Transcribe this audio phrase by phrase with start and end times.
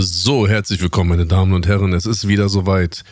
[0.00, 1.92] So, herzlich willkommen, meine Damen und Herren.
[1.92, 3.02] Es ist wieder soweit.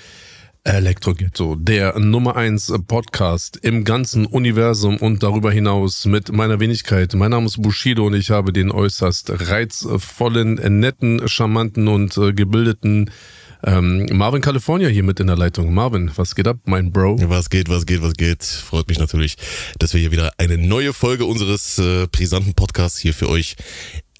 [0.62, 7.12] Elektro Ghetto, der Nummer 1 Podcast im ganzen Universum und darüber hinaus mit meiner Wenigkeit.
[7.14, 13.10] Mein Name ist Bushido und ich habe den äußerst reizvollen, netten, charmanten und äh, gebildeten
[13.64, 15.74] ähm, Marvin California hier mit in der Leitung.
[15.74, 17.18] Marvin, was geht ab, mein Bro?
[17.28, 18.44] Was geht, was geht, was geht?
[18.44, 19.36] Freut mich natürlich,
[19.78, 23.56] dass wir hier wieder eine neue Folge unseres äh, brisanten Podcasts hier für euch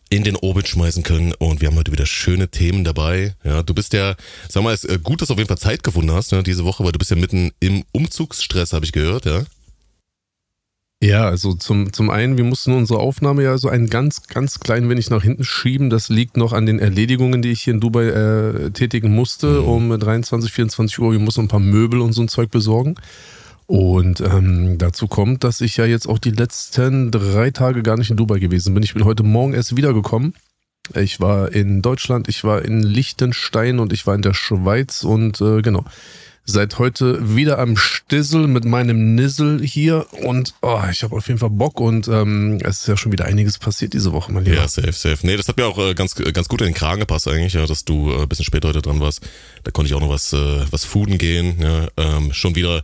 [0.09, 1.32] in den Orbit schmeißen können.
[1.32, 3.34] Und wir haben heute wieder schöne Themen dabei.
[3.45, 4.14] Ja, du bist ja,
[4.48, 6.42] sag mal, es ist äh, gut, dass du auf jeden Fall Zeit gefunden hast ne,
[6.42, 9.45] diese Woche, weil du bist ja mitten im Umzugsstress, habe ich gehört, ja.
[11.02, 14.88] Ja, also zum, zum einen, wir mussten unsere Aufnahme ja so ein ganz, ganz klein
[14.88, 15.91] wenig nach hinten schieben.
[15.91, 19.68] Das liegt noch an den Erledigungen, die ich hier in Dubai äh, tätigen musste mhm.
[19.68, 21.12] um 23, 24 Uhr.
[21.12, 22.95] Wir mussten ein paar Möbel und so ein Zeug besorgen.
[23.66, 28.11] Und ähm, dazu kommt, dass ich ja jetzt auch die letzten drei Tage gar nicht
[28.11, 28.83] in Dubai gewesen bin.
[28.83, 30.34] Ich bin heute Morgen erst wiedergekommen.
[30.95, 35.41] Ich war in Deutschland, ich war in Liechtenstein und ich war in der Schweiz und
[35.41, 35.84] äh, genau
[36.46, 41.40] seit heute wieder am Stissel mit meinem Nissel hier und oh, ich habe auf jeden
[41.40, 44.56] Fall Bock und ähm, es ist ja schon wieder einiges passiert diese Woche, mein Lieber.
[44.56, 45.26] Ja, safe, safe.
[45.26, 47.66] Nee, das hat mir auch äh, ganz, ganz gut in den Kragen gepasst eigentlich, ja,
[47.66, 49.21] dass du äh, ein bisschen später heute dran warst.
[49.65, 51.56] Da konnte ich auch noch was, äh, was fooden gehen.
[51.60, 52.82] Ja, ähm, schon wieder,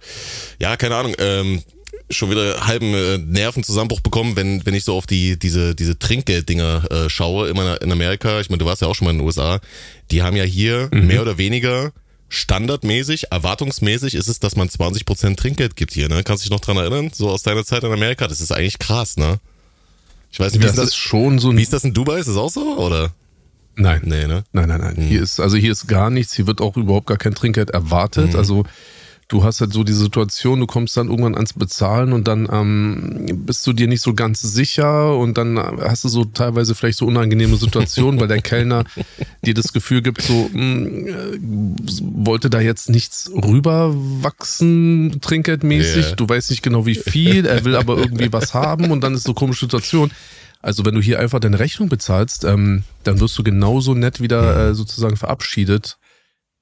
[0.61, 1.63] ja, keine Ahnung, ähm,
[2.11, 6.91] schon wieder halben äh, Nervenzusammenbruch bekommen, wenn, wenn ich so auf die, diese, diese Trinkgelddinger
[6.91, 8.41] äh, schaue, immer in Amerika.
[8.41, 9.61] Ich meine, du warst ja auch schon mal in den USA.
[10.11, 11.07] Die haben ja hier mhm.
[11.07, 11.93] mehr oder weniger
[12.33, 16.23] standardmäßig, erwartungsmäßig ist es, dass man 20% Trinkgeld gibt hier, ne?
[16.25, 17.11] Kannst du dich noch dran erinnern?
[17.13, 19.39] So aus deiner Zeit in Amerika, das ist eigentlich krass, ne?
[20.31, 22.19] Ich weiß nicht, wie das ist das, schon so Wie ist das in Dubai?
[22.19, 23.13] Ist das auch so, oder?
[23.77, 24.01] Nein.
[24.05, 24.45] Nee, ne?
[24.53, 24.97] Nein, nein, nein.
[24.97, 25.07] Hm.
[25.07, 28.33] Hier ist, also hier ist gar nichts, hier wird auch überhaupt gar kein Trinkgeld erwartet.
[28.33, 28.39] Hm.
[28.39, 28.65] Also
[29.33, 33.45] du hast halt so die Situation, du kommst dann irgendwann ans Bezahlen und dann ähm,
[33.47, 37.07] bist du dir nicht so ganz sicher und dann hast du so teilweise vielleicht so
[37.07, 38.85] unangenehme Situationen, weil der Kellner
[39.45, 46.07] dir das Gefühl gibt, so mh, hm, äh, wollte da jetzt nichts rüberwachsen, trinkgeldmäßig.
[46.07, 46.17] Yeah.
[46.17, 49.23] Du weißt nicht genau wie viel, er will aber irgendwie was haben und dann ist
[49.23, 50.11] so eine komische Situation.
[50.61, 54.69] Also wenn du hier einfach deine Rechnung bezahlst, ähm, dann wirst du genauso nett wieder
[54.69, 55.97] äh, sozusagen verabschiedet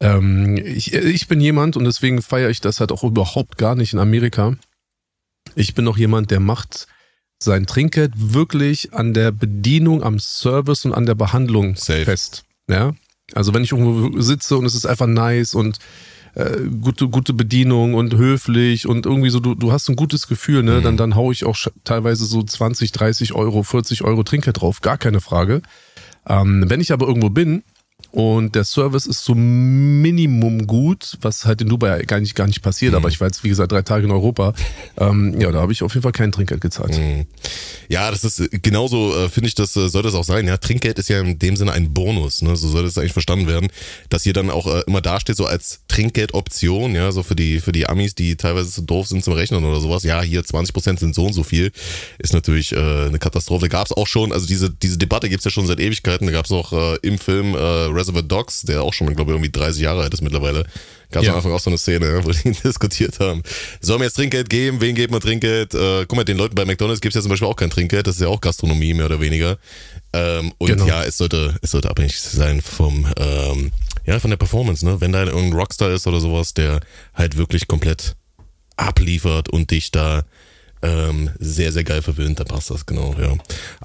[0.01, 3.93] ähm, ich, ich bin jemand und deswegen feiere ich das halt auch überhaupt gar nicht
[3.93, 4.57] in Amerika.
[5.55, 6.87] Ich bin noch jemand, der macht
[7.43, 12.05] sein Trinkgeld wirklich an der Bedienung, am Service und an der Behandlung Safe.
[12.05, 12.45] fest.
[12.69, 12.93] Ja?
[13.35, 15.79] Also wenn ich irgendwo sitze und es ist einfach nice und
[16.35, 20.63] äh, gute, gute Bedienung und höflich und irgendwie so, du, du hast ein gutes Gefühl,
[20.63, 20.79] ne?
[20.79, 20.83] Mhm.
[20.83, 24.99] Dann, dann hau ich auch teilweise so 20, 30 Euro, 40 Euro Trinkgeld drauf, gar
[24.99, 25.63] keine Frage.
[26.29, 27.65] Ähm, wenn ich aber irgendwo bin
[28.13, 32.61] und der Service ist so Minimum gut, was halt in Dubai gar nicht, gar nicht
[32.61, 32.93] passiert.
[32.93, 32.97] Mhm.
[32.97, 34.53] Aber ich war jetzt, wie gesagt, drei Tage in Europa.
[34.97, 36.99] Ähm, ja, da habe ich auf jeden Fall kein Trinkgeld gezahlt.
[36.99, 37.27] Mhm.
[37.89, 40.47] Ja, das ist genauso, äh, finde ich, das äh, soll das auch sein.
[40.49, 42.43] Ja, Trinkgeld ist ja in dem Sinne ein Bonus.
[42.43, 42.57] Ne?
[42.57, 43.69] So soll das eigentlich verstanden werden,
[44.09, 47.73] dass hier dann auch äh, immer dasteht, so als Trinkgeldoption, ja, so für die, für
[47.73, 50.03] die Amis, die teilweise so doof sind zum Rechnen oder sowas.
[50.03, 51.71] Ja, hier 20% sind so und so viel.
[52.19, 53.69] Ist natürlich äh, eine Katastrophe.
[53.69, 56.27] Gab es auch schon, also diese, diese Debatte gibt's ja schon seit Ewigkeiten.
[56.27, 59.37] Da gab es auch äh, im Film äh, Reservoir Dogs, der auch schon, glaube ich,
[59.37, 60.65] irgendwie 30 Jahre alt ist mittlerweile,
[61.11, 61.33] gab es ja.
[61.33, 63.43] am Anfang auch so eine Szene, wo die diskutiert haben.
[63.81, 64.81] Sollen wir jetzt Trinkgeld geben?
[64.81, 65.75] Wen geben wir Trinkgeld?
[65.75, 68.07] Äh, guck mal, den Leuten bei McDonalds gibt es ja zum Beispiel auch kein Trinkgeld,
[68.07, 69.59] das ist ja auch Gastronomie, mehr oder weniger.
[70.13, 70.87] Ähm, und genau.
[70.87, 73.71] ja, es sollte, es sollte abhängig sein vom, ähm,
[74.07, 75.01] ja, von der Performance, ne?
[75.01, 76.81] Wenn da irgendein Rockstar ist oder sowas, der
[77.15, 78.17] halt wirklich komplett
[78.77, 80.25] abliefert und dich da
[80.83, 83.37] ähm, sehr, sehr geil verwöhnt, da passt das, genau, ja.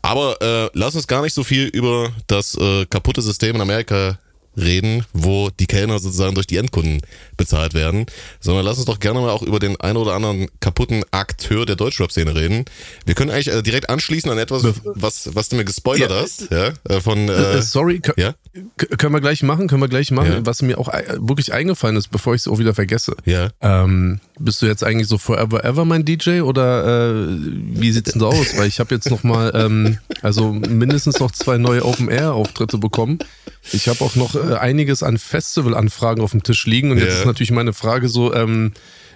[0.02, 4.18] Aber äh, lass uns gar nicht so viel über das äh, kaputte System in Amerika
[4.58, 7.02] reden, wo die Kellner sozusagen durch die Endkunden
[7.38, 8.06] bezahlt werden,
[8.40, 11.76] sondern lass uns doch gerne mal auch über den ein oder anderen kaputten Akteur der
[11.76, 12.66] Deutschrap-Szene reden.
[13.06, 16.52] Wir können eigentlich äh, direkt anschließen an etwas, was, was du mir gespoilert ja, hast.
[16.52, 18.34] Ja, äh, von, äh, äh sorry, ja?
[18.98, 20.46] können wir gleich machen, können wir gleich machen, ja.
[20.46, 23.16] was mir auch wirklich eingefallen ist, bevor ich es auch wieder vergesse.
[23.26, 23.50] Ja.
[23.62, 28.20] Ähm, bist du jetzt eigentlich so forever ever mein DJ oder äh, wie sieht's denn
[28.20, 28.58] so aus?
[28.58, 33.20] Weil ich habe jetzt noch mal, ähm, also mindestens noch zwei neue Open-Air-Auftritte bekommen.
[33.72, 37.20] Ich habe auch noch äh, einiges an Festival-Anfragen auf dem Tisch liegen und jetzt yeah.
[37.20, 38.74] ist natürlich meine Frage so, ähm,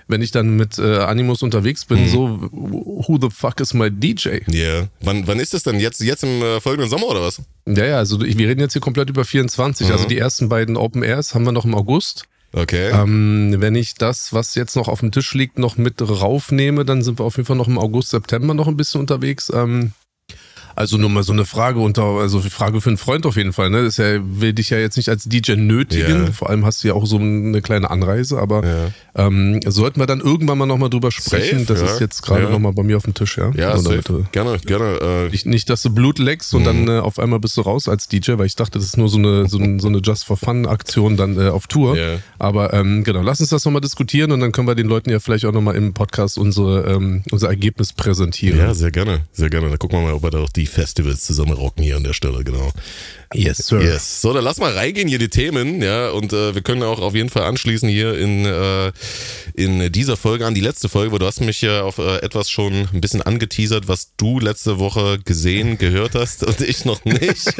[0.07, 2.09] wenn ich dann mit äh, Animus unterwegs bin, mhm.
[2.09, 4.39] so, who the fuck is my DJ?
[4.47, 4.53] Ja.
[4.53, 4.87] Yeah.
[5.01, 5.79] Wann, wann ist das denn?
[5.79, 7.41] Jetzt, jetzt im äh, folgenden Sommer oder was?
[7.67, 9.87] Ja, ja, also wir reden jetzt hier komplett über 24.
[9.87, 9.93] Mhm.
[9.93, 12.23] Also die ersten beiden Open Airs haben wir noch im August.
[12.51, 12.89] Okay.
[12.89, 17.03] Ähm, wenn ich das, was jetzt noch auf dem Tisch liegt, noch mit raufnehme, dann
[17.03, 19.51] sind wir auf jeden Fall noch im August, September noch ein bisschen unterwegs.
[19.53, 19.93] Ähm,
[20.75, 23.69] Also nur mal so eine Frage unter, also Frage für einen Freund auf jeden Fall.
[23.69, 23.83] Ne?
[23.83, 26.23] Das ja, will dich ja jetzt nicht als DJ nötigen.
[26.23, 26.31] Yeah.
[26.31, 28.91] Vor allem hast du ja auch so eine kleine Anreise, aber yeah.
[29.15, 31.59] ähm, sollten wir dann irgendwann mal nochmal drüber sprechen.
[31.59, 31.93] Safe, das ja.
[31.93, 32.49] ist jetzt gerade ja.
[32.49, 33.51] nochmal bei mir auf dem Tisch, ja.
[33.55, 34.27] Ja, safe.
[34.31, 34.99] gerne, gerne.
[35.01, 36.89] Äh nicht, nicht, dass du Blut leckst und dann mhm.
[36.89, 39.17] äh, auf einmal bist du raus als DJ, weil ich dachte, das ist nur so
[39.17, 41.95] eine, so, ein, so eine Just for Fun Aktion dann äh, auf Tour.
[41.95, 42.19] Yeah.
[42.37, 45.19] Aber ähm, genau, lass uns das nochmal diskutieren und dann können wir den Leuten ja
[45.19, 48.57] vielleicht auch nochmal im Podcast unsere, ähm, unser Ergebnis präsentieren.
[48.57, 49.69] Ja, sehr gerne, sehr gerne.
[49.69, 52.13] Dann gucken wir mal, ob wir da auch die Festivals zusammen rocken hier an der
[52.13, 52.71] Stelle, genau.
[53.33, 53.81] Yes, sir.
[53.81, 54.21] Yes.
[54.21, 57.15] So, dann lass mal reingehen hier die Themen, ja, und äh, wir können auch auf
[57.15, 58.91] jeden Fall anschließen hier in, äh,
[59.53, 62.49] in dieser Folge an die letzte Folge, weil du hast mich ja auf äh, etwas
[62.49, 67.53] schon ein bisschen angeteasert, was du letzte Woche gesehen, gehört hast und ich noch nicht.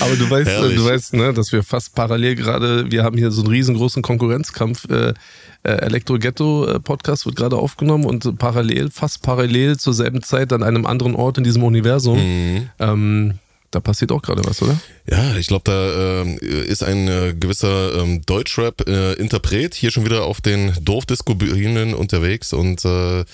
[0.00, 0.76] Aber du weißt, Herrlich.
[0.76, 4.88] du weißt, ne, dass wir fast parallel gerade, wir haben hier so einen riesengroßen Konkurrenzkampf
[4.90, 5.14] äh,
[5.62, 10.52] äh, Elektro Ghetto äh, Podcast wird gerade aufgenommen und parallel, fast parallel zur selben Zeit
[10.52, 12.18] an einem anderen Ort in diesem Universum.
[12.18, 12.70] Mhm.
[12.78, 13.34] Ähm,
[13.70, 14.80] da passiert auch gerade was, oder?
[15.08, 20.40] Ja, ich glaube, da äh, ist ein äh, gewisser ähm, Deutschrap-Interpret hier schon wieder auf
[20.40, 23.24] den Dorfdisco-Bühnen unterwegs und äh,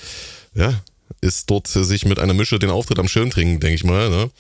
[0.55, 0.75] ja,
[1.21, 4.11] ist dort sich mit einer Mische den Auftritt am Schön trinken, denke ich mal.
[4.11, 4.31] Ne?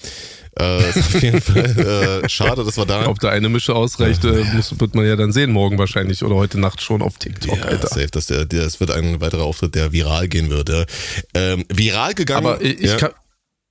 [0.58, 3.06] Äh, ist auf jeden Fall äh, schade, dass wir da.
[3.08, 6.34] Ob da eine Mische ausreicht, äh, muss, wird man ja dann sehen, morgen wahrscheinlich oder
[6.34, 7.88] heute Nacht schon auf TikTok, ja, Alter.
[7.88, 10.68] Safe, dass der, der, es wird ein weiterer Auftritt, der viral gehen wird.
[10.68, 10.84] Ja.
[11.34, 12.46] Ähm, viral gegangen.
[12.46, 12.96] Aber ich, ja.
[12.96, 13.10] kann.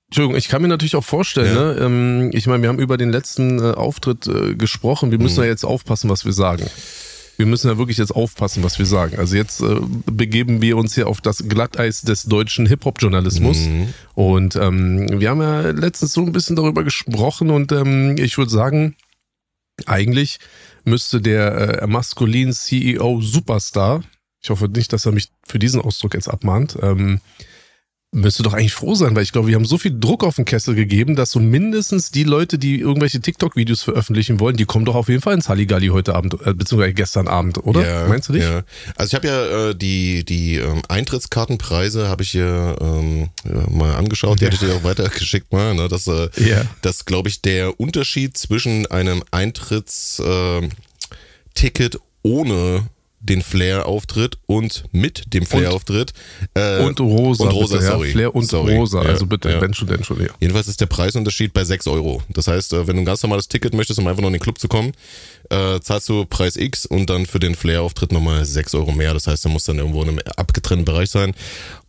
[0.08, 1.74] Entschuldigung, ich kann mir natürlich auch vorstellen, ja.
[1.74, 1.80] ne?
[1.82, 5.10] Ähm, ich meine, wir haben über den letzten äh, Auftritt äh, gesprochen.
[5.10, 5.46] Wir müssen mhm.
[5.46, 6.70] ja jetzt aufpassen, was wir sagen
[7.38, 9.18] wir müssen ja wirklich jetzt aufpassen, was wir sagen.
[9.18, 13.60] Also jetzt äh, begeben wir uns hier auf das Glatteis des deutschen Hip-Hop-Journalismus.
[13.60, 13.94] Mhm.
[14.14, 18.52] Und ähm, wir haben ja letztens so ein bisschen darüber gesprochen und ähm, ich würde
[18.52, 18.96] sagen,
[19.86, 20.40] eigentlich
[20.86, 24.04] müsste der äh, maskulin CEO Superstar,
[24.42, 27.20] ich hoffe nicht, dass er mich für diesen Ausdruck jetzt abmahnt, ähm,
[28.16, 30.46] müsste doch eigentlich froh sein, weil ich glaube, wir haben so viel Druck auf den
[30.46, 34.96] Kessel gegeben, dass so mindestens die Leute, die irgendwelche TikTok-Videos veröffentlichen wollen, die kommen doch
[34.96, 37.86] auf jeden Fall ins Halligalli heute Abend, äh, beziehungsweise gestern Abend, oder?
[37.86, 38.44] Ja, Meinst du nicht?
[38.44, 38.64] Ja.
[38.96, 43.96] Also ich habe ja äh, die, die ähm, Eintrittskartenpreise habe ich hier ähm, ja, mal
[43.96, 44.52] angeschaut, die ja.
[44.52, 45.90] hatte ich dir auch weitergeschickt mal, ne?
[45.90, 46.62] dass, äh, ja.
[46.82, 52.88] dass glaube ich, der Unterschied zwischen einem Eintrittsticket ohne
[53.30, 56.14] den Flair-Auftritt und mit dem Flair-Auftritt.
[56.54, 57.46] Äh, und Rosa.
[57.46, 58.08] Und Rosa, bitte, sorry.
[58.08, 58.76] Ja, Flair und sorry.
[58.76, 59.62] Rosa, ja, also bitte, ja.
[59.62, 60.30] wenn schon, denn schon, ja.
[60.40, 62.22] Jedenfalls ist der Preisunterschied bei 6 Euro.
[62.30, 64.42] Das heißt, äh, wenn du ein ganz normales Ticket möchtest, um einfach noch in den
[64.42, 64.94] Club zu kommen,
[65.50, 69.14] äh, zahlst du Preis X und dann für den Flair-Auftritt nochmal 6 Euro mehr.
[69.14, 71.34] Das heißt, du musst dann irgendwo in einem abgetrennten Bereich sein.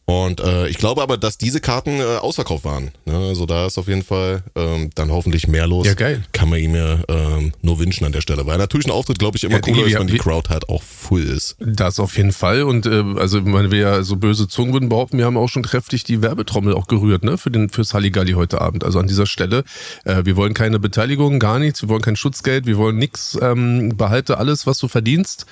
[0.08, 2.92] Und äh, ich glaube aber, dass diese Karten äh, ausverkauft waren.
[3.06, 3.16] Ne?
[3.16, 5.84] Also da ist auf jeden Fall ähm, dann hoffentlich mehr los.
[5.84, 6.22] Ja, geil.
[6.30, 8.46] Kann man ihm ja ähm, nur wünschen an der Stelle.
[8.46, 10.84] Weil natürlich ein Auftritt, glaube ich, immer ja, cooler ist, wenn die Crowd halt auch
[10.84, 11.56] full ist.
[11.58, 12.62] Das auf jeden Fall.
[12.62, 15.64] Und äh, also wenn wir ja so böse Zungen würden behaupten, wir haben auch schon
[15.64, 17.36] kräftig die Werbetrommel auch gerührt, ne?
[17.36, 18.84] Für den fürs Halligalli heute Abend.
[18.84, 19.64] Also an dieser Stelle.
[20.04, 23.36] Äh, wir wollen keine Beteiligung, gar nichts, wir wollen kein Schutzgeld, wir wollen nichts.
[23.42, 25.46] Ähm, behalte alles, was du verdienst.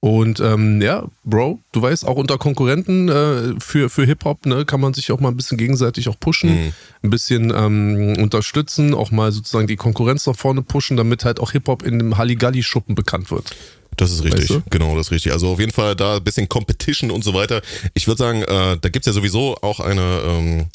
[0.00, 4.80] Und ähm, ja, Bro, du weißt, auch unter Konkurrenten äh, für, für Hip-Hop ne, kann
[4.80, 6.72] man sich auch mal ein bisschen gegenseitig auch pushen, mhm.
[7.02, 11.52] ein bisschen ähm, unterstützen, auch mal sozusagen die Konkurrenz nach vorne pushen, damit halt auch
[11.52, 13.54] Hip-Hop in dem Halligalli-Schuppen bekannt wird.
[13.96, 14.62] Das ist richtig, weißt du?
[14.70, 15.32] genau, das ist richtig.
[15.32, 17.60] Also auf jeden Fall da ein bisschen Competition und so weiter.
[17.94, 20.66] Ich würde sagen, äh, da gibt's ja sowieso auch eine, ähm,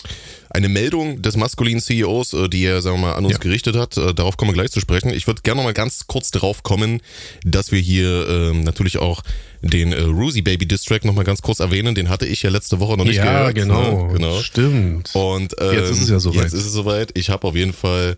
[0.50, 3.40] eine Meldung des maskulinen CEOs, äh, die er, sagen wir mal, an uns ja.
[3.40, 3.98] gerichtet hat.
[3.98, 5.10] Äh, darauf kommen wir gleich zu sprechen.
[5.10, 7.02] Ich würde gerne noch mal ganz kurz darauf kommen,
[7.44, 9.22] dass wir hier ähm, natürlich auch
[9.62, 11.96] den äh, Ruzy Baby Distrack noch mal ganz kurz erwähnen.
[11.96, 13.58] Den hatte ich ja letzte Woche noch nicht ja, gehört.
[13.58, 14.14] Ja, genau, ne?
[14.14, 14.40] genau.
[14.42, 15.10] Stimmt.
[15.16, 16.44] Und ähm, jetzt ist es ja soweit.
[16.44, 17.12] Jetzt ist es soweit.
[17.16, 18.18] Ich habe auf jeden Fall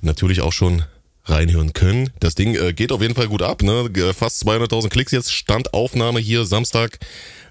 [0.00, 0.82] natürlich auch schon
[1.30, 2.10] reinhören können.
[2.20, 3.62] Das Ding äh, geht auf jeden Fall gut ab.
[3.62, 3.90] Ne?
[4.16, 5.32] Fast 200.000 Klicks jetzt.
[5.32, 6.98] Standaufnahme hier Samstag.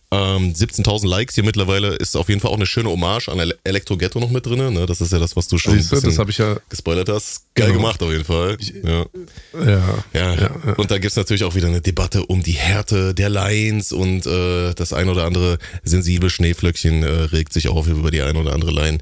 [0.10, 3.98] Ähm, 17.000 Likes hier mittlerweile ist auf jeden Fall auch eine schöne Hommage an Elektro
[3.98, 4.74] Ghetto noch mit drin.
[4.74, 4.86] Ne?
[4.86, 7.44] Das ist ja das, was du schon Siehste, das ich ja gespoilert hast.
[7.56, 7.80] Geil genau.
[7.80, 8.58] gemacht auf jeden Fall.
[8.84, 9.06] Ja.
[9.54, 10.34] Ja, ja.
[10.36, 14.26] ja, Und da gibt's natürlich auch wieder eine Debatte um die Härte der Lines und
[14.26, 18.54] äh, das ein oder andere sensible Schneeflöckchen äh, regt sich auf über die ein oder
[18.54, 19.00] andere Line,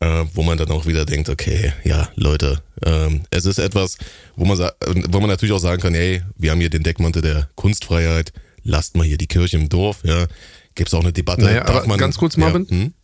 [0.00, 3.96] äh, wo man dann auch wieder denkt, okay, ja, Leute, ähm, es ist etwas,
[4.34, 4.58] wo man,
[5.08, 8.32] wo man natürlich auch sagen kann, hey, wir haben hier den Deckmantel der Kunstfreiheit
[8.68, 10.26] lasst mal hier die Kirche im Dorf, ja.
[10.74, 11.42] Gibt es auch eine Debatte?
[11.42, 12.66] Naja, aber man, ganz kurz, Marvin.
[12.70, 12.94] Ja, hm?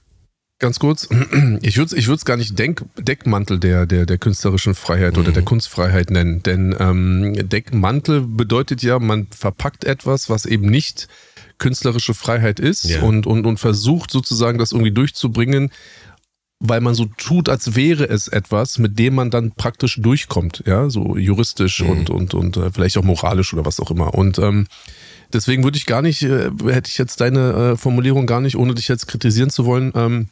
[0.61, 1.09] Ganz kurz,
[1.63, 5.23] ich würde es ich würd's gar nicht Denk, Deckmantel der, der, der künstlerischen Freiheit mhm.
[5.23, 5.47] oder der mhm.
[5.47, 6.43] Kunstfreiheit nennen.
[6.45, 11.09] Denn ähm, Deckmantel bedeutet ja, man verpackt etwas, was eben nicht
[11.59, 13.03] künstlerische Freiheit ist ja.
[13.03, 15.71] und, und, und versucht sozusagen das irgendwie durchzubringen,
[16.61, 20.89] weil man so tut, als wäre es etwas, mit dem man dann praktisch durchkommt, ja,
[20.89, 21.91] so juristisch mhm.
[21.91, 24.15] und, und, und äh, vielleicht auch moralisch oder was auch immer.
[24.15, 24.67] Und ähm,
[25.35, 28.75] Deswegen würde ich gar nicht, äh, hätte ich jetzt deine äh, Formulierung gar nicht, ohne
[28.75, 30.29] dich jetzt kritisieren zu wollen, ähm,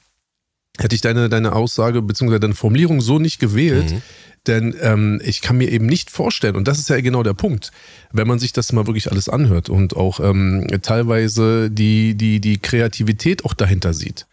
[0.79, 2.39] hätte ich deine, deine Aussage bzw.
[2.39, 3.91] deine Formulierung so nicht gewählt.
[3.91, 4.03] Mhm.
[4.47, 7.71] Denn ähm, ich kann mir eben nicht vorstellen, und das ist ja genau der Punkt,
[8.13, 12.59] wenn man sich das mal wirklich alles anhört und auch ähm, teilweise die, die, die
[12.59, 14.27] Kreativität auch dahinter sieht.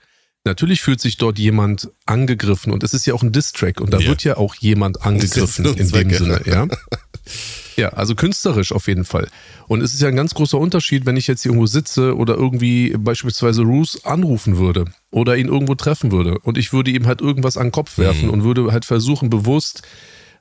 [0.46, 4.00] Natürlich fühlt sich dort jemand angegriffen und es ist ja auch ein Distrack und da
[4.00, 4.08] ja.
[4.08, 6.68] wird ja auch jemand angegriffen in dem Sinne, ja.
[7.80, 9.30] Ja, also künstlerisch auf jeden Fall.
[9.68, 12.96] Und es ist ja ein ganz großer Unterschied, wenn ich jetzt irgendwo sitze oder irgendwie
[12.98, 17.58] beispielsweise Roos anrufen würde oder ihn irgendwo treffen würde und ich würde ihm halt irgendwas
[17.58, 18.34] an den Kopf werfen mhm.
[18.34, 19.84] und würde halt versuchen, bewusst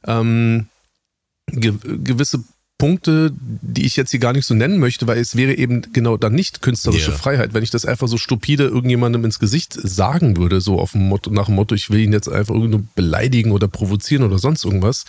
[0.07, 0.67] ähm,
[1.47, 2.43] ge gewisse
[2.79, 6.17] Punkte, die ich jetzt hier gar nicht so nennen möchte, weil es wäre eben genau
[6.17, 7.19] dann nicht künstlerische yeah.
[7.19, 11.09] Freiheit, wenn ich das einfach so stupide irgendjemandem ins Gesicht sagen würde, so auf dem
[11.09, 14.65] Motto, nach dem Motto, ich will ihn jetzt einfach irgendwie beleidigen oder provozieren oder sonst
[14.65, 15.07] irgendwas.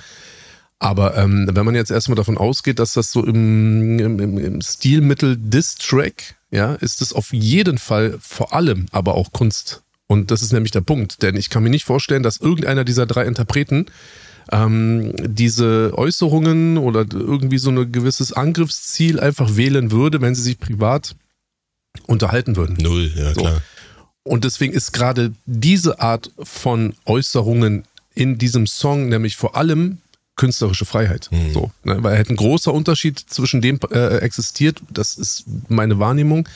[0.80, 5.36] Aber ähm, wenn man jetzt erstmal davon ausgeht, dass das so im, im, im Stilmittel
[5.38, 9.84] Diss-Track, ja, ist es auf jeden Fall vor allem aber auch Kunst.
[10.08, 13.06] Und das ist nämlich der Punkt, denn ich kann mir nicht vorstellen, dass irgendeiner dieser
[13.06, 13.86] drei Interpreten
[14.52, 20.60] ähm, diese Äußerungen oder irgendwie so ein gewisses Angriffsziel einfach wählen würde, wenn sie sich
[20.60, 21.16] privat
[22.08, 22.78] unterhalten würden.
[22.80, 23.42] Null, ja so.
[23.42, 23.62] klar.
[24.24, 27.84] Und deswegen ist gerade diese Art von Äußerungen
[28.16, 30.00] in diesem Song nämlich vor allem
[30.40, 31.30] künstlerische Freiheit.
[31.32, 31.52] Mhm.
[31.52, 31.98] So, ne?
[32.02, 36.48] Weil halt ein großer Unterschied zwischen dem äh, existiert, das ist meine Wahrnehmung,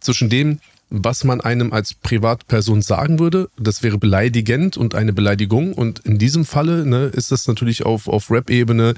[0.00, 0.58] zwischen dem,
[0.90, 3.48] was man einem als Privatperson sagen würde.
[3.58, 5.72] Das wäre beleidigend und eine Beleidigung.
[5.72, 8.94] Und in diesem Falle ne, ist das natürlich auf, auf Rap-Ebene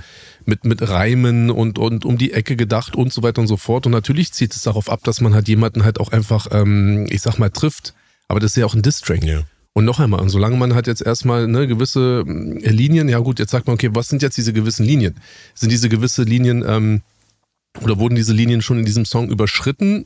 [0.46, 3.86] mit, mit Reimen und, und um die Ecke gedacht und so weiter und so fort.
[3.86, 7.22] Und natürlich zieht es darauf ab, dass man halt jemanden halt auch einfach, ähm, ich
[7.22, 7.92] sag mal, trifft.
[8.28, 9.24] Aber das ist ja auch ein Distrack.
[9.24, 9.42] Ja.
[9.80, 13.38] Und noch einmal, und solange man halt jetzt erstmal ne, gewisse äh, Linien, ja gut,
[13.38, 15.16] jetzt sagt man, okay, was sind jetzt diese gewissen Linien?
[15.54, 17.00] Sind diese gewisse Linien ähm,
[17.80, 20.04] oder wurden diese Linien schon in diesem Song überschritten?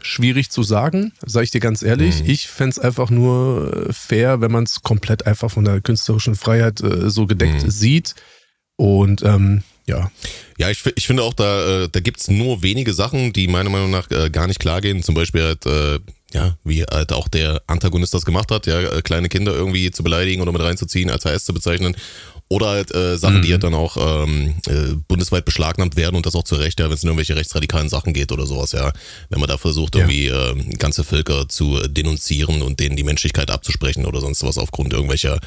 [0.00, 2.24] Schwierig zu sagen, sage ich dir ganz ehrlich.
[2.24, 2.30] Mhm.
[2.30, 6.34] Ich fände es einfach nur äh, fair, wenn man es komplett einfach von der künstlerischen
[6.34, 7.70] Freiheit äh, so gedeckt mhm.
[7.70, 8.16] sieht.
[8.74, 10.10] Und ähm, ja.
[10.58, 13.90] Ja, ich, ich finde auch, da, äh, da gibt's nur wenige Sachen, die meiner Meinung
[13.90, 15.02] nach äh, gar nicht klar gehen.
[15.02, 15.98] Zum Beispiel halt, äh,
[16.32, 20.42] ja, wie halt auch der Antagonist das gemacht hat, ja, kleine Kinder irgendwie zu beleidigen
[20.42, 21.96] oder mit reinzuziehen, als HS zu bezeichnen.
[22.48, 23.42] Oder halt äh, Sachen, mhm.
[23.42, 26.86] die halt dann auch ähm, äh, bundesweit beschlagnahmt werden und das auch zu Recht, ja,
[26.86, 28.92] wenn es in irgendwelche rechtsradikalen Sachen geht oder sowas, ja.
[29.30, 30.52] Wenn man da versucht, irgendwie ja.
[30.52, 35.40] äh, ganze Völker zu denunzieren und denen die Menschlichkeit abzusprechen oder sonst was aufgrund irgendwelcher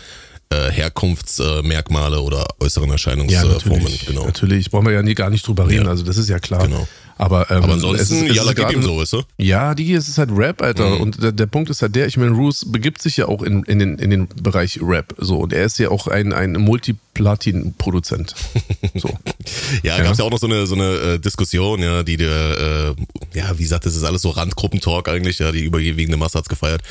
[0.52, 3.52] äh, Herkunftsmerkmale oder äußeren Erscheinungsformen.
[3.52, 4.26] Ja, natürlich, genau.
[4.26, 4.72] natürlich.
[4.72, 5.92] Brauchen wir ja nie gar nicht drüber reden, ja.
[5.92, 6.68] also das ist ja klar.
[6.68, 6.88] Genau.
[7.20, 9.22] Aber, ähm, Aber ansonsten, es, es Jalla gibt ihm so, weißt du?
[9.38, 10.90] Ja, die es ist halt Rap, Alter.
[10.90, 11.02] Mhm.
[11.02, 13.64] Und der, der, Punkt ist halt der, ich meine, Roos begibt sich ja auch in,
[13.64, 15.14] in, den, in den Bereich Rap.
[15.18, 16.54] So, und er ist ja auch ein, ein
[17.20, 18.36] Multiplatin-Produzent.
[18.96, 19.10] So.
[19.84, 20.04] ja, ja.
[20.04, 22.96] gab es ja auch noch so eine, so eine äh, Diskussion, ja, die der,
[23.34, 26.50] äh, ja, wie gesagt, das ist alles so Randgruppentalk eigentlich, ja, die überwiegende Masse hat's
[26.50, 26.82] gefeiert.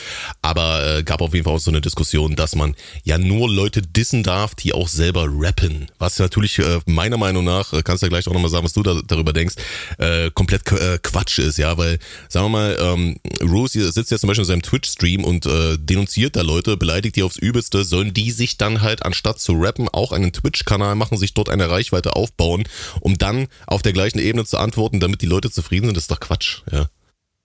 [0.43, 3.83] Aber äh, gab auf jeden Fall auch so eine Diskussion, dass man ja nur Leute
[3.83, 5.87] dissen darf, die auch selber rappen.
[5.99, 8.73] Was natürlich äh, meiner Meinung nach, äh, kannst du ja gleich auch nochmal sagen, was
[8.73, 9.55] du da, darüber denkst,
[9.99, 14.21] äh, äh, komplett äh, Quatsch ist, ja, weil, sagen wir mal, ähm, Rose sitzt jetzt
[14.21, 18.15] zum Beispiel in seinem Twitch-Stream und äh, denunziert da Leute, beleidigt die aufs Übelste, sollen
[18.15, 22.17] die sich dann halt, anstatt zu rappen, auch einen Twitch-Kanal machen, sich dort eine Reichweite
[22.17, 22.65] aufbauen,
[23.01, 26.11] um dann auf der gleichen Ebene zu antworten, damit die Leute zufrieden sind, das ist
[26.11, 26.89] doch Quatsch, ja.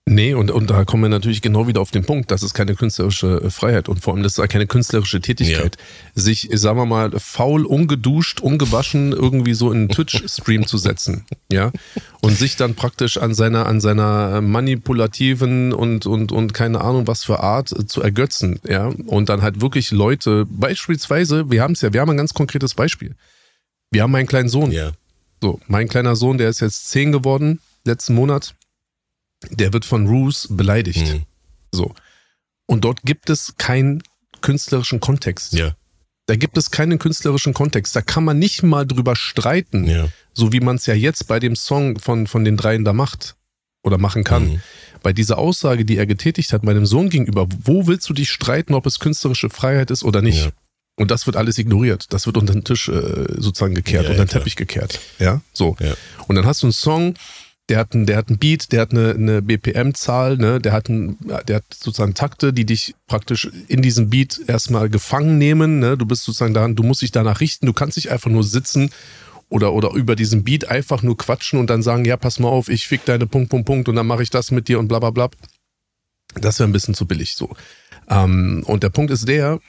[0.06, 2.74] Nee, und, und da kommen wir natürlich genau wieder auf den Punkt, das ist keine
[2.74, 5.78] künstlerische äh, Freiheit und vor allem das ist keine künstlerische Tätigkeit.
[5.78, 6.22] Ja.
[6.22, 11.72] Sich, sagen wir mal, faul, ungeduscht, ungewaschen irgendwie so in einen Twitch-Stream zu setzen, ja,
[12.20, 17.24] und sich dann praktisch an seiner, an seiner manipulativen und, und, und keine Ahnung was
[17.24, 21.94] für Art zu ergötzen, ja, und dann halt wirklich Leute, beispielsweise, wir haben es ja,
[21.94, 23.14] wir haben ein ganz konkretes Beispiel.
[23.90, 24.70] Wir haben einen kleinen Sohn.
[24.70, 24.92] Ja.
[25.40, 28.54] So, mein kleiner Sohn, der ist jetzt zehn geworden, letzten Monat
[29.50, 31.12] der wird von Roos beleidigt.
[31.12, 31.22] Mhm.
[31.72, 31.94] So.
[32.66, 34.02] Und dort gibt es keinen
[34.40, 35.52] künstlerischen Kontext.
[35.52, 35.76] Ja.
[36.26, 37.94] Da gibt es keinen künstlerischen Kontext.
[37.94, 40.08] Da kann man nicht mal drüber streiten, ja.
[40.32, 43.36] so wie man es ja jetzt bei dem Song von, von den dreien da macht
[43.82, 44.48] oder machen kann.
[44.48, 44.60] Mhm.
[45.02, 48.72] Bei dieser Aussage, die er getätigt hat, meinem Sohn gegenüber, wo willst du dich streiten,
[48.72, 50.46] ob es künstlerische Freiheit ist oder nicht?
[50.46, 50.50] Ja.
[50.96, 52.06] Und das wird alles ignoriert.
[52.10, 55.00] Das wird unter den Tisch äh, sozusagen gekehrt, ja, unter den Teppich gekehrt.
[55.18, 55.76] Ja, so.
[56.28, 57.14] Und dann hast du einen Song,
[57.68, 60.60] der hat einen, der hat einen Beat, der hat eine, eine BPM-Zahl, ne?
[60.60, 61.16] der, hat ein,
[61.48, 65.78] der hat sozusagen Takte, die dich praktisch in diesem Beat erstmal gefangen nehmen.
[65.78, 65.96] Ne?
[65.96, 68.90] Du bist sozusagen daran, du musst dich danach richten, du kannst nicht einfach nur sitzen
[69.48, 72.68] oder, oder über diesen Beat einfach nur quatschen und dann sagen, ja, pass mal auf,
[72.68, 74.98] ich fick deine Punkt, Punkt, Punkt und dann mache ich das mit dir und bla
[74.98, 75.30] bla bla.
[76.34, 77.54] Das wäre ein bisschen zu billig so.
[78.08, 79.60] Ähm, und der Punkt ist der,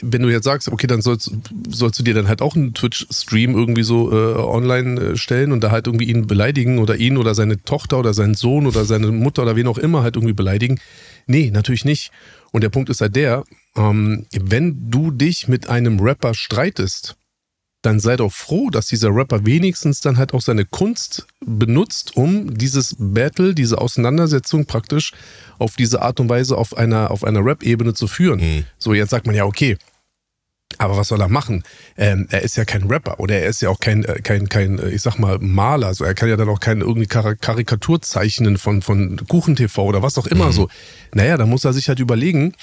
[0.00, 1.30] wenn du jetzt sagst, okay, dann sollst,
[1.68, 5.62] sollst du dir dann halt auch einen Twitch-Stream irgendwie so äh, online äh, stellen und
[5.62, 9.12] da halt irgendwie ihn beleidigen oder ihn oder seine Tochter oder seinen Sohn oder seine
[9.12, 10.80] Mutter oder wen auch immer halt irgendwie beleidigen.
[11.26, 12.10] Nee, natürlich nicht.
[12.50, 13.44] Und der Punkt ist halt der,
[13.76, 17.16] ähm, wenn du dich mit einem Rapper streitest,
[17.84, 22.56] dann sei doch froh, dass dieser Rapper wenigstens dann halt auch seine Kunst benutzt, um
[22.56, 25.12] dieses Battle, diese Auseinandersetzung praktisch
[25.58, 28.40] auf diese Art und Weise auf einer, auf einer Rap-Ebene zu führen.
[28.40, 28.64] Mhm.
[28.78, 29.76] So, jetzt sagt man ja, okay,
[30.78, 31.62] aber was soll er machen?
[31.96, 34.78] Ähm, er ist ja kein Rapper oder er ist ja auch kein, äh, kein, kein,
[34.78, 35.88] äh, ich sag mal, Maler.
[35.88, 40.18] Also er kann ja dann auch keine irgendwie Karikatur zeichnen von, von KuchenTV oder was
[40.18, 40.52] auch immer mhm.
[40.52, 40.68] so.
[41.12, 42.54] Naja, da muss er sich halt überlegen,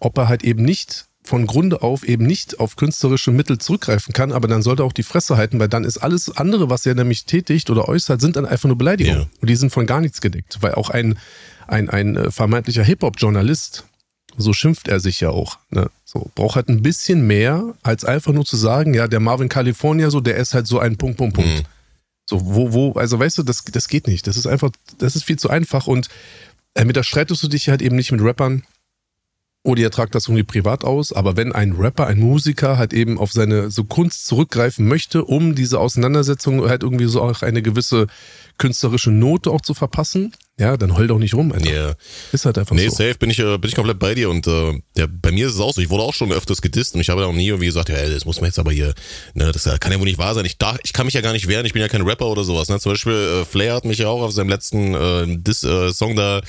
[0.00, 4.32] ob er halt eben nicht von Grunde auf eben nicht auf künstlerische Mittel zurückgreifen kann,
[4.32, 6.94] aber dann sollte er auch die Fresse halten, weil dann ist alles andere, was er
[6.94, 9.22] nämlich tätigt oder äußert, sind dann einfach nur Beleidigungen.
[9.22, 9.28] Ja.
[9.40, 11.18] Und die sind von gar nichts gedeckt, weil auch ein,
[11.66, 13.84] ein, ein äh, vermeintlicher Hip-Hop-Journalist,
[14.36, 15.90] so schimpft er sich ja auch, ne?
[16.04, 20.10] so, braucht halt ein bisschen mehr, als einfach nur zu sagen, ja, der Marvin California,
[20.10, 21.50] so, der ist halt so ein Punkt, Punkt, Punkt.
[21.50, 21.62] Mhm.
[22.28, 24.26] So, wo, wo, also weißt du, das, das geht nicht.
[24.26, 26.08] Das ist einfach, das ist viel zu einfach und
[26.74, 28.62] äh, mit der streitest du dich halt eben nicht mit Rappern,
[29.62, 33.18] oder ihr tragt das irgendwie privat aus, aber wenn ein Rapper, ein Musiker halt eben
[33.18, 38.06] auf seine so Kunst zurückgreifen möchte, um diese Auseinandersetzung halt irgendwie so auch eine gewisse
[38.56, 41.70] künstlerische Note auch zu verpassen, ja, dann heul doch nicht rum, Alter.
[41.70, 41.96] Yeah.
[42.32, 42.96] Ist halt einfach nee, so.
[42.98, 45.46] Nee, safe bin ich, äh, bin ich komplett bei dir und äh, der, bei mir
[45.46, 47.46] ist es auch so, ich wurde auch schon öfters gedisst und ich habe auch nie
[47.46, 48.92] irgendwie gesagt, ja, das muss man jetzt aber hier,
[49.32, 50.44] ne, das kann ja wohl nicht wahr sein.
[50.44, 52.44] Ich, darf, ich kann mich ja gar nicht wehren, ich bin ja kein Rapper oder
[52.44, 52.68] sowas.
[52.68, 52.78] Ne?
[52.78, 56.40] Zum Beispiel äh, Flair hat mich ja auch auf seinem letzten äh, Diss-Song äh, da,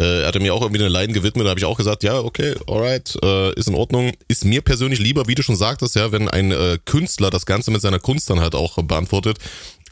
[0.00, 2.18] äh, hat er mir auch irgendwie eine Line gewidmet, da habe ich auch gesagt, ja,
[2.18, 4.12] okay, alright, äh, ist in Ordnung.
[4.26, 7.70] Ist mir persönlich lieber, wie du schon sagtest, ja, wenn ein äh, Künstler das Ganze
[7.70, 9.38] mit seiner Kunst dann halt auch beantwortet,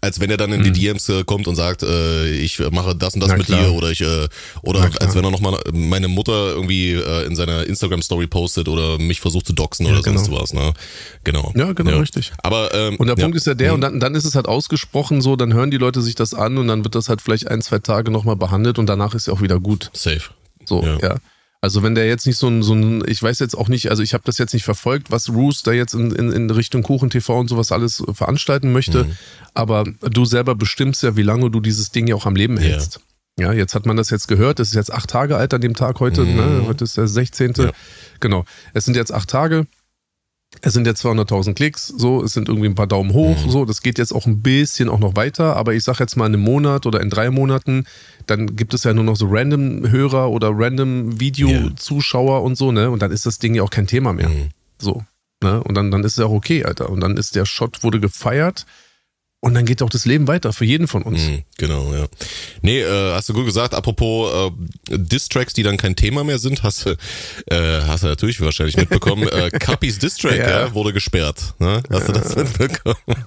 [0.01, 0.75] als wenn er dann in die mhm.
[0.75, 3.65] DMs äh, kommt und sagt, äh, ich mache das und das Na, mit klar.
[3.65, 4.29] dir oder ich äh,
[4.63, 8.99] oder als wenn er nochmal meine Mutter irgendwie äh, in seiner Instagram Story postet oder
[8.99, 10.19] mich versucht zu doxen ja, oder genau.
[10.19, 10.73] sonst was, ne?
[11.25, 11.53] Genau.
[11.55, 11.99] Ja, genau, ja.
[11.99, 12.33] richtig.
[12.43, 13.23] Aber ähm, und der ja.
[13.23, 13.75] Punkt ist ja der, mhm.
[13.75, 16.59] und dann, dann ist es halt ausgesprochen so, dann hören die Leute sich das an
[16.59, 19.33] und dann wird das halt vielleicht ein, zwei Tage nochmal behandelt und danach ist ja
[19.33, 19.91] auch wieder gut.
[19.93, 20.23] Safe.
[20.65, 21.17] So, ja.
[21.63, 24.03] Also wenn der jetzt nicht so ein, so ein ich weiß jetzt auch nicht, also
[24.03, 27.11] ich habe das jetzt nicht verfolgt, was Roos da jetzt in, in, in Richtung Kuchen
[27.11, 29.17] TV und sowas alles veranstalten möchte, mhm.
[29.53, 33.01] aber du selber bestimmst ja, wie lange du dieses Ding ja auch am Leben hältst.
[33.39, 33.49] Ja.
[33.49, 35.75] ja, jetzt hat man das jetzt gehört, es ist jetzt acht Tage alt an dem
[35.75, 36.37] Tag heute, mhm.
[36.37, 36.63] ne?
[36.67, 37.53] heute ist der 16.
[37.59, 37.73] Ja.
[38.21, 39.67] Genau, es sind jetzt acht Tage
[40.63, 43.51] es sind jetzt 200.000 Klicks, so, es sind irgendwie ein paar Daumen hoch, mhm.
[43.51, 46.27] so, das geht jetzt auch ein bisschen auch noch weiter, aber ich sag jetzt mal
[46.27, 47.85] in einem Monat oder in drei Monaten,
[48.27, 52.45] dann gibt es ja nur noch so random Hörer oder random Video-Zuschauer yeah.
[52.45, 54.29] und so, ne, und dann ist das Ding ja auch kein Thema mehr.
[54.29, 54.51] Mhm.
[54.79, 55.03] So,
[55.43, 58.01] ne, und dann, dann ist es auch okay, Alter, und dann ist der Shot wurde
[58.01, 58.67] gefeiert,
[59.41, 61.23] und dann geht auch das Leben weiter für jeden von uns.
[61.23, 62.07] Mhm, genau, ja.
[62.61, 64.53] Nee, äh, hast du gut gesagt, apropos
[64.91, 66.91] äh, Distracks, die dann kein Thema mehr sind, hast du
[67.47, 69.27] äh, hast du natürlich wahrscheinlich mitbekommen.
[69.29, 70.49] äh, Capis Distrack ja.
[70.49, 70.75] ja.
[70.75, 71.55] wurde gesperrt.
[71.59, 71.83] Ne?
[71.91, 72.13] Hast ja.
[72.13, 72.97] du das mitbekommen?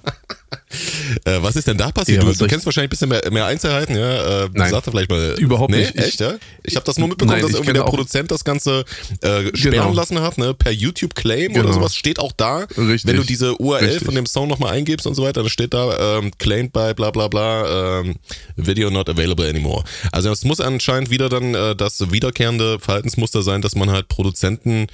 [1.25, 2.23] äh, was ist denn da passiert?
[2.23, 4.43] Ja, du, du kennst wahrscheinlich ein bisschen mehr, mehr Einzelheiten, ja?
[4.43, 5.35] Äh, Nein, sag vielleicht mal.
[5.37, 5.95] Überhaupt nee, nicht.
[5.95, 6.35] Echt, ja?
[6.63, 8.85] Ich habe das nur mitbekommen, Nein, dass irgendwie der Produzent das Ganze
[9.21, 9.93] äh, sperren genau.
[9.93, 10.53] lassen hat, ne?
[10.53, 11.65] Per YouTube-Claim genau.
[11.65, 12.65] oder sowas steht auch da.
[12.77, 13.05] Richtig.
[13.05, 14.05] Wenn du diese URL Richtig.
[14.05, 17.11] von dem Song nochmal eingibst und so weiter, dann steht da ähm, claimed by bla
[17.11, 18.15] bla bla ähm,
[18.55, 19.83] Video not available anymore.
[20.11, 24.87] Also es muss anscheinend wieder dann äh, das wiederkehrende Verhaltensmuster sein, dass man halt Produzenten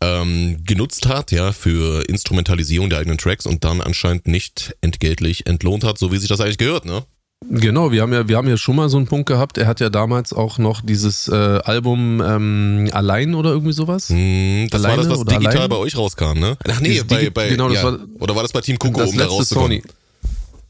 [0.00, 5.84] ähm, genutzt hat, ja, für Instrumentalisierung der eigenen Tracks und dann anscheinend nicht entgeltlich entlohnt
[5.84, 7.04] hat, so wie sich das eigentlich gehört, ne?
[7.50, 9.58] Genau, wir haben ja, wir haben ja schon mal so einen Punkt gehabt.
[9.58, 14.08] Er hat ja damals auch noch dieses äh, Album ähm, Allein oder irgendwie sowas.
[14.08, 15.70] Mm, das Alleine war das, was digital allein?
[15.70, 16.56] bei euch rauskam, ne?
[16.66, 17.84] Ach nee, bei, bei genau, das ja.
[17.84, 19.82] war, oder war das bei Team Kuko, um da rauszukommen?
[19.82, 19.94] Sony.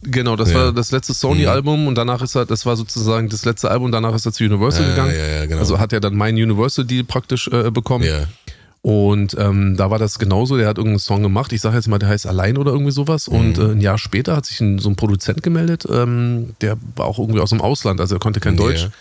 [0.02, 0.56] Genau, das ja.
[0.56, 1.86] war das letzte Sony-Album mhm.
[1.88, 4.82] und danach ist er, das war sozusagen das letzte Album, danach ist er zu Universal
[4.82, 5.14] ja, gegangen.
[5.16, 5.60] Ja, genau.
[5.60, 8.04] Also hat er dann mein Universal-Deal praktisch äh, bekommen.
[8.04, 8.24] Ja.
[8.84, 11.98] Und ähm, da war das genauso, der hat irgendeinen Song gemacht, ich sage jetzt mal,
[11.98, 13.30] der heißt Allein oder irgendwie sowas.
[13.30, 13.34] Mhm.
[13.34, 17.06] Und äh, ein Jahr später hat sich ein, so ein Produzent gemeldet, ähm, der war
[17.06, 18.82] auch irgendwie aus dem Ausland, also er konnte kein Deutsch.
[18.82, 18.92] Yeah.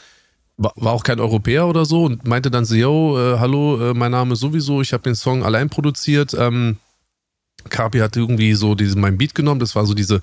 [0.55, 3.93] War, war auch kein Europäer oder so und meinte dann so, yo, äh, hallo, äh,
[3.93, 6.33] mein Name ist sowieso, ich habe den Song allein produziert.
[6.33, 6.77] Ähm,
[7.67, 10.21] Kapi hat irgendwie so diesen, mein Beat genommen, das war so diese,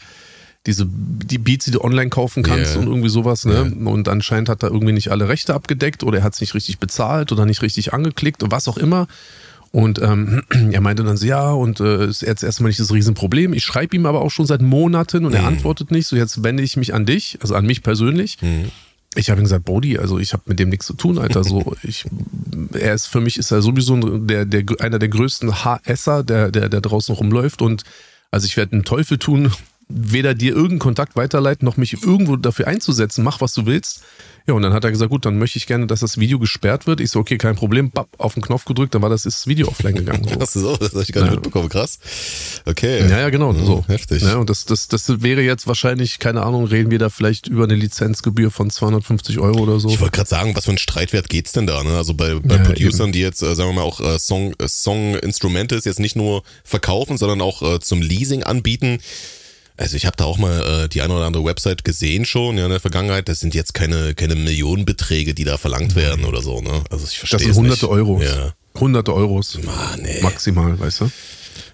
[0.66, 2.80] diese, die Beats, die du online kaufen kannst yeah.
[2.80, 3.70] und irgendwie sowas, ne?
[3.76, 3.90] Yeah.
[3.90, 6.78] Und anscheinend hat er irgendwie nicht alle Rechte abgedeckt oder er hat es nicht richtig
[6.78, 9.06] bezahlt oder nicht richtig angeklickt und was auch immer.
[9.72, 13.52] Und ähm, er meinte dann so, ja, und äh, ist jetzt erstmal nicht das Riesenproblem.
[13.52, 15.38] Ich schreibe ihm aber auch schon seit Monaten und mhm.
[15.38, 16.06] er antwortet nicht.
[16.06, 18.38] So, jetzt wende ich mich an dich, also an mich persönlich.
[18.40, 18.70] Mhm.
[19.16, 21.44] Ich habe ihm gesagt, Brody, also ich habe mit dem nichts zu tun, Alter.
[21.44, 22.04] So, ich,
[22.72, 26.68] er ist für mich ist er sowieso der, der, einer der größten HSer, der, der,
[26.68, 27.62] der draußen rumläuft.
[27.62, 27.84] Und
[28.30, 29.52] also ich werde einen Teufel tun,
[29.90, 33.24] weder dir irgendeinen Kontakt weiterleiten, noch mich irgendwo dafür einzusetzen.
[33.24, 34.02] Mach, was du willst.
[34.46, 36.86] Ja, und dann hat er gesagt, gut, dann möchte ich gerne, dass das Video gesperrt
[36.86, 37.00] wird.
[37.00, 37.90] Ich so, okay, kein Problem.
[37.90, 40.26] Bap, auf den Knopf gedrückt, dann war das, ist das Video offline gegangen.
[40.28, 40.34] So.
[40.38, 41.36] das, so, das habe ich gar nicht ja.
[41.36, 41.68] mitbekommen.
[41.68, 41.98] Krass.
[42.64, 43.06] Okay.
[43.08, 43.52] Ja, ja, genau.
[43.52, 43.84] Mhm, so.
[43.86, 44.22] Heftig.
[44.22, 47.64] Ja, und das, das, das wäre jetzt wahrscheinlich, keine Ahnung, reden wir da vielleicht über
[47.64, 49.88] eine Lizenzgebühr von 250 Euro oder so.
[49.88, 51.82] Ich wollte gerade sagen, was für ein Streitwert geht's denn da?
[51.84, 51.96] Ne?
[51.96, 53.12] Also bei, bei ja, Producern, eben.
[53.12, 56.42] die jetzt, äh, sagen wir mal, auch äh, Song, äh, Song Instrumentals jetzt nicht nur
[56.64, 58.98] verkaufen, sondern auch äh, zum Leasing anbieten
[59.80, 62.64] also ich habe da auch mal äh, die eine oder andere Website gesehen schon ja,
[62.64, 63.28] in der Vergangenheit.
[63.28, 66.60] Das sind jetzt keine, keine Millionenbeträge, die da verlangt werden oder so.
[66.60, 66.84] Ne?
[66.90, 67.94] Also ich verstehe Das sind hunderte nicht.
[67.94, 68.22] Euros.
[68.22, 68.52] Ja.
[68.78, 69.58] Hunderte Euros.
[69.64, 70.22] Mann, ey.
[70.22, 71.10] Maximal, weißt du?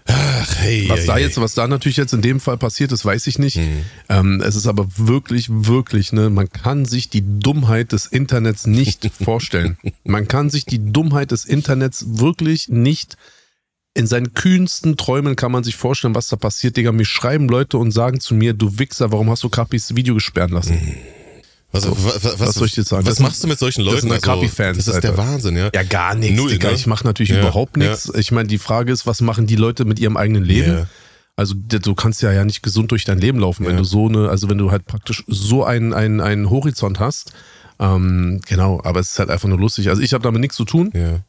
[0.09, 3.05] Ach, hey, was hey, da jetzt, was da natürlich jetzt in dem Fall passiert ist,
[3.05, 3.57] weiß ich nicht.
[3.57, 3.83] Mhm.
[4.09, 9.11] Ähm, es ist aber wirklich, wirklich, ne, man kann sich die Dummheit des Internets nicht
[9.21, 9.79] vorstellen.
[10.05, 13.36] Man kann sich die Dummheit des Internets wirklich nicht vorstellen
[13.97, 16.93] in seinen kühnsten Träumen kann man sich vorstellen, was da passiert, Digga.
[16.93, 20.51] Mir schreiben Leute und sagen zu mir, du Wichser, warum hast du Kapis Video gesperren
[20.51, 20.79] lassen?
[21.73, 23.07] Was, so, was, was, was, soll ich jetzt sagen?
[23.07, 24.09] Was das machst du mit solchen Leuten?
[24.09, 24.45] Das also.
[24.45, 25.01] Das ist Alter.
[25.01, 25.71] der Wahnsinn, ja.
[25.75, 26.69] Ja, gar nichts, Null, Digga.
[26.69, 26.75] Ne?
[26.75, 28.11] Ich mache natürlich ja, überhaupt nichts.
[28.13, 28.21] Ja.
[28.21, 30.73] Ich meine, die Frage ist, was machen die Leute mit ihrem eigenen Leben?
[30.73, 30.89] Yeah.
[31.35, 34.31] Also du kannst ja ja nicht gesund durch dein Leben laufen, wenn du so eine,
[34.31, 37.33] also wenn du halt praktisch so einen, einen, einen Horizont hast.
[37.79, 39.91] Ähm, genau, aber es ist halt einfach nur lustig.
[39.91, 40.91] Also ich habe damit nichts zu tun.
[40.95, 41.21] Ja.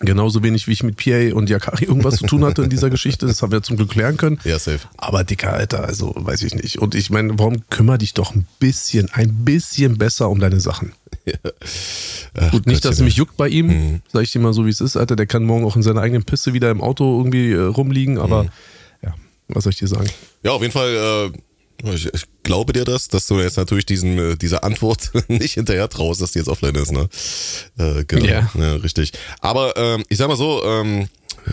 [0.00, 3.26] Genauso wenig wie ich mit PA und Yakari irgendwas zu tun hatte in dieser Geschichte.
[3.26, 4.38] Das haben wir zum Glück klären können.
[4.44, 4.80] Ja, safe.
[4.96, 6.78] Aber dicker Alter, also weiß ich nicht.
[6.78, 10.92] Und ich meine, warum kümmere dich doch ein bisschen, ein bisschen besser um deine Sachen?
[11.28, 11.34] Ja.
[12.40, 14.02] Ach, Gut, nicht, dass es mich juckt bei ihm, mhm.
[14.10, 15.14] sag ich dir mal so, wie es ist, Alter.
[15.14, 18.44] Der kann morgen auch in seiner eigenen Pisse wieder im Auto irgendwie äh, rumliegen, aber
[18.44, 18.48] mhm.
[19.02, 19.14] ja,
[19.48, 20.08] was soll ich dir sagen?
[20.42, 21.38] Ja, auf jeden Fall äh,
[21.84, 25.88] ich, ich, glaube dir das, dass du jetzt natürlich diesen, äh, diese Antwort nicht hinterher
[25.88, 27.08] traust, dass die jetzt offline ist, ne?
[27.78, 28.24] Äh, genau.
[28.24, 28.50] Ja.
[28.54, 29.12] ja richtig.
[29.40, 31.08] Aber ähm, ich sag mal so, ähm,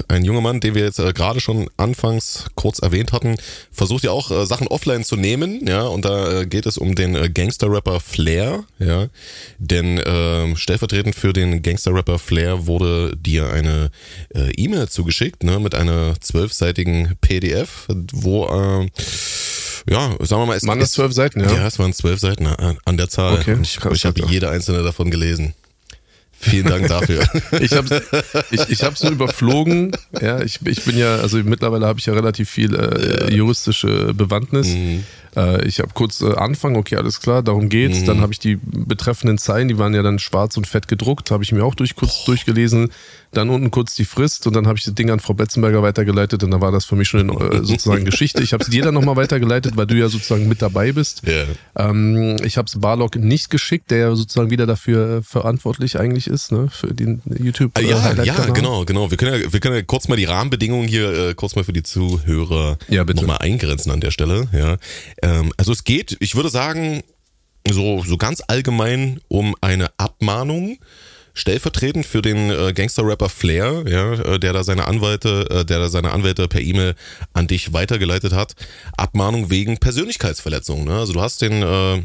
[0.07, 3.35] ein junger Mann, den wir jetzt äh, gerade schon anfangs kurz erwähnt hatten,
[3.71, 6.95] versucht ja auch äh, Sachen offline zu nehmen, ja, und da äh, geht es um
[6.95, 9.07] den äh, Gangster-Rapper Flair, ja,
[9.59, 13.91] denn äh, stellvertretend für den Gangster-Rapper Flair wurde dir eine
[14.33, 18.87] äh, E-Mail zugeschickt, ne, mit einer zwölfseitigen PDF, wo äh,
[19.87, 21.51] ja, sagen wir mal, es waren das zwölf Seiten, ja?
[21.51, 23.39] Ja, es waren zwölf Seiten an, der Zahl.
[23.39, 25.53] Okay, ich, ich habe jede einzelne davon gelesen.
[26.37, 27.25] Vielen Dank dafür.
[27.61, 28.03] ich habe
[28.51, 29.91] ich, ich hab's nur überflogen.
[30.21, 34.67] Ja, ich, ich bin ja, also mittlerweile habe ich ja relativ viel äh, juristische Bewandtnis.
[34.67, 35.05] Mhm.
[35.35, 38.01] Äh, ich habe kurz äh, Anfang, okay, alles klar, darum geht's.
[38.01, 38.05] Mhm.
[38.05, 41.43] Dann habe ich die betreffenden Zeilen, die waren ja dann schwarz und fett gedruckt, habe
[41.43, 42.25] ich mir auch durch, kurz Boah.
[42.27, 42.91] durchgelesen.
[43.31, 46.41] Dann unten kurz die Frist und dann habe ich das Ding an Frau Betzenberger weitergeleitet
[46.43, 48.41] und dann war das für mich schon in, äh, sozusagen Geschichte.
[48.41, 51.23] Ich habe es dir dann nochmal weitergeleitet, weil du ja sozusagen mit dabei bist.
[51.27, 51.45] Yeah.
[51.75, 56.53] Ähm, ich habe es Barlock nicht geschickt, der ja sozusagen wieder dafür verantwortlich eigentlich ist,
[56.53, 57.77] ne, für den YouTube.
[57.77, 59.11] Ja, äh, ja, genau, genau.
[59.11, 61.73] Wir können ja, wir können ja kurz mal die Rahmenbedingungen hier äh, kurz mal für
[61.73, 64.47] die Zuhörer ja, nochmal eingrenzen an der Stelle.
[64.53, 64.77] Ja,
[65.25, 67.03] ähm, also es geht, ich würde sagen,
[67.67, 70.77] so, so ganz allgemein um eine Abmahnung
[71.33, 75.89] stellvertretend für den äh, Gangster-Rapper Flair, ja, äh, der da seine Anwälte, äh, der da
[75.89, 76.95] seine Anwälte per E-Mail
[77.33, 78.55] an dich weitergeleitet hat,
[78.95, 80.85] Abmahnung wegen Persönlichkeitsverletzung.
[80.85, 80.97] Ne?
[80.97, 82.03] Also du hast den äh,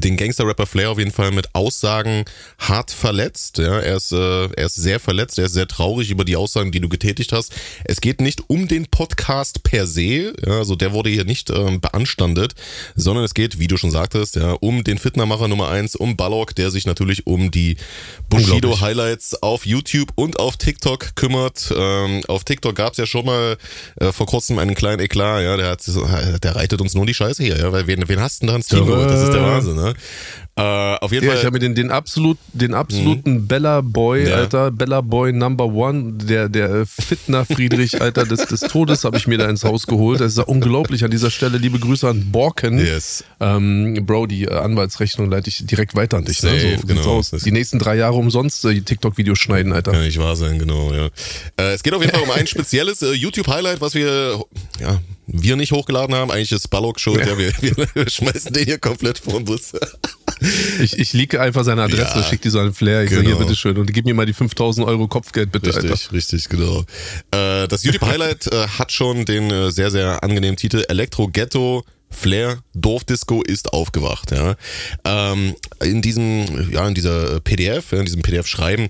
[0.00, 2.24] den Gangster-Rapper Flair auf jeden Fall mit Aussagen
[2.58, 3.58] hart verletzt.
[3.58, 6.72] Ja, er ist, äh, er ist sehr verletzt, er ist sehr traurig über die Aussagen,
[6.72, 7.52] die du getätigt hast.
[7.84, 11.80] Es geht nicht um den Podcast per se, ja, also der wurde hier nicht ähm,
[11.80, 12.54] beanstandet,
[12.96, 16.54] sondern es geht, wie du schon sagtest, ja, um den Fitnermacher Nummer eins, um Ballock,
[16.54, 17.76] der sich natürlich um die
[18.30, 21.72] Bushido-Highlights auf YouTube und auf TikTok kümmert.
[21.76, 23.56] Ähm, auf TikTok gab es ja schon mal
[24.00, 27.42] äh, vor kurzem einen kleinen Eklat, ja, der, hat, der reitet uns nur die Scheiße
[27.42, 28.86] hier, ja, weil wen, wen hast du denn da ins Team?
[28.86, 29.83] Das ist der Wahnsinn ne?
[29.84, 29.94] Ne?
[30.56, 31.40] Äh, auf jeden ja, Fall.
[31.40, 33.46] Ich habe mir den, den, absolut, den absoluten mhm.
[33.48, 34.36] Bella Boy, ja.
[34.36, 39.26] Alter, Bella Boy Number One, der, der Fitner Friedrich, Alter, des, des Todes habe ich
[39.26, 40.20] mir da ins Haus geholt.
[40.20, 41.02] Das ist ja unglaublich.
[41.02, 42.78] An dieser Stelle liebe Grüße an Borken.
[42.78, 43.24] Yes.
[43.40, 46.38] Ähm, Bro, die äh, Anwaltsrechnung leite ich direkt weiter an dich.
[46.38, 46.78] Safe, ne?
[46.80, 47.02] so genau.
[47.04, 47.30] aus.
[47.30, 49.90] Die nächsten drei Jahre umsonst äh, TikTok-Videos schneiden, Alter.
[49.90, 51.06] Kann nicht wahr sein, genau, ja.
[51.56, 54.40] Äh, es geht auf jeden Fall um ein spezielles äh, YouTube-Highlight, was wir,
[54.80, 56.30] ja, wir nicht hochgeladen haben.
[56.30, 57.26] Eigentlich ist Ballock schuld.
[57.26, 57.32] Ja.
[57.32, 59.72] ja wir, wir, schmeißen den hier komplett vor den Bus.
[60.80, 63.02] ich, ich leake einfach seine Adresse, ja, schick die so einen Flair.
[63.02, 63.22] Ich genau.
[63.22, 63.76] sage, hier, bitteschön.
[63.78, 66.12] Und gib mir mal die 5000 Euro Kopfgeld, bitte, Richtig, Alter.
[66.12, 66.84] richtig, genau.
[67.30, 72.58] Äh, das YouTube-Highlight äh, hat schon den äh, sehr, sehr angenehmen Titel Elektro Ghetto Flair
[72.74, 74.30] Dorfdisco ist aufgewacht.
[74.30, 74.56] Ja.
[75.04, 78.88] Ähm, in diesem, ja, in dieser PDF, in diesem PDF-Schreiben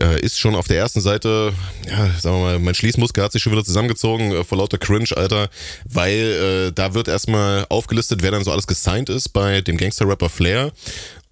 [0.00, 1.52] äh, ist schon auf der ersten Seite,
[1.88, 5.08] ja, sagen wir mal, mein Schließmuskel hat sich schon wieder zusammengezogen äh, vor lauter Cringe,
[5.16, 5.48] Alter,
[5.84, 10.28] weil äh, da wird erstmal aufgelistet, wer dann so alles gesigned ist bei dem Gangster-Rapper
[10.28, 10.72] Flair.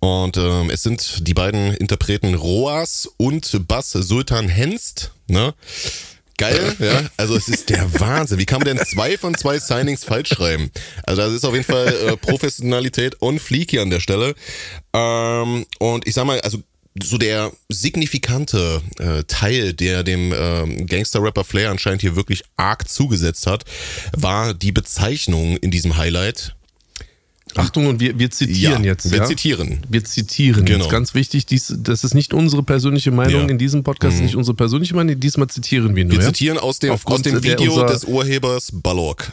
[0.01, 5.55] Und ähm, es sind die beiden Interpreten Roas und Bass Sultan Henst, ne?
[6.41, 7.03] Geil, ja.
[7.17, 8.39] Also es ist der Wahnsinn.
[8.39, 10.71] Wie kann man denn zwei von zwei Signings falsch schreiben?
[11.05, 14.35] Also das ist auf jeden Fall äh, Professionalität on fleek hier an der Stelle.
[14.95, 16.59] Ähm, und ich sag mal, also
[17.01, 23.47] so der signifikante äh, Teil, der dem äh, Gangster-Rapper Flair anscheinend hier wirklich arg zugesetzt
[23.47, 23.65] hat,
[24.17, 26.57] war die Bezeichnung in diesem Highlight
[27.57, 29.11] Achtung, und wir, wir zitieren ja, jetzt.
[29.11, 29.25] Wir ja?
[29.25, 29.81] zitieren.
[29.89, 30.65] Wir zitieren.
[30.65, 30.81] Genau.
[30.81, 33.49] Jetzt ganz wichtig, dies, das ist nicht unsere persönliche Meinung ja.
[33.49, 34.25] in diesem Podcast, mhm.
[34.25, 35.19] nicht unsere persönliche Meinung.
[35.19, 36.19] Diesmal zitieren wir nur.
[36.19, 39.33] Wir zitieren aus dem, aus dem Video des Urhebers Balog.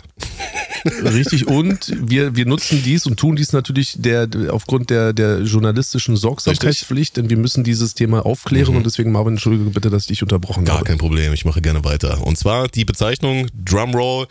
[1.04, 6.16] Richtig, und wir, wir nutzen dies und tun dies natürlich der, aufgrund der, der journalistischen
[6.16, 8.78] Sorgsamkeitspflicht, denn wir müssen dieses Thema aufklären mhm.
[8.78, 10.86] und deswegen, Marvin, entschuldige bitte, dass ich dich unterbrochen Gar habe.
[10.86, 12.26] Gar kein Problem, ich mache gerne weiter.
[12.26, 14.28] Und zwar die Bezeichnung Drumroll,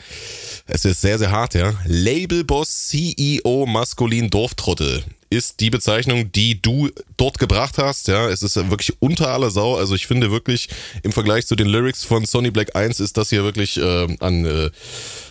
[0.66, 1.74] es ist sehr, sehr hart, ja.
[1.86, 8.08] Labelboss, CEO, maskulin Dorftrottel ist die Bezeichnung, die du dort gebracht hast.
[8.08, 9.76] Ja, es ist wirklich unter aller Sau.
[9.76, 10.68] Also ich finde wirklich
[11.02, 14.44] im Vergleich zu den Lyrics von Sonny Black 1 ist das hier wirklich äh, an,
[14.44, 14.70] äh,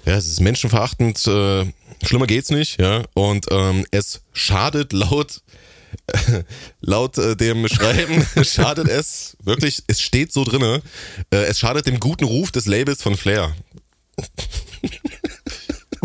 [0.06, 1.26] ja, es ist menschenverachtend.
[1.28, 1.66] Äh,
[2.06, 2.80] schlimmer geht's nicht.
[2.80, 5.42] Ja, und ähm, es schadet laut
[6.82, 9.84] laut äh, dem Schreiben schadet es wirklich.
[9.88, 10.82] Es steht so drinne.
[11.32, 13.56] Äh, es schadet dem guten Ruf des Labels von Flair.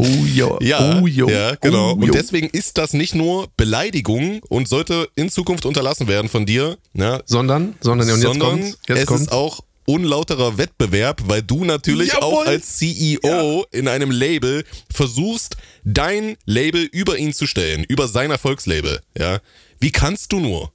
[0.00, 1.28] Oh ja, ja, oh jo.
[1.28, 1.92] ja genau.
[1.92, 6.46] Oh, und deswegen ist das nicht nur Beleidigung und sollte in Zukunft unterlassen werden von
[6.46, 9.22] dir, ja, sondern, sondern, und sondern jetzt kommt's, jetzt es kommt's.
[9.24, 12.22] ist auch unlauterer Wettbewerb, weil du natürlich Jawohl.
[12.22, 13.62] auch als CEO ja.
[13.78, 19.00] in einem Label versuchst, dein Label über ihn zu stellen, über sein Erfolgslabel.
[19.18, 19.40] Ja,
[19.80, 20.72] wie kannst du nur?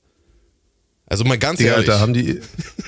[1.08, 1.88] Also mal ganz ja, ehrlich.
[1.88, 2.42] Da haben die.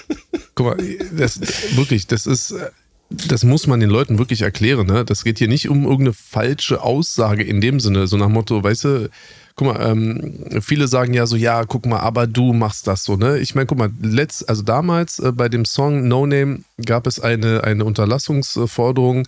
[0.55, 1.39] Guck mal, das
[1.75, 2.69] wirklich, das ist äh,
[3.09, 4.87] das muss man den Leuten wirklich erklären.
[4.87, 5.05] Ne?
[5.05, 8.83] Das geht hier nicht um irgendeine falsche Aussage in dem Sinne, so nach Motto, weißt
[8.83, 9.09] du,
[9.55, 13.15] guck mal, ähm, viele sagen ja so, ja, guck mal, aber du machst das so,
[13.15, 13.39] ne?
[13.39, 17.19] Ich meine, guck mal, letzt, also damals äh, bei dem Song No Name gab es
[17.19, 19.27] eine, eine Unterlassungsforderung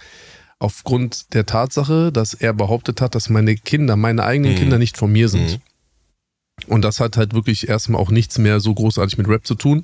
[0.59, 4.57] aufgrund der Tatsache, dass er behauptet hat, dass meine Kinder, meine eigenen mhm.
[4.57, 5.51] Kinder nicht von mir sind.
[5.53, 5.61] Mhm.
[6.67, 9.83] Und das hat halt wirklich erstmal auch nichts mehr so großartig mit Rap zu tun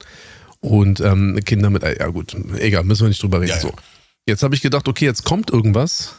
[0.66, 3.50] und ähm, Kinder mit, ja gut, egal, müssen wir nicht drüber reden.
[3.50, 3.62] Ja, ja.
[3.62, 3.74] So.
[4.28, 6.16] Jetzt habe ich gedacht, okay, jetzt kommt irgendwas.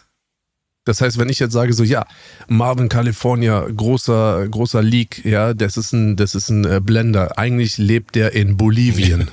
[0.84, 2.06] Das heißt, wenn ich jetzt sage so, ja,
[2.46, 7.36] Marvin California, großer, großer Leak, ja, das ist ein, das ist ein äh, Blender.
[7.38, 9.28] Eigentlich lebt der in Bolivien.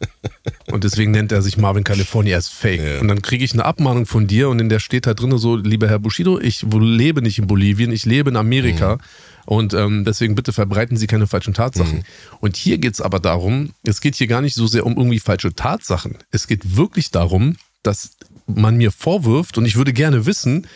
[0.72, 2.82] und deswegen nennt er sich Marvin California als Fake.
[2.82, 3.00] Ja.
[3.00, 5.54] Und dann kriege ich eine Abmahnung von dir und in der steht da drin so,
[5.54, 8.96] lieber Herr Bushido, ich lebe nicht in Bolivien, ich lebe in Amerika.
[8.96, 9.00] Mhm.
[9.50, 11.96] Und ähm, deswegen bitte verbreiten Sie keine falschen Tatsachen.
[11.96, 12.04] Mhm.
[12.38, 15.18] Und hier geht es aber darum, es geht hier gar nicht so sehr um irgendwie
[15.18, 16.18] falsche Tatsachen.
[16.30, 18.12] Es geht wirklich darum, dass
[18.46, 20.68] man mir vorwirft, und ich würde gerne wissen,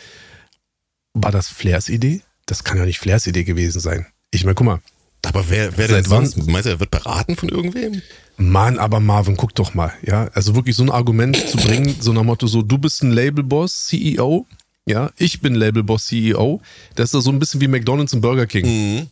[1.12, 2.22] war das Flairs Idee?
[2.46, 4.06] Das kann ja nicht Flairs Idee gewesen sein.
[4.32, 4.80] Ich meine, guck mal.
[5.24, 6.36] Aber wer, wer denn sonst?
[6.36, 8.02] Meinst du, er wird beraten von irgendwem?
[8.36, 10.30] Mann, aber Marvin, guck doch mal, ja.
[10.34, 13.84] Also wirklich so ein Argument zu bringen, so nach Motto, so, du bist ein Labelboss,
[13.84, 14.48] CEO,
[14.86, 16.60] ja, ich bin Labelboss CEO.
[16.94, 18.66] Das ist so ein bisschen wie McDonalds und Burger King.
[18.66, 19.06] Mhm.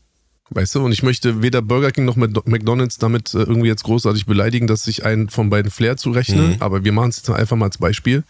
[0.50, 4.26] Weißt du, und ich möchte weder Burger King noch McDonalds damit äh, irgendwie jetzt großartig
[4.26, 6.56] beleidigen, dass ich einen von beiden Flair zurechne, mhm.
[6.61, 8.22] aber wir machen es jetzt einfach mal als Beispiel.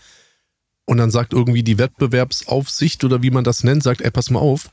[0.84, 4.40] Und dann sagt irgendwie die Wettbewerbsaufsicht oder wie man das nennt, sagt, ey, pass mal
[4.40, 4.70] auf,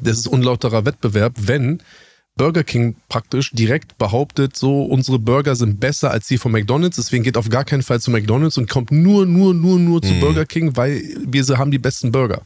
[0.00, 1.82] das ist unlauterer Wettbewerb, wenn
[2.36, 7.24] Burger King praktisch direkt behauptet, so unsere Burger sind besser als die von McDonald's, deswegen
[7.24, 10.20] geht auf gar keinen Fall zu McDonald's und kommt nur, nur, nur, nur zu mhm.
[10.20, 12.42] Burger King, weil wir haben die besten Burger.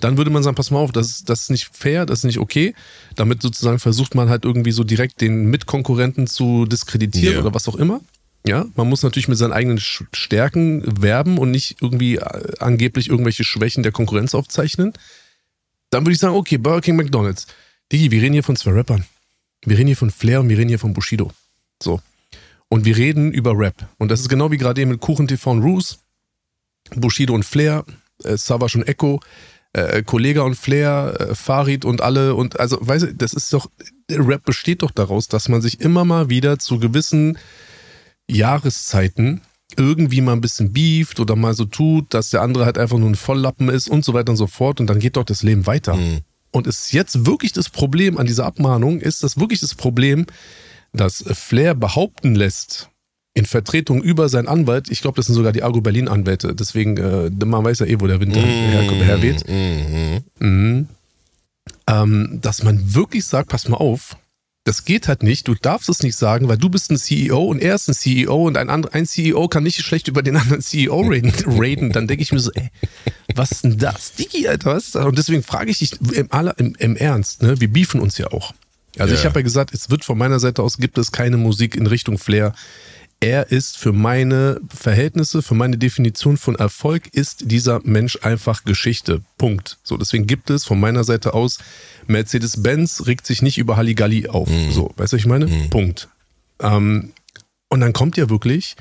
[0.00, 2.24] Dann würde man sagen, pass mal auf, das ist, das ist nicht fair, das ist
[2.24, 2.74] nicht okay.
[3.16, 7.42] Damit sozusagen versucht man halt irgendwie so direkt den Mitkonkurrenten zu diskreditieren yeah.
[7.42, 8.00] oder was auch immer.
[8.46, 13.44] Ja, man muss natürlich mit seinen eigenen Stärken werben und nicht irgendwie äh, angeblich irgendwelche
[13.44, 14.92] Schwächen der Konkurrenz aufzeichnen.
[15.90, 17.46] Dann würde ich sagen, okay, Burger King, McDonald's.
[17.90, 19.04] Digi, wir reden hier von zwei Rappern.
[19.64, 21.32] Wir reden hier von Flair und wir reden hier von Bushido.
[21.82, 22.00] So.
[22.68, 23.88] Und wir reden über Rap.
[23.98, 25.98] Und das ist genau wie gerade eben mit Kuchen TV und Roos.
[26.94, 27.84] Bushido und Flair,
[28.24, 29.20] äh, Savage und Echo,
[29.72, 32.34] äh, Kollega und Flair, äh, Farid und alle.
[32.34, 33.70] Und also, weißt du, das ist doch,
[34.10, 37.38] Rap besteht doch daraus, dass man sich immer mal wieder zu gewissen
[38.30, 39.42] Jahreszeiten
[39.76, 43.08] irgendwie mal ein bisschen beeft oder mal so tut, dass der andere halt einfach nur
[43.08, 44.80] ein Volllappen ist und so weiter und so fort.
[44.80, 45.94] Und dann geht doch das Leben weiter.
[45.94, 46.20] Mhm.
[46.50, 50.26] Und ist jetzt wirklich das Problem an dieser Abmahnung, ist das wirklich das Problem,
[50.92, 52.88] dass Flair behaupten lässt,
[53.34, 56.96] in Vertretung über seinen Anwalt, ich glaube, das sind sogar die Argo Berlin Anwälte, deswegen,
[56.96, 60.88] äh, man weiß ja eh, wo der Winter mm, her, herweht, mm, mm.
[61.86, 64.16] Ähm, dass man wirklich sagt, pass mal auf,
[64.68, 65.48] das geht halt nicht.
[65.48, 68.46] Du darfst es nicht sagen, weil du bist ein CEO und er ist ein CEO
[68.46, 71.32] und ein, ein CEO kann nicht schlecht über den anderen CEO reden.
[71.46, 71.92] raten.
[71.92, 72.70] Dann denke ich mir so, ey,
[73.34, 74.14] was ist denn das?
[74.14, 75.04] Digi, Alter, was ist das?
[75.04, 77.60] Und deswegen frage ich dich im, im, im Ernst, ne?
[77.60, 78.52] wir beefen uns ja auch.
[78.98, 79.20] Also ja.
[79.20, 81.86] ich habe ja gesagt, es wird von meiner Seite aus, gibt es keine Musik in
[81.86, 82.54] Richtung Flair.
[83.20, 89.22] Er ist für meine Verhältnisse, für meine Definition von Erfolg, ist dieser Mensch einfach Geschichte.
[89.38, 89.78] Punkt.
[89.82, 91.58] So, deswegen gibt es von meiner Seite aus,
[92.06, 94.48] Mercedes-Benz regt sich nicht über Halligalli auf.
[94.48, 94.70] Mhm.
[94.70, 95.46] So, weißt du, was ich meine?
[95.46, 95.70] Mhm.
[95.70, 96.08] Punkt.
[96.60, 97.12] Ähm,
[97.68, 98.76] und dann kommt ja wirklich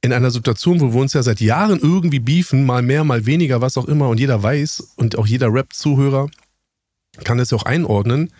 [0.00, 3.60] in einer Situation, wo wir uns ja seit Jahren irgendwie beefen, mal mehr, mal weniger,
[3.60, 6.28] was auch immer, und jeder weiß und auch jeder Rap-Zuhörer
[7.22, 8.32] kann es ja auch einordnen,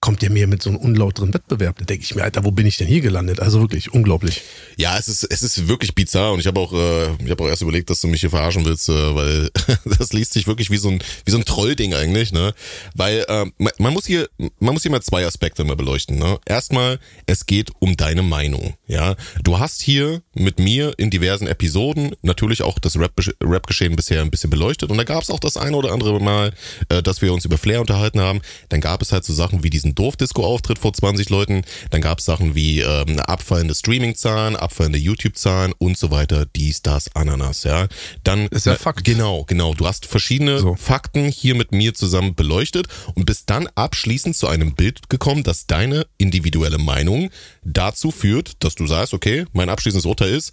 [0.00, 1.78] kommt ihr mir mit so einem unlauteren Wettbewerb.
[1.78, 3.40] Da denke ich mir, Alter, wo bin ich denn hier gelandet?
[3.40, 4.42] Also wirklich unglaublich.
[4.76, 7.62] Ja, es ist, es ist wirklich bizarr und ich habe auch, äh, ich auch erst
[7.62, 9.50] überlegt, dass du mich hier verarschen willst, äh, weil
[9.98, 12.54] das liest sich wirklich wie so ein, so ein Trollding eigentlich, ne?
[12.94, 13.46] Weil äh,
[13.78, 14.28] man muss hier,
[14.60, 16.16] man muss hier mal zwei Aspekte mal beleuchten.
[16.18, 16.38] Ne?
[16.46, 18.74] Erstmal, es geht um deine Meinung.
[18.86, 24.30] Ja, du hast hier mit mir in diversen Episoden natürlich auch das Rap-Geschehen bisher ein
[24.30, 26.52] bisschen beleuchtet und da gab es auch das eine oder andere Mal,
[26.88, 28.40] äh, dass wir uns über Flair unterhalten haben.
[28.68, 31.62] Dann gab es halt so Sachen wie diesen diesen Dorfdisco-Auftritt vor 20 Leuten.
[31.90, 37.14] Dann gab es Sachen wie ähm, abfallende Streaming-Zahlen, abfallende YouTube-Zahlen und so weiter, dies, das,
[37.14, 37.88] Ananas, ja.
[38.24, 39.04] Dann ist ja Fakt.
[39.04, 39.74] Genau, genau.
[39.74, 40.74] Du hast verschiedene so.
[40.74, 45.66] Fakten hier mit mir zusammen beleuchtet und bist dann abschließend zu einem Bild gekommen, dass
[45.66, 47.30] deine individuelle Meinung
[47.64, 50.52] dazu führt, dass du sagst, okay, mein abschließendes Urteil ist,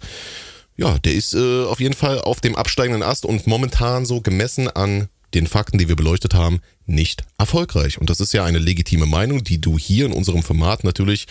[0.76, 4.68] ja, der ist äh, auf jeden Fall auf dem absteigenden Ast und momentan so gemessen
[4.68, 7.98] an den Fakten, die wir beleuchtet haben, nicht erfolgreich.
[7.98, 11.26] Und das ist ja eine legitime Meinung, die du hier in unserem Format natürlich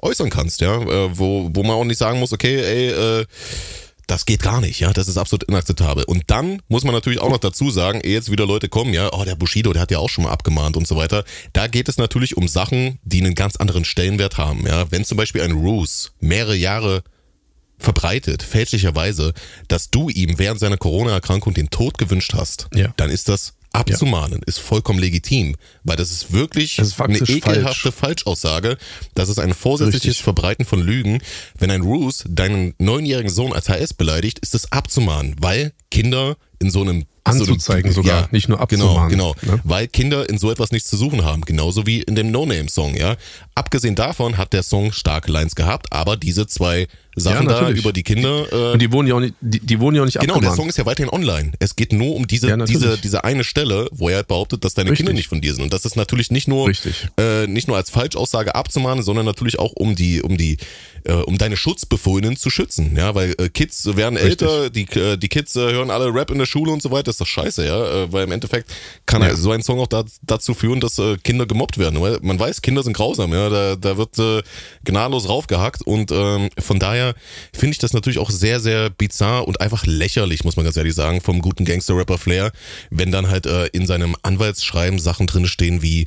[0.00, 2.88] äußern kannst, ja, äh, wo, wo man auch nicht sagen muss, okay, ey,
[3.20, 3.26] äh,
[4.06, 6.04] das geht gar nicht, ja, das ist absolut inakzeptabel.
[6.04, 9.12] Und dann muss man natürlich auch noch dazu sagen, ehe jetzt wieder Leute kommen, ja,
[9.12, 11.24] oh, der Bushido, der hat ja auch schon mal abgemahnt und so weiter.
[11.52, 14.90] Da geht es natürlich um Sachen, die einen ganz anderen Stellenwert haben, ja.
[14.90, 17.04] Wenn zum Beispiel ein Ruse mehrere Jahre
[17.80, 19.32] verbreitet, fälschlicherweise,
[19.68, 22.92] dass du ihm während seiner Corona-Erkrankung den Tod gewünscht hast, ja.
[22.96, 24.44] dann ist das abzumahnen, ja.
[24.46, 28.10] ist vollkommen legitim, weil das ist wirklich das ist eine ekelhafte falsch.
[28.10, 28.78] Falschaussage.
[29.14, 30.24] Das ist ein vorsätzliches Richtig.
[30.24, 31.22] Verbreiten von Lügen.
[31.58, 36.70] Wenn ein Ruse deinen neunjährigen Sohn als HS beleidigt, ist das abzumahnen, weil Kinder in
[36.70, 39.10] so einem anzuzeigen so sogar, ja, nicht nur genau, abzumahnen.
[39.10, 39.54] Genau, genau.
[39.56, 39.60] Ne?
[39.64, 43.16] Weil Kinder in so etwas nichts zu suchen haben, genauso wie in dem No-Name-Song, ja.
[43.54, 47.92] Abgesehen davon hat der Song starke Lines gehabt, aber diese zwei Sachen ja, da über
[47.92, 48.46] die Kinder.
[48.52, 50.52] Äh, und die wohnen ja auch nicht, die, die wohnen ja auch nicht Genau, abgemahnt.
[50.52, 51.52] der Song ist ja weiterhin online.
[51.58, 54.90] Es geht nur um diese, ja, diese, diese eine Stelle, wo er behauptet, dass deine
[54.90, 55.06] Richtig.
[55.06, 55.64] Kinder nicht von dir sind.
[55.64, 56.70] Und das ist natürlich nicht nur,
[57.18, 60.56] äh, nicht nur als Falschaussage abzumahnen, sondern natürlich auch um die, um die,
[61.04, 62.96] äh, um deine Schutzbefohlenen zu schützen.
[62.96, 64.42] Ja, weil äh, Kids werden Richtig.
[64.48, 67.04] älter, die, äh, die Kids äh, hören alle Rap in der Schule und so weiter.
[67.04, 68.04] Das ist doch scheiße, ja.
[68.04, 68.70] Äh, weil im Endeffekt
[69.06, 69.34] kann ja.
[69.34, 72.00] so ein Song auch da, dazu führen, dass äh, Kinder gemobbt werden.
[72.00, 73.48] Weil man weiß, Kinder sind grausam, ja.
[73.48, 74.42] Da, da wird äh,
[74.84, 75.82] gnadenlos raufgehackt.
[75.82, 77.14] Und ähm, von daher
[77.52, 80.94] finde ich das natürlich auch sehr, sehr bizarr und einfach lächerlich, muss man ganz ehrlich
[80.94, 82.52] sagen, vom guten Gangster-Rapper Flair,
[82.90, 86.06] wenn dann halt äh, in seinem Anwaltsschreiben Sachen drin stehen wie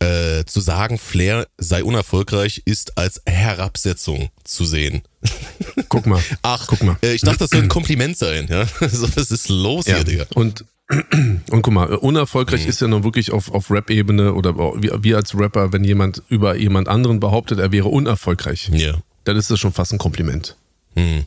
[0.00, 5.02] äh, zu sagen, Flair sei unerfolgreich, ist als Herabsetzung zu sehen.
[5.88, 6.22] Guck mal.
[6.42, 6.96] Ach, guck mal.
[7.02, 8.46] Äh, ich dachte, das soll ein Kompliment sein.
[8.48, 8.66] Ja?
[8.88, 9.96] So, was ist los ja.
[9.96, 10.26] hier, Digga?
[10.34, 10.64] Und
[11.50, 12.68] und guck mal, unerfolgreich mhm.
[12.68, 16.56] ist ja nun wirklich auf, auf Rap-Ebene oder wir, wir als Rapper, wenn jemand über
[16.56, 18.94] jemand anderen behauptet, er wäre unerfolgreich, ja.
[19.24, 20.56] dann ist das schon fast ein Kompliment.
[20.96, 21.26] Mhm.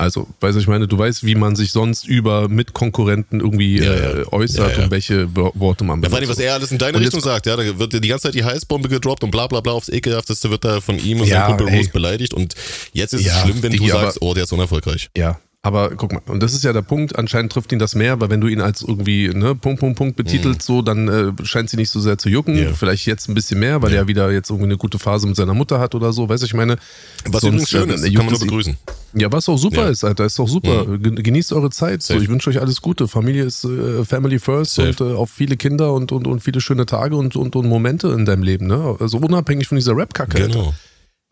[0.00, 3.94] Also, weißt du, ich meine, du weißt, wie man sich sonst über Mitkonkurrenten irgendwie ja,
[3.94, 4.10] ja.
[4.20, 6.18] Äh, äußert ja, und welche Worte man benutzt.
[6.18, 8.28] Ja, vor was er alles in deine und Richtung sagt, ja, da wird die ganze
[8.28, 11.26] Zeit die Heißbombe gedroppt und bla bla bla aufs Ekelhafteste wird da von ihm und
[11.26, 12.54] seinem Kumpel Rose beleidigt und
[12.94, 15.10] jetzt ist es schlimm, wenn du sagst, oh, der ist unerfolgreich.
[15.14, 18.18] Ja, aber guck mal, und das ist ja der Punkt, anscheinend trifft ihn das mehr,
[18.18, 20.74] weil wenn du ihn als irgendwie, ne, Punkt, Punkt, Punkt betitelst, mhm.
[20.74, 22.56] so, dann äh, scheint sie nicht so sehr zu jucken.
[22.56, 22.72] Yeah.
[22.72, 24.00] Vielleicht jetzt ein bisschen mehr, weil yeah.
[24.00, 26.46] er wieder jetzt irgendwie eine gute Phase mit seiner Mutter hat oder so, weißt du,
[26.46, 26.78] ich meine.
[27.26, 28.78] Was sonst, schön ist, äh, kann man nur begrüßen.
[29.12, 29.88] Ja, was auch super ja.
[29.90, 30.86] ist, Alter, ist doch super.
[30.86, 31.16] Mhm.
[31.16, 32.02] Genießt eure Zeit.
[32.02, 33.06] So, ich wünsche euch alles Gute.
[33.06, 34.88] Familie ist äh, Family first Safe.
[34.88, 38.08] und äh, auch viele Kinder und, und, und viele schöne Tage und, und, und Momente
[38.08, 38.96] in deinem Leben, ne?
[38.98, 40.48] Also unabhängig von dieser Rap-Kacke.
[40.48, 40.58] Genau.
[40.60, 40.74] Alter.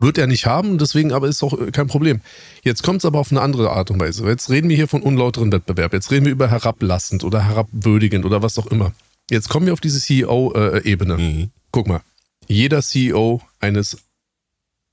[0.01, 2.21] Wird er nicht haben, deswegen aber ist auch kein Problem.
[2.63, 4.25] Jetzt kommt es aber auf eine andere Art und Weise.
[4.25, 5.91] Jetzt reden wir hier von unlauteren Wettbewerb.
[5.91, 8.93] Jetzt reden wir über herablassend oder herabwürdigend oder was auch immer.
[9.29, 11.17] Jetzt kommen wir auf diese CEO-Ebene.
[11.17, 11.51] Mhm.
[11.71, 12.01] Guck mal,
[12.47, 13.97] jeder CEO eines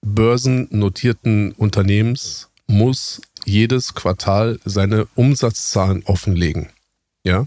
[0.04, 6.68] börsennotierten Unternehmens muss jedes Quartal seine Umsatzzahlen offenlegen.
[7.24, 7.46] Ja,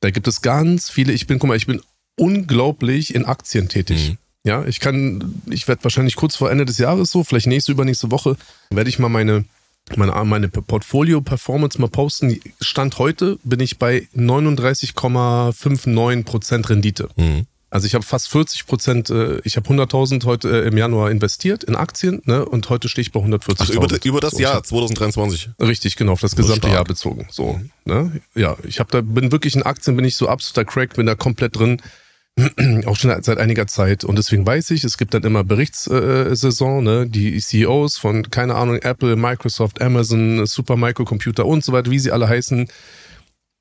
[0.00, 1.14] da gibt es ganz viele.
[1.14, 1.80] Ich bin, guck mal, ich bin
[2.16, 4.10] unglaublich in Aktien tätig.
[4.10, 4.18] Mhm.
[4.46, 8.10] Ja, ich kann, ich werde wahrscheinlich kurz vor Ende des Jahres so, vielleicht nächste, übernächste
[8.10, 8.36] Woche,
[8.70, 9.46] werde ich mal meine,
[9.96, 12.38] meine, meine Portfolio-Performance mal posten.
[12.60, 17.08] Stand heute bin ich bei 39,59% Rendite.
[17.16, 17.46] Mhm.
[17.70, 21.64] Also ich habe fast 40 Prozent, äh, ich habe 100.000 heute äh, im Januar investiert
[21.64, 23.72] in Aktien ne, und heute stehe ich bei 140.000.
[23.72, 25.50] Über, über das so, Jahr 2023?
[25.60, 27.26] Richtig, genau, auf das gesamte Jahr bezogen.
[27.32, 28.20] So, ne?
[28.36, 31.16] Ja, ich habe da, bin wirklich in Aktien, bin ich so absoluter Crack, bin da
[31.16, 31.82] komplett drin.
[32.86, 34.04] auch schon seit einiger Zeit.
[34.04, 37.06] Und deswegen weiß ich, es gibt dann immer Berichtssaison, ne?
[37.08, 42.10] die CEOs von, keine Ahnung, Apple, Microsoft, Amazon, Super Microcomputer und so weiter, wie sie
[42.10, 42.68] alle heißen,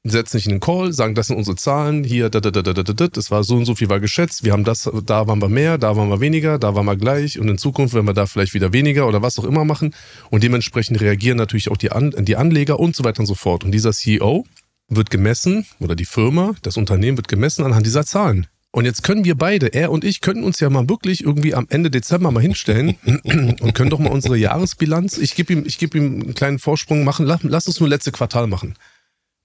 [0.06, 2.74] setzen sich in den Call, sagen, das sind unsere Zahlen, hier, da, da, da, da,
[2.74, 5.42] da, da, das war so und so viel war geschätzt, wir haben das, da waren
[5.42, 8.14] wir mehr, da waren wir weniger, da waren wir gleich und in Zukunft werden wir
[8.14, 9.96] da vielleicht wieder weniger oder was auch immer machen
[10.30, 13.64] und dementsprechend reagieren natürlich auch die, An die Anleger und so weiter und so fort.
[13.64, 14.46] Und dieser CEO
[14.90, 18.48] wird gemessen oder die Firma, das Unternehmen wird gemessen anhand dieser Zahlen.
[18.76, 21.68] Und jetzt können wir beide, er und ich, können uns ja mal wirklich irgendwie am
[21.70, 25.96] Ende Dezember mal hinstellen und können doch mal unsere Jahresbilanz, ich gebe ihm, ich gebe
[25.96, 28.74] ihm einen kleinen Vorsprung machen, lass, lass uns nur letzte Quartal machen.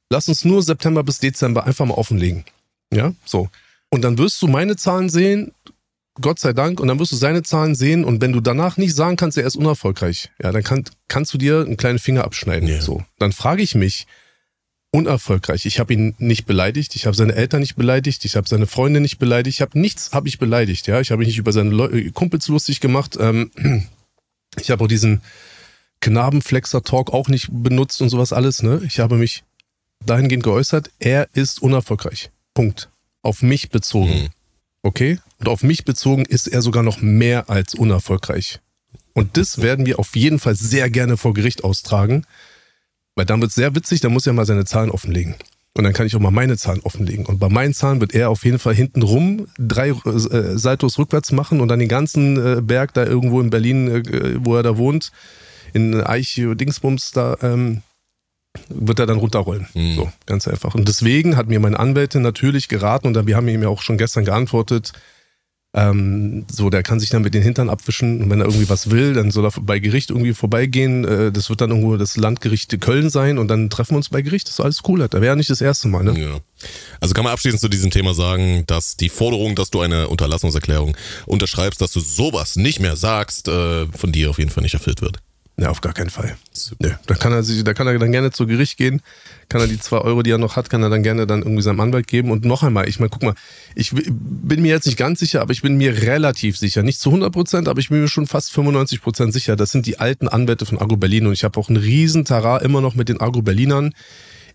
[0.09, 2.45] Lass uns nur September bis Dezember einfach mal offenlegen.
[2.91, 3.51] Ja, so.
[3.91, 5.53] Und dann wirst du meine Zahlen sehen,
[6.19, 8.07] Gott sei Dank, und dann wirst du seine Zahlen sehen.
[8.07, 11.39] Und wenn du danach nicht sagen kannst, er ist unerfolgreich, ja, dann kann, kannst du
[11.39, 12.67] dir einen kleinen Finger abschneiden.
[12.67, 12.81] Yeah.
[12.81, 13.05] So.
[13.19, 14.07] Dann frage ich mich,
[14.91, 15.67] unerfolgreich.
[15.67, 19.01] Ich habe ihn nicht beleidigt, ich habe seine Eltern nicht beleidigt, ich habe seine Freunde
[19.01, 21.01] nicht beleidigt, ich habe nichts habe ich beleidigt, ja.
[21.01, 23.17] Ich habe mich nicht über seine Leu Kumpels lustig gemacht.
[23.21, 23.51] Ähm,
[24.61, 25.21] ich habe auch diesen
[26.01, 28.81] Knabenflexer-Talk auch nicht benutzt und sowas alles, ne?
[28.87, 29.45] Ich habe mich
[30.05, 32.31] dahingehend geäußert, er ist unerfolgreich.
[32.55, 32.89] Punkt.
[33.23, 34.23] Auf mich bezogen.
[34.23, 34.29] Mhm.
[34.83, 35.19] Okay?
[35.39, 38.61] Und auf mich bezogen ist er sogar noch mehr als unerfolgreich.
[39.13, 42.25] Und das werden wir auf jeden Fall sehr gerne vor Gericht austragen,
[43.19, 45.35] weil dann wird es sehr witzig, dann muss er mal seine Zahlen offenlegen.
[45.75, 47.27] Und dann kann ich auch mal meine Zahlen offenlegen.
[47.27, 51.33] Und bei meinen Zahlen wird er auf jeden Fall hinten rum drei äh, Saltos rückwärts
[51.33, 54.77] machen und dann den ganzen äh, Berg da irgendwo in Berlin, äh, wo er da
[54.79, 55.11] wohnt,
[55.73, 57.83] in Eich Dingsbums da ähm,
[58.69, 59.67] wird er dann runterrollen.
[59.75, 59.97] Mhm.
[59.97, 60.77] So, ganz einfach.
[60.77, 63.99] Und deswegen hat mir meine Anwältin natürlich geraten, und wir haben ihm ja auch schon
[63.99, 64.93] gestern geantwortet,
[65.75, 68.91] ähm, so, der kann sich dann mit den Hintern abwischen und wenn er irgendwie was
[68.91, 71.05] will, dann soll er bei Gericht irgendwie vorbeigehen.
[71.05, 74.23] Äh, das wird dann irgendwo das Landgericht Köln sein und dann treffen wir uns bei
[74.23, 74.47] Gericht.
[74.49, 75.07] Das ist alles cool.
[75.07, 76.19] Da wäre ja nicht das erste Mal, ne?
[76.19, 76.39] Ja.
[77.01, 80.97] Also kann man abschließend zu diesem Thema sagen, dass die Forderung, dass du eine Unterlassungserklärung
[81.27, 85.03] unterschreibst, dass du sowas nicht mehr sagst, äh, von dir auf jeden Fall nicht erfüllt
[85.03, 85.19] wird.
[85.61, 86.37] Ne, auf gar keinen Fall.
[86.79, 89.03] Nö, da kann er sich, da kann er dann gerne zu Gericht gehen,
[89.49, 91.63] kann er die zwei Euro, die er noch hat, kann er dann gerne dann irgendwie
[91.63, 92.31] seinem Anwalt geben.
[92.31, 93.35] Und noch einmal, ich meine, guck mal,
[93.75, 97.09] ich bin mir jetzt nicht ganz sicher, aber ich bin mir relativ sicher, nicht zu
[97.09, 100.29] 100 Prozent, aber ich bin mir schon fast 95 Prozent sicher, das sind die alten
[100.29, 103.21] Anwälte von Agro Berlin und ich habe auch einen riesen Tara immer noch mit den
[103.21, 103.95] Agro Berlinern,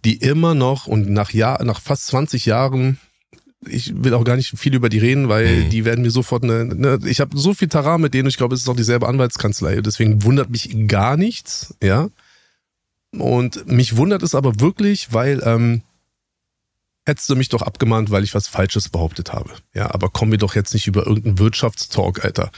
[0.06, 2.97] die immer noch und nach Jahr, nach fast 20 Jahren
[3.68, 5.70] ich will auch gar nicht viel über die reden, weil mhm.
[5.70, 8.55] die werden mir sofort eine, ne, ich habe so viel Tara mit denen, ich glaube,
[8.55, 12.09] es ist auch dieselbe Anwaltskanzlei, deswegen wundert mich gar nichts, ja.
[13.18, 15.84] Und mich wundert es aber wirklich, weil ähm,
[17.05, 19.51] hättest du mich doch abgemahnt, weil ich was Falsches behauptet habe.
[19.74, 22.51] Ja, aber komm mir doch jetzt nicht über irgendeinen Wirtschaftstalk, Alter.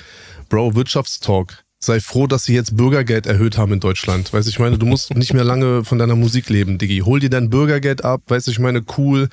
[0.49, 1.63] Bro, Wirtschaftstalk.
[1.79, 4.31] Sei froh, dass sie jetzt Bürgergeld erhöht haben in Deutschland.
[4.31, 6.99] Weißt du, ich meine, du musst nicht mehr lange von deiner Musik leben, Diggi.
[6.99, 9.29] Hol dir dein Bürgergeld ab, weißt du, ich meine, cool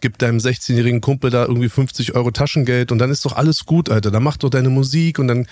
[0.00, 3.90] gib deinem 16-jährigen Kumpel da irgendwie 50 Euro Taschengeld und dann ist doch alles gut,
[3.90, 4.10] Alter.
[4.10, 5.46] Dann mach doch deine Musik und dann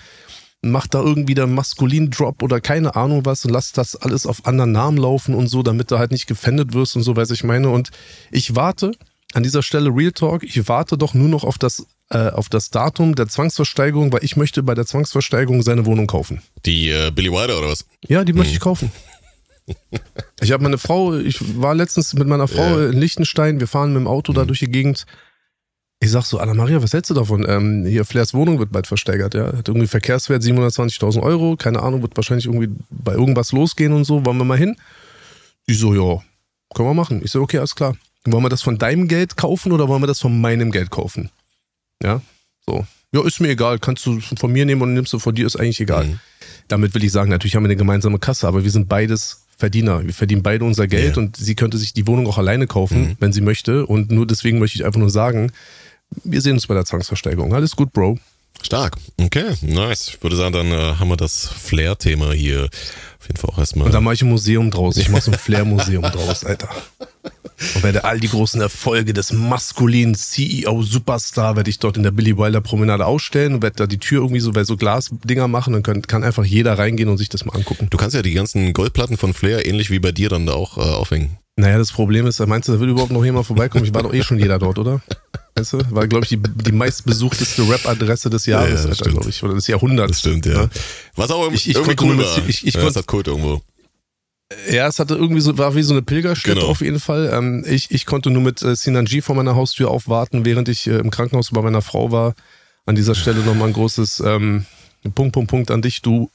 [0.62, 4.72] mach da irgendwie der Maskulin-Drop oder keine Ahnung was und lass das alles auf anderen
[4.72, 7.70] Namen laufen und so, damit du halt nicht gefändet wirst und so, weiß ich meine.
[7.70, 7.90] Und
[8.30, 8.92] ich warte
[9.34, 12.70] an dieser Stelle Real Talk, ich warte doch nur noch auf das, äh, auf das
[12.70, 16.40] Datum der Zwangsversteigerung, weil ich möchte bei der Zwangsversteigerung seine Wohnung kaufen.
[16.64, 17.84] Die äh, Billy Wilder oder was?
[18.06, 18.56] Ja, die möchte hm.
[18.56, 18.92] ich kaufen.
[20.40, 22.90] Ich habe meine Frau, ich war letztens mit meiner Frau yeah.
[22.90, 24.48] in Liechtenstein, wir fahren mit dem Auto da mhm.
[24.48, 25.06] durch die Gegend.
[26.00, 27.46] Ich sag so, Anna-Maria, was hältst du davon?
[27.48, 29.56] Ähm, hier, Flairs Wohnung wird bald versteigert, ja.
[29.56, 34.26] Hat irgendwie Verkehrswert 720.000 Euro, keine Ahnung, wird wahrscheinlich irgendwie bei irgendwas losgehen und so.
[34.26, 34.76] Wollen wir mal hin?
[35.66, 36.22] Ich so, ja,
[36.74, 37.22] können wir machen.
[37.24, 37.96] Ich so, okay, alles klar.
[38.26, 41.30] Wollen wir das von deinem Geld kaufen oder wollen wir das von meinem Geld kaufen?
[42.02, 42.20] Ja,
[42.66, 42.86] so.
[43.12, 43.78] Ja, ist mir egal.
[43.78, 46.04] Kannst du von mir nehmen und nimmst du von dir, ist eigentlich egal.
[46.04, 46.18] Mhm.
[46.68, 50.04] Damit will ich sagen, natürlich haben wir eine gemeinsame Kasse, aber wir sind beides Verdiener.
[50.04, 51.24] Wir verdienen beide unser Geld yeah.
[51.24, 53.16] und sie könnte sich die Wohnung auch alleine kaufen, mhm.
[53.20, 53.86] wenn sie möchte.
[53.86, 55.52] Und nur deswegen möchte ich einfach nur sagen,
[56.22, 57.54] wir sehen uns bei der Zwangsversteigerung.
[57.54, 58.18] Alles gut, Bro.
[58.62, 58.96] Stark.
[59.20, 60.08] Okay, nice.
[60.08, 62.68] Ich würde sagen, dann äh, haben wir das Flair-Thema hier
[63.20, 63.86] auf jeden Fall auch erstmal.
[63.86, 64.96] Und da mache ich ein Museum draus.
[64.96, 66.68] Ich mache so ein Flair-Museum draus, Alter.
[67.74, 72.36] Und werde all die großen Erfolge des maskulinen CEO-Superstar werde ich dort in der Billy
[72.36, 75.82] Wilder Promenade ausstellen und werde da die Tür irgendwie so, weil so Glasdinger machen, dann
[75.82, 77.88] kann, kann einfach jeder reingehen und sich das mal angucken.
[77.90, 80.78] Du kannst ja die ganzen Goldplatten von Flair ähnlich wie bei dir dann da auch
[80.78, 81.38] äh, aufhängen.
[81.56, 83.84] Naja, das Problem ist, meinst du, da will überhaupt noch jemand vorbeikommen?
[83.84, 85.00] Ich war doch eh schon jeder dort, oder?
[85.54, 85.78] Weißt du?
[85.90, 89.68] War, glaube ich, die, die meistbesuchteste Rap-Adresse des Jahres, ja, ja, glaube ich, oder des
[89.68, 90.10] Jahrhunderts.
[90.10, 90.62] Das stimmt, ja.
[90.62, 90.70] Ne?
[91.14, 92.48] Was auch ich, ich irgendwie cool war.
[92.48, 93.62] Ich, ich, ja, das hat Kult irgendwo.
[94.70, 96.70] Ja, es hatte irgendwie so, war wie so eine Pilgerstätte genau.
[96.70, 97.30] auf jeden Fall.
[97.32, 100.98] Ähm, ich, ich konnte nur mit äh, Sinanji vor meiner Haustür aufwarten, während ich äh,
[100.98, 102.34] im Krankenhaus bei meiner Frau war.
[102.86, 104.66] An dieser Stelle nochmal ein großes ähm,
[105.14, 106.30] Punkt, Punkt, Punkt an dich, du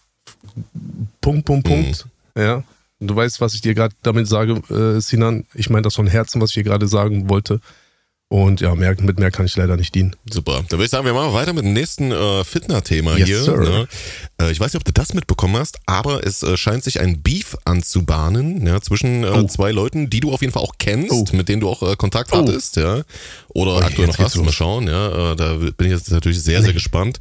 [1.21, 2.05] Punkt, Punkt, Punkt.
[2.35, 2.41] Mhm.
[2.41, 2.63] Ja.
[2.99, 5.45] Du weißt, was ich dir gerade damit sage, äh, Sinan.
[5.53, 7.61] Ich meine das von Herzen, was ich hier gerade sagen wollte.
[8.31, 10.15] Und ja, mehr, mit mehr kann ich leider nicht dienen.
[10.29, 10.63] Super.
[10.69, 13.57] Dann würde ich sagen, wir machen weiter mit dem nächsten äh, Fitner-Thema yes, hier.
[13.57, 13.87] Ne?
[14.39, 17.23] Äh, ich weiß nicht, ob du das mitbekommen hast, aber es äh, scheint sich ein
[17.23, 19.43] Beef anzubahnen ja, zwischen äh, oh.
[19.47, 21.25] zwei Leuten, die du auf jeden Fall auch kennst, oh.
[21.31, 22.37] mit denen du auch äh, Kontakt oh.
[22.37, 23.01] hattest, ja.
[23.47, 24.35] Oder oh, aktuell noch hast.
[24.37, 25.31] Mal schauen, ja.
[25.31, 27.19] Äh, da bin ich jetzt natürlich sehr, sehr gespannt.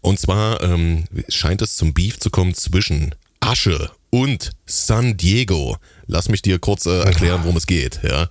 [0.00, 5.76] Und zwar ähm, scheint es zum Beef zu kommen zwischen Asche und San Diego.
[6.08, 8.00] Lass mich dir kurz äh, erklären, worum es geht.
[8.02, 8.28] Ja.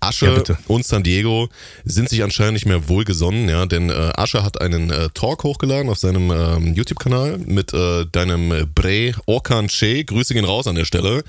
[0.00, 1.48] Asche ja, und San Diego
[1.84, 5.90] sind sich anscheinend nicht mehr wohlgesonnen, ja, denn äh, Asche hat einen äh, Talk hochgeladen
[5.90, 10.04] auf seinem ähm, YouTube-Kanal mit äh, deinem Bre Orkan Che.
[10.04, 11.22] Grüße gehen raus an der Stelle.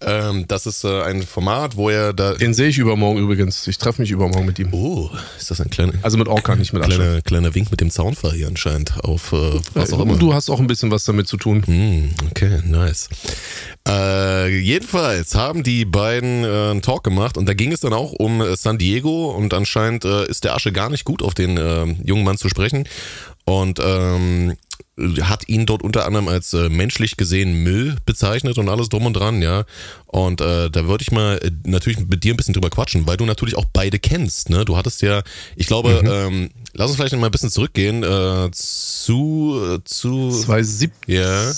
[0.00, 2.34] Ähm, das ist äh, ein Format, wo er da.
[2.34, 3.66] Den sehe ich übermorgen übrigens.
[3.66, 4.68] Ich treffe mich übermorgen mit ihm.
[4.72, 5.94] Oh, ist das ein kleiner.
[6.02, 6.96] Also mit Orkan, nicht mit Asche.
[6.96, 10.16] Kleiner, kleiner Wink mit dem Zaunfall hier anscheinend auf äh, was auch immer.
[10.16, 11.64] Du hast auch ein bisschen was damit zu tun.
[11.66, 13.08] Mm, okay, nice.
[13.88, 18.12] Äh, jedenfalls haben die beiden äh, einen Talk gemacht und da ging es dann auch
[18.12, 21.56] um äh, San Diego und anscheinend äh, ist der Asche gar nicht gut auf den
[21.56, 22.86] äh, jungen Mann zu sprechen.
[23.44, 24.56] Und ähm,
[25.20, 29.14] hat ihn dort unter anderem als äh, menschlich gesehen Müll bezeichnet und alles drum und
[29.14, 29.64] dran, ja.
[30.06, 33.18] Und äh, da würde ich mal äh, natürlich mit dir ein bisschen drüber quatschen, weil
[33.18, 34.64] du natürlich auch beide kennst, ne?
[34.64, 35.22] Du hattest ja,
[35.54, 36.08] ich glaube, mhm.
[36.10, 41.52] ähm, lass uns vielleicht mal ein bisschen zurückgehen äh, zu äh, zu 2017, ja,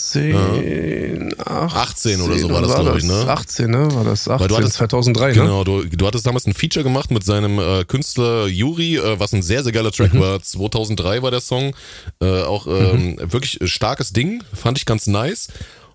[0.56, 1.66] ja.
[1.68, 3.24] 18 oder so war das, glaube ich, ne?
[3.28, 3.94] 18, ne?
[3.94, 5.48] War das 18, weil du hattest, 2003, genau, ne?
[5.48, 9.32] Genau, du, du hattest damals ein Feature gemacht mit seinem äh, Künstler Yuri, äh, was
[9.32, 10.20] ein sehr, sehr geiler Track mhm.
[10.20, 10.42] war.
[10.42, 11.76] 2003 war der Song,
[12.20, 13.07] äh, auch ähm, mhm.
[13.16, 15.48] Wirklich starkes Ding, fand ich ganz nice.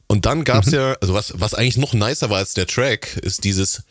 [0.07, 0.73] Und dann gab's mhm.
[0.73, 3.83] ja, also was, was eigentlich noch nicer war als der Track, ist dieses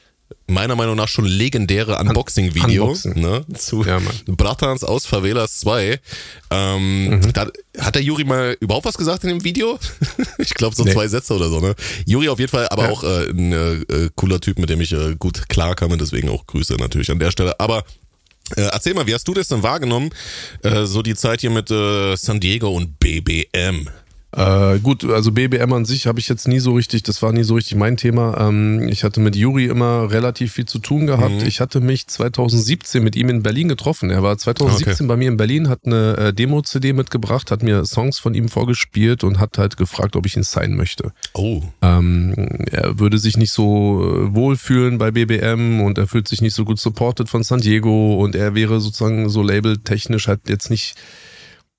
[0.46, 3.20] meiner Meinung nach schon legendäre Unboxing-Video Unboxing.
[3.20, 6.00] ne, zu ja, Bratans aus Favelas 2.
[6.50, 7.32] Ähm, mhm.
[7.32, 7.48] da,
[7.78, 9.78] hat der Juri mal überhaupt was gesagt in dem Video?
[10.38, 10.92] ich glaube so nee.
[10.92, 11.60] zwei Sätze oder so.
[11.60, 11.74] Ne?
[12.06, 12.90] Juri auf jeden Fall, aber ja.
[12.90, 16.46] auch äh, ein äh, cooler Typ, mit dem ich äh, gut klarkam und deswegen auch
[16.46, 17.58] Grüße natürlich an der Stelle.
[17.60, 17.84] Aber
[18.56, 20.10] äh, erzähl mal, wie hast du das denn wahrgenommen,
[20.62, 23.88] äh, so die Zeit hier mit äh, San Diego und BBM?
[24.34, 27.42] Äh, gut, also BBM an sich habe ich jetzt nie so richtig, das war nie
[27.42, 28.48] so richtig mein Thema.
[28.48, 31.42] Ähm, ich hatte mit Juri immer relativ viel zu tun gehabt.
[31.42, 31.46] Mhm.
[31.46, 34.08] Ich hatte mich 2017 mit ihm in Berlin getroffen.
[34.08, 35.06] Er war 2017 okay.
[35.06, 39.22] bei mir in Berlin, hat eine äh, Demo-CD mitgebracht, hat mir Songs von ihm vorgespielt
[39.22, 41.12] und hat halt gefragt, ob ich ihn sein möchte.
[41.34, 41.62] Oh.
[41.82, 42.32] Ähm,
[42.70, 46.64] er würde sich nicht so äh, wohlfühlen bei BBM und er fühlt sich nicht so
[46.64, 50.94] gut supported von San Diego und er wäre sozusagen so labeltechnisch halt jetzt nicht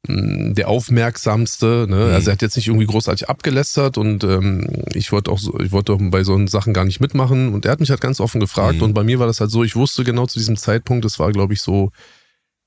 [0.06, 1.88] der aufmerksamste.
[1.89, 1.95] Ne?
[1.95, 2.14] Mhm.
[2.14, 5.72] Also er hat jetzt nicht irgendwie großartig abgelästert und ähm, ich wollte auch so, ich
[5.72, 8.41] wollte auch bei so Sachen gar nicht mitmachen und er hat mich halt ganz offen
[8.41, 8.84] gefragt mhm.
[8.84, 11.32] und bei mir war das halt so, ich wusste genau zu diesem Zeitpunkt, das war
[11.32, 11.91] glaube ich so,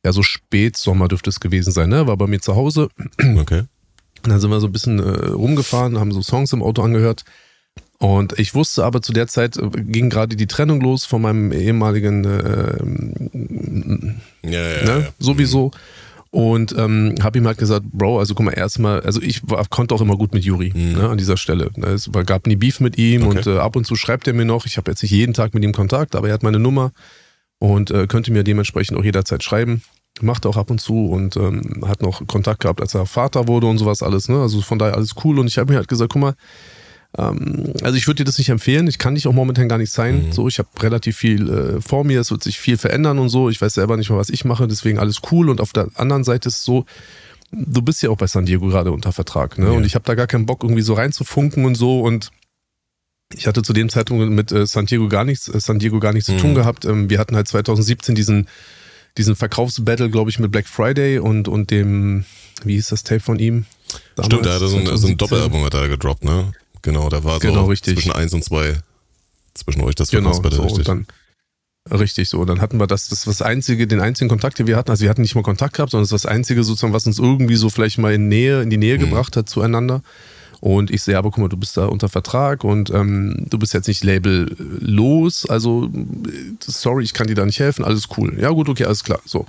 [0.04, 2.06] ja so spät Sommer dürfte es gewesen sein, ne?
[2.06, 2.88] War bei mir zu Hause.
[3.18, 3.64] Okay.
[4.24, 7.24] Und dann sind wir so ein bisschen äh, rumgefahren, haben so Songs im Auto angehört.
[7.98, 11.52] Und ich wusste aber zu der Zeit äh, ging gerade die Trennung los von meinem
[11.52, 12.78] ehemaligen äh,
[14.42, 15.00] ja, ja, ne?
[15.04, 15.08] ja.
[15.18, 15.66] sowieso.
[15.66, 16.05] Mhm.
[16.30, 19.94] Und ähm, habe ihm halt gesagt, Bro, also guck mal, erstmal, also ich war, konnte
[19.94, 20.92] auch immer gut mit Juri mhm.
[20.92, 21.70] ne, an dieser Stelle.
[21.76, 23.38] Ne, es gab nie Beef mit ihm okay.
[23.38, 24.66] und äh, ab und zu schreibt er mir noch.
[24.66, 26.92] Ich habe jetzt nicht jeden Tag mit ihm Kontakt, aber er hat meine Nummer
[27.58, 29.82] und äh, könnte mir dementsprechend auch jederzeit schreiben.
[30.22, 33.66] Macht auch ab und zu und ähm, hat noch Kontakt gehabt, als er Vater wurde
[33.66, 34.28] und sowas alles.
[34.28, 34.40] Ne?
[34.40, 35.38] Also von daher alles cool.
[35.38, 36.34] Und ich habe mir halt gesagt, guck mal,
[37.16, 38.86] ähm, also ich würde dir das nicht empfehlen.
[38.86, 40.26] Ich kann dich auch momentan gar nicht sein.
[40.26, 40.32] Mhm.
[40.32, 42.20] So, ich habe relativ viel äh, vor mir.
[42.20, 43.48] Es wird sich viel verändern und so.
[43.50, 44.68] Ich weiß selber nicht mal, was ich mache.
[44.68, 45.48] Deswegen alles cool.
[45.48, 46.84] Und auf der anderen Seite ist es so,
[47.52, 49.58] du bist ja auch bei San Diego gerade unter Vertrag.
[49.58, 49.66] Ne?
[49.66, 49.72] Ja.
[49.72, 52.00] Und ich habe da gar keinen Bock, irgendwie so reinzufunken und so.
[52.00, 52.30] Und
[53.34, 56.12] ich hatte zu dem Zeitpunkt mit äh, San Diego gar nichts, äh, San Diego gar
[56.12, 56.36] nichts mhm.
[56.36, 56.84] zu tun gehabt.
[56.84, 58.46] Ähm, wir hatten halt 2017 diesen
[59.16, 62.24] diesen Verkaufsbattle, glaube ich, mit Black Friday und, und dem,
[62.64, 63.66] wie hieß das Tape von ihm?
[64.14, 66.52] Damals, Stimmt, er hatte so ein, so ein Doppelalbum hat er gedroppt, ne?
[66.86, 67.94] Genau, da war genau, so richtig.
[67.94, 68.78] zwischen 1 und 2
[69.54, 70.84] zwischen euch das genau, so, richtig.
[70.84, 71.04] Dann,
[71.90, 72.44] richtig so.
[72.44, 74.92] Dann hatten wir das, das was einzige, den einzigen Kontakt, den wir hatten.
[74.92, 77.18] Also wir hatten nicht mal Kontakt gehabt, sondern das ist das einzige sozusagen, was uns
[77.18, 79.00] irgendwie so vielleicht mal in Nähe, in die Nähe mhm.
[79.00, 80.02] gebracht hat zueinander.
[80.60, 83.74] Und ich sehe, aber guck mal, du bist da unter Vertrag und ähm, du bist
[83.74, 85.46] jetzt nicht labellos.
[85.48, 85.90] Also,
[86.60, 88.38] sorry, ich kann dir da nicht helfen, alles cool.
[88.40, 89.20] Ja, gut, okay, alles klar.
[89.24, 89.46] So.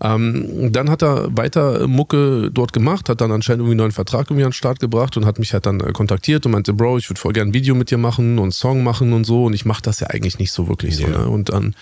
[0.00, 4.26] Ähm, dann hat er weiter Mucke dort gemacht, hat dann anscheinend irgendwie einen neuen Vertrag
[4.26, 6.98] irgendwie an den Start gebracht und hat mich halt dann äh, kontaktiert und meinte, Bro,
[6.98, 9.44] ich würde voll gerne ein Video mit dir machen und einen Song machen und so.
[9.46, 11.12] Und ich mache das ja eigentlich nicht so wirklich yeah.
[11.12, 11.18] so.
[11.18, 11.28] Ne?
[11.28, 11.74] Und dann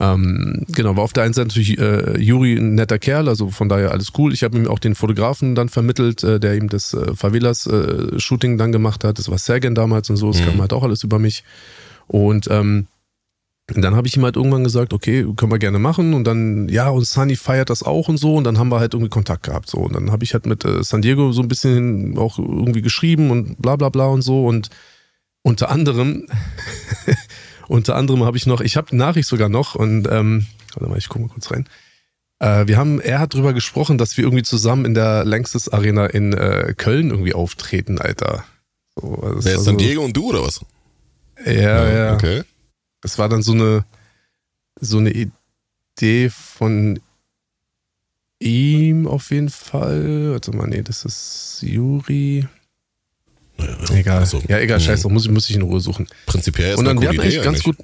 [0.00, 3.68] ähm, genau, war auf der einen Seite natürlich äh, Juri ein netter Kerl, also von
[3.68, 4.32] daher alles cool.
[4.32, 8.56] Ich habe ihm auch den Fotografen dann vermittelt, äh, der ihm das äh, Favelas-Shooting äh,
[8.56, 9.18] dann gemacht hat.
[9.18, 10.44] Das war Sergen damals und so, das mhm.
[10.46, 11.42] kam halt auch alles über mich.
[12.06, 12.86] Und ähm,
[13.66, 16.14] dann habe ich ihm halt irgendwann gesagt, okay, können wir gerne machen.
[16.14, 18.36] Und dann, ja, und Sunny feiert das auch und so.
[18.36, 19.68] Und dann haben wir halt irgendwie Kontakt gehabt.
[19.68, 19.78] So.
[19.78, 23.30] Und dann habe ich halt mit äh, San Diego so ein bisschen auch irgendwie geschrieben
[23.30, 24.46] und bla bla bla und so.
[24.46, 24.70] Und
[25.42, 26.26] unter anderem,
[27.68, 30.98] unter anderem habe ich noch, ich habe die Nachricht sogar noch und ähm, warte mal,
[30.98, 31.68] ich gucke mal kurz rein.
[32.40, 36.06] Äh, wir haben, er hat drüber gesprochen, dass wir irgendwie zusammen in der Längstes Arena
[36.06, 38.44] in äh, Köln irgendwie auftreten, Alter.
[38.94, 40.60] So, also Wer ist San Diego und du oder was?
[41.44, 42.14] Ja, ja, ja.
[42.14, 42.42] Okay.
[43.02, 43.84] Es war dann so eine,
[44.80, 47.00] so eine Idee von
[48.40, 50.32] ihm auf jeden Fall.
[50.32, 52.46] Warte mal, nee, das ist Juri.
[53.58, 54.18] Ja, egal.
[54.18, 56.06] Also, ja, egal, scheiße, muss, muss ich in Ruhe suchen.
[56.26, 57.76] Prinzipiell ist Und dann, wir hatten echt ganz gut.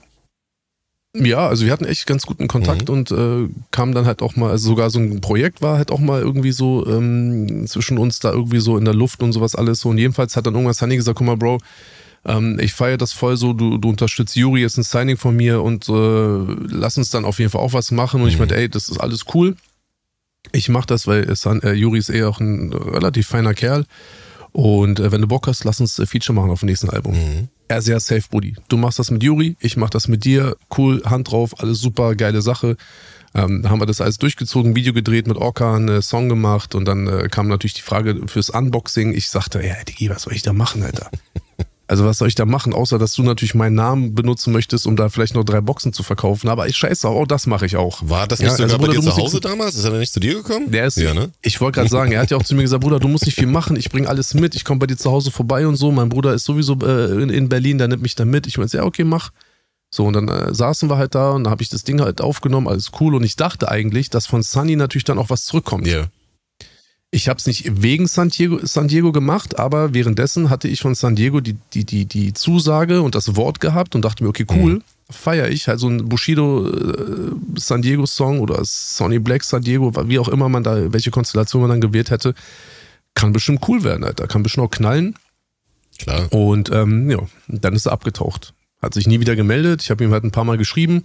[1.16, 2.94] Ja, also wir hatten echt ganz guten Kontakt mhm.
[2.94, 6.00] und äh, kam dann halt auch mal, also sogar so ein Projekt war halt auch
[6.00, 9.78] mal irgendwie so ähm, zwischen uns da irgendwie so in der Luft und sowas alles
[9.78, 9.90] so.
[9.90, 11.60] Und jedenfalls hat dann irgendwann Sunny gesagt, guck mal, Bro,
[12.24, 15.62] ähm, ich feiere das voll so, du, du unterstützt Juri, jetzt ein Signing von mir
[15.62, 15.92] und äh,
[16.68, 18.20] lass uns dann auf jeden Fall auch was machen.
[18.20, 18.32] Und mhm.
[18.32, 19.56] ich meinte, ey, das ist alles cool.
[20.50, 23.86] Ich mach das, weil San, äh, Juri ist eh auch ein relativ feiner Kerl.
[24.54, 27.14] Und äh, wenn du Bock hast, lass uns äh, Feature machen auf dem nächsten Album.
[27.14, 27.48] Mhm.
[27.66, 28.54] Er sehr safe, Buddy.
[28.68, 30.56] Du machst das mit Juri, ich mach das mit dir.
[30.76, 32.76] Cool, Hand drauf, alles super, geile Sache.
[33.34, 36.84] Ähm, da haben wir das alles durchgezogen, Video gedreht mit Orca, einen Song gemacht und
[36.84, 39.12] dann äh, kam natürlich die Frage fürs Unboxing.
[39.12, 41.10] Ich sagte, ja, Digi, was soll ich da machen, Alter?
[41.86, 44.96] Also was soll ich da machen, außer dass du natürlich meinen Namen benutzen möchtest, um
[44.96, 46.48] da vielleicht noch drei Boxen zu verkaufen.
[46.48, 48.00] Aber ich scheiße auch, das mache ich auch.
[48.08, 49.74] War das nicht ja, sogar also, bei dir zu Hause damals?
[49.74, 50.70] Ist er nicht zu dir gekommen?
[50.70, 51.30] Der ist, ja, ne?
[51.42, 53.34] Ich wollte gerade sagen, er hat ja auch zu mir gesagt, Bruder, du musst nicht
[53.34, 55.92] viel machen, ich bringe alles mit, ich komme bei dir zu Hause vorbei und so.
[55.92, 58.46] Mein Bruder ist sowieso äh, in, in, Berlin, der nimmt mich da mit.
[58.46, 59.30] Ich meinte, ja, okay, mach.
[59.90, 62.22] So, und dann äh, saßen wir halt da und dann habe ich das Ding halt
[62.22, 63.14] aufgenommen, alles cool.
[63.14, 65.86] Und ich dachte eigentlich, dass von Sunny natürlich dann auch was zurückkommt.
[65.86, 65.98] Ja.
[65.98, 66.08] Yeah.
[67.14, 70.96] Ich habe es nicht wegen San Diego, San Diego gemacht, aber währenddessen hatte ich von
[70.96, 74.44] San Diego die, die, die, die Zusage und das Wort gehabt und dachte mir, okay,
[74.50, 74.82] cool, mhm.
[75.10, 75.68] feiere ich.
[75.68, 80.26] Halt so ein Bushido äh, San Diego Song oder Sonny Black San Diego, wie auch
[80.26, 82.34] immer man da, welche Konstellation man dann gewählt hätte,
[83.14, 84.26] kann bestimmt cool werden, Alter.
[84.26, 85.14] Kann bestimmt auch knallen.
[86.00, 86.32] Klar.
[86.32, 88.54] Und ähm, ja, dann ist er abgetaucht.
[88.82, 89.82] Hat sich nie wieder gemeldet.
[89.82, 91.04] Ich habe ihm halt ein paar Mal geschrieben.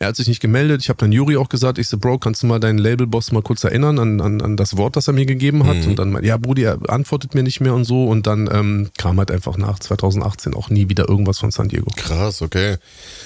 [0.00, 0.80] Er hat sich nicht gemeldet.
[0.82, 3.42] Ich habe dann Juri auch gesagt, ich so, Bro, kannst du mal deinen Labelboss mal
[3.42, 5.76] kurz erinnern an, an, an das Wort, das er mir gegeben hat?
[5.78, 5.88] Mhm.
[5.88, 8.04] Und dann, ja, Brudi, er antwortet mir nicht mehr und so.
[8.04, 11.90] Und dann ähm, kam halt einfach nach 2018 auch nie wieder irgendwas von San Diego.
[11.96, 12.76] Krass, okay.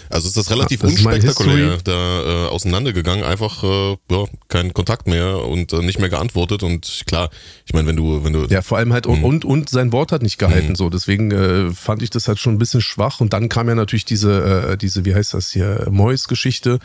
[0.09, 5.07] Also ist das relativ ja, das unspektakulär da äh, auseinandergegangen, einfach äh, ja, kein Kontakt
[5.07, 6.63] mehr und äh, nicht mehr geantwortet.
[6.63, 7.29] Und klar,
[7.67, 8.47] ich meine, wenn du, wenn du.
[8.47, 9.25] Ja, vor allem halt mhm.
[9.25, 10.71] und, und sein Wort hat nicht gehalten.
[10.71, 10.77] Mhm.
[10.77, 13.21] So, deswegen äh, fand ich das halt schon ein bisschen schwach.
[13.21, 16.79] Und dann kam ja natürlich diese, äh, diese, wie heißt das hier, Mois-Geschichte Geschichte.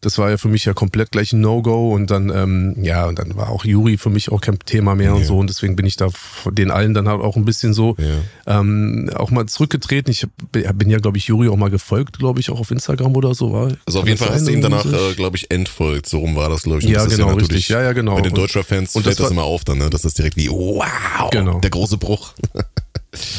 [0.00, 3.18] Das war ja für mich ja komplett gleich ein No-Go und dann, ähm, ja, und
[3.18, 5.12] dann war auch Juri für mich auch kein Thema mehr ja.
[5.14, 6.08] und so und deswegen bin ich da
[6.50, 8.60] den allen dann halt auch ein bisschen so ja.
[8.60, 10.10] ähm, auch mal zurückgetreten.
[10.10, 13.34] Ich bin ja, glaube ich, Juri auch mal gefolgt, glaube ich, auch auf Instagram oder
[13.34, 13.50] so.
[13.54, 16.06] War, also auf jeden Fall hast du ihm danach, äh, glaube ich, entfolgt.
[16.06, 16.84] So rum war das, glaube ich.
[16.84, 17.70] Ja, genau, ja richtig.
[17.70, 18.16] Ja, ja, genau.
[18.16, 19.88] Bei den Deutscher-Fans fällt das, das immer auf dann, ne?
[19.88, 21.60] dass das direkt wie, wow, genau.
[21.60, 22.34] der große Bruch.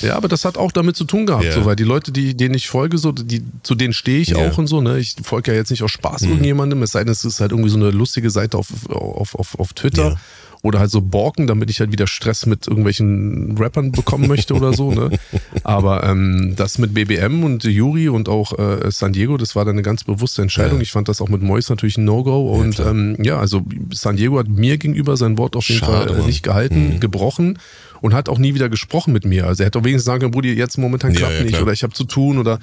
[0.02, 1.54] Ja, aber das hat auch damit zu tun gehabt, yeah.
[1.54, 4.48] so, weil die Leute, die, denen ich folge, so, die, zu denen stehe ich yeah.
[4.48, 4.98] auch und so, ne?
[5.00, 6.30] Ich folge ja jetzt nicht aus Spaß mhm.
[6.30, 9.60] irgendjemandem, es sei denn, es ist halt irgendwie so eine lustige Seite auf, auf, auf,
[9.60, 10.10] auf Twitter.
[10.10, 10.20] Yeah
[10.66, 14.74] oder halt so Borken, damit ich halt wieder Stress mit irgendwelchen Rappern bekommen möchte oder
[14.74, 14.92] so.
[14.92, 15.12] Ne?
[15.64, 19.76] Aber ähm, das mit BBM und Yuri und auch äh, San Diego, das war dann
[19.76, 20.78] eine ganz bewusste Entscheidung.
[20.78, 20.82] Ja.
[20.82, 22.52] Ich fand das auch mit Mois natürlich ein No-Go.
[22.52, 23.62] Und ja, ähm, ja, also
[23.94, 27.00] San Diego hat mir gegenüber sein Wort auf jeden Schade, Fall äh, nicht gehalten, mhm.
[27.00, 27.60] gebrochen
[28.02, 29.46] und hat auch nie wieder gesprochen mit mir.
[29.46, 31.84] Also er hätte auch wenigstens sagen können, Brudi, jetzt momentan klappt ja, nicht oder ich
[31.84, 32.58] habe zu tun oder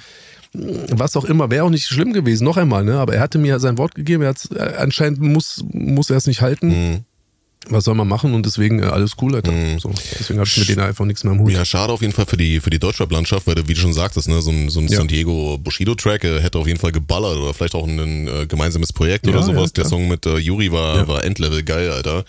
[0.51, 2.99] was auch immer, wäre auch nicht schlimm gewesen, noch einmal, ne?
[2.99, 6.27] Aber er hatte mir sein Wort gegeben, er hat äh, anscheinend muss, muss er es
[6.27, 6.67] nicht halten.
[6.67, 7.05] Mhm
[7.69, 9.51] was soll man machen und deswegen äh, alles cool, Alter.
[9.51, 9.79] Mhm.
[9.79, 11.51] So, deswegen habe ich mit denen einfach nichts mehr am Hut.
[11.51, 13.93] Ja, schade auf jeden Fall für die, für die Deutschrap-Landschaft, weil du, wie du schon
[13.93, 14.97] sagtest, ne, so ein, so ein ja.
[14.97, 18.93] San Diego Bushido-Track äh, hätte auf jeden Fall geballert oder vielleicht auch ein, äh, gemeinsames
[18.93, 19.71] Projekt ja, oder sowas.
[19.75, 22.25] Ja, Der Song mit äh, Yuri war, war Endlevel geil, Alter.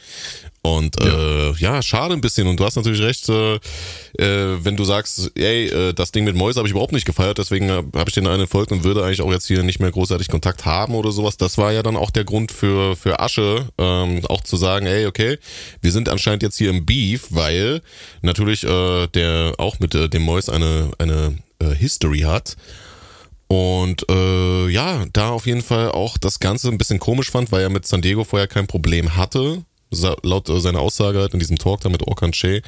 [0.65, 1.51] Und ja.
[1.51, 2.47] Äh, ja, schade ein bisschen.
[2.47, 6.37] Und du hast natürlich recht, äh, äh, wenn du sagst, ey, äh, das Ding mit
[6.37, 9.21] Mäuse habe ich überhaupt nicht gefeiert, deswegen habe ich den einen folgt und würde eigentlich
[9.21, 11.37] auch jetzt hier nicht mehr großartig Kontakt haben oder sowas.
[11.37, 15.05] Das war ja dann auch der Grund für, für Asche, ähm, auch zu sagen, ey,
[15.05, 15.37] okay,
[15.83, 17.83] wir sind anscheinend jetzt hier im Beef, weil
[18.23, 22.57] natürlich äh, der auch mit äh, dem Mäus eine, eine äh, History hat.
[23.49, 27.61] Und äh, ja, da auf jeden Fall auch das Ganze ein bisschen komisch fand, weil
[27.61, 31.59] er mit San Diego vorher kein Problem hatte laut äh, seiner Aussage halt in diesem
[31.59, 32.63] Talk da mit Orkan Che.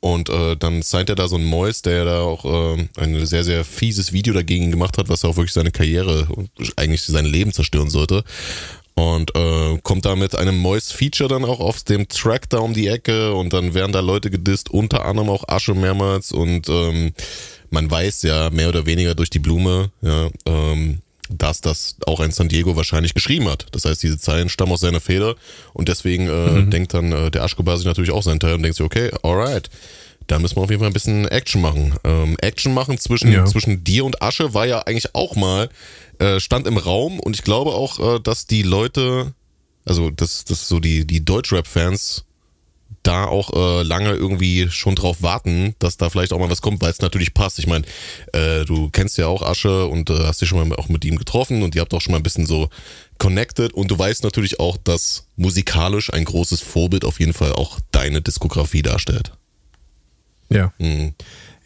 [0.00, 3.44] Und äh, dann signed er da so ein Mois, der da auch äh, ein sehr,
[3.44, 7.52] sehr fieses Video dagegen gemacht hat, was auch wirklich seine Karriere und eigentlich sein Leben
[7.52, 8.24] zerstören sollte.
[8.94, 12.88] Und äh, kommt da mit einem Moist-Feature dann auch auf dem Track da um die
[12.88, 17.12] Ecke und dann werden da Leute gedisst, unter anderem auch Asche mehrmals und ähm,
[17.70, 20.98] man weiß ja mehr oder weniger durch die Blume, ja, ähm,
[21.30, 23.66] dass das auch ein San Diego wahrscheinlich geschrieben hat.
[23.72, 25.36] Das heißt, diese Zeilen stammen aus seiner Feder
[25.72, 26.70] und deswegen äh, mhm.
[26.70, 29.70] denkt dann äh, der Aschkobar sich natürlich auch seinen Teil und denkt sich, okay, alright,
[30.26, 31.94] da müssen wir auf jeden Fall ein bisschen Action machen.
[32.04, 33.44] Ähm, Action machen zwischen, ja.
[33.46, 35.68] zwischen dir und Asche war ja eigentlich auch mal,
[36.18, 39.34] äh, stand im Raum und ich glaube auch, äh, dass die Leute,
[39.84, 42.24] also dass, dass so die, die Deutschrap-Fans
[43.02, 46.82] da auch äh, lange irgendwie schon drauf warten, dass da vielleicht auch mal was kommt,
[46.82, 47.58] weil es natürlich passt.
[47.58, 47.84] Ich meine,
[48.32, 51.16] äh, du kennst ja auch Asche und äh, hast dich schon mal auch mit ihm
[51.16, 52.68] getroffen und ihr habt auch schon mal ein bisschen so
[53.18, 57.80] connected und du weißt natürlich auch, dass musikalisch ein großes Vorbild auf jeden Fall auch
[57.90, 59.32] deine Diskografie darstellt.
[60.50, 60.72] Ja.
[60.78, 61.14] Mhm.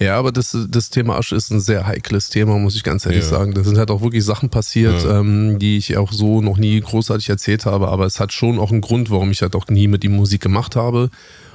[0.00, 3.22] Ja, aber das, das Thema Asche ist ein sehr heikles Thema, muss ich ganz ehrlich
[3.22, 3.30] ja.
[3.30, 3.54] sagen.
[3.54, 5.20] Da sind halt auch wirklich Sachen passiert, ja.
[5.20, 8.72] ähm, die ich auch so noch nie großartig erzählt habe, aber es hat schon auch
[8.72, 11.10] einen Grund, warum ich halt auch nie mit ihm Musik gemacht habe.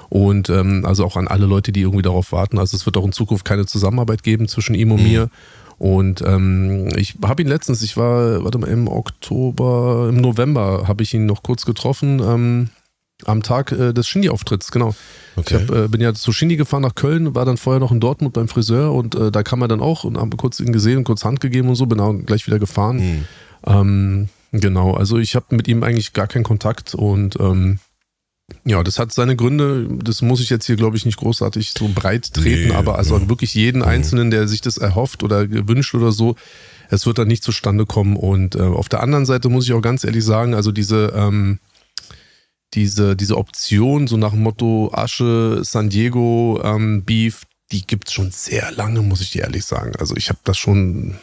[0.07, 2.57] Und ähm, also auch an alle Leute, die irgendwie darauf warten.
[2.57, 5.07] Also es wird auch in Zukunft keine Zusammenarbeit geben zwischen ihm und mhm.
[5.07, 5.29] mir.
[5.77, 11.03] Und ähm, ich habe ihn letztens, ich war, warte mal, im Oktober, im November habe
[11.03, 12.19] ich ihn noch kurz getroffen.
[12.21, 12.69] Ähm,
[13.25, 14.95] am Tag äh, des Shindy-Auftritts, genau.
[15.35, 15.55] Okay.
[15.55, 17.99] Ich hab, äh, bin ja zu Shindy gefahren nach Köln, war dann vorher noch in
[17.99, 21.03] Dortmund beim Friseur und äh, da kam er dann auch und haben kurz ihn gesehen,
[21.03, 22.97] kurz Hand gegeben und so, bin auch gleich wieder gefahren.
[22.97, 23.25] Mhm.
[23.65, 27.79] Ähm, genau, also ich habe mit ihm eigentlich gar keinen Kontakt und ähm,
[28.65, 29.87] ja, das hat seine Gründe.
[30.03, 33.17] Das muss ich jetzt hier, glaube ich, nicht großartig so breit treten, nee, aber also
[33.17, 33.29] ja.
[33.29, 33.87] wirklich jeden mhm.
[33.87, 36.35] Einzelnen, der sich das erhofft oder gewünscht oder so,
[36.89, 38.15] es wird dann nicht zustande kommen.
[38.15, 41.59] Und äh, auf der anderen Seite muss ich auch ganz ehrlich sagen, also diese ähm,
[42.73, 48.13] diese, diese Option, so nach dem Motto Asche, San Diego, ähm, Beef, die gibt es
[48.13, 49.93] schon sehr lange, muss ich dir ehrlich sagen.
[49.97, 51.17] Also ich habe das schon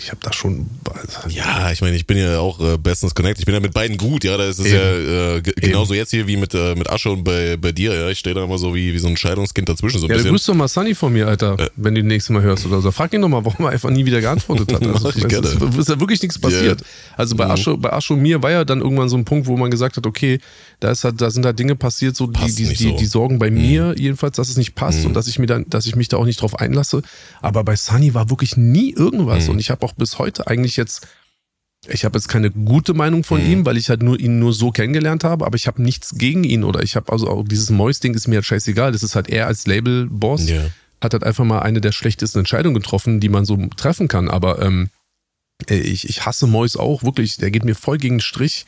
[0.00, 0.66] ich habe da schon.
[0.84, 3.40] Also ja, ich meine, ich bin ja auch äh, bestens connected.
[3.40, 4.36] Ich bin ja mit beiden gut, ja.
[4.36, 7.56] Da ist es ja äh, genauso jetzt hier wie mit, äh, mit Asche und bei,
[7.56, 8.08] bei dir, ja.
[8.08, 10.00] Ich stehe da immer so wie, wie so ein Scheidungskind dazwischen.
[10.00, 10.30] So ein ja, bisschen.
[10.30, 12.80] grüß doch mal Sunny von mir, Alter, äh, wenn du das nächste Mal hörst oder
[12.80, 12.90] so.
[12.90, 14.84] Frag ihn doch mal, warum er einfach nie wieder geantwortet hat.
[14.94, 16.80] Also, ich weiß, es ist ja wirklich nichts passiert.
[16.80, 16.88] Yeah.
[17.16, 17.50] Also bei mhm.
[17.50, 19.96] Asche, bei Asche und mir war ja dann irgendwann so ein Punkt, wo man gesagt
[19.96, 20.38] hat, okay,
[20.84, 22.96] da, ist halt, da sind halt Dinge passiert, so die, die, die, so.
[22.96, 23.56] die, sorgen bei mhm.
[23.56, 25.06] mir jedenfalls, dass es nicht passt mhm.
[25.06, 27.00] und dass ich mir dann, dass ich mich da auch nicht drauf einlasse.
[27.40, 29.44] Aber bei Sunny war wirklich nie irgendwas.
[29.44, 29.52] Mhm.
[29.52, 31.06] Und ich habe auch bis heute eigentlich jetzt
[31.86, 33.50] ich habe jetzt keine gute Meinung von mhm.
[33.50, 36.44] ihm, weil ich halt nur ihn nur so kennengelernt habe, aber ich habe nichts gegen
[36.44, 38.92] ihn oder ich habe also auch dieses Moist-Ding ist mir halt scheißegal.
[38.92, 40.70] Das ist halt er als Label-Boss, yeah.
[41.02, 44.30] hat halt einfach mal eine der schlechtesten Entscheidungen getroffen, die man so treffen kann.
[44.30, 44.88] Aber ähm,
[45.68, 48.64] ich, ich hasse Mois auch, wirklich, der geht mir voll gegen den Strich.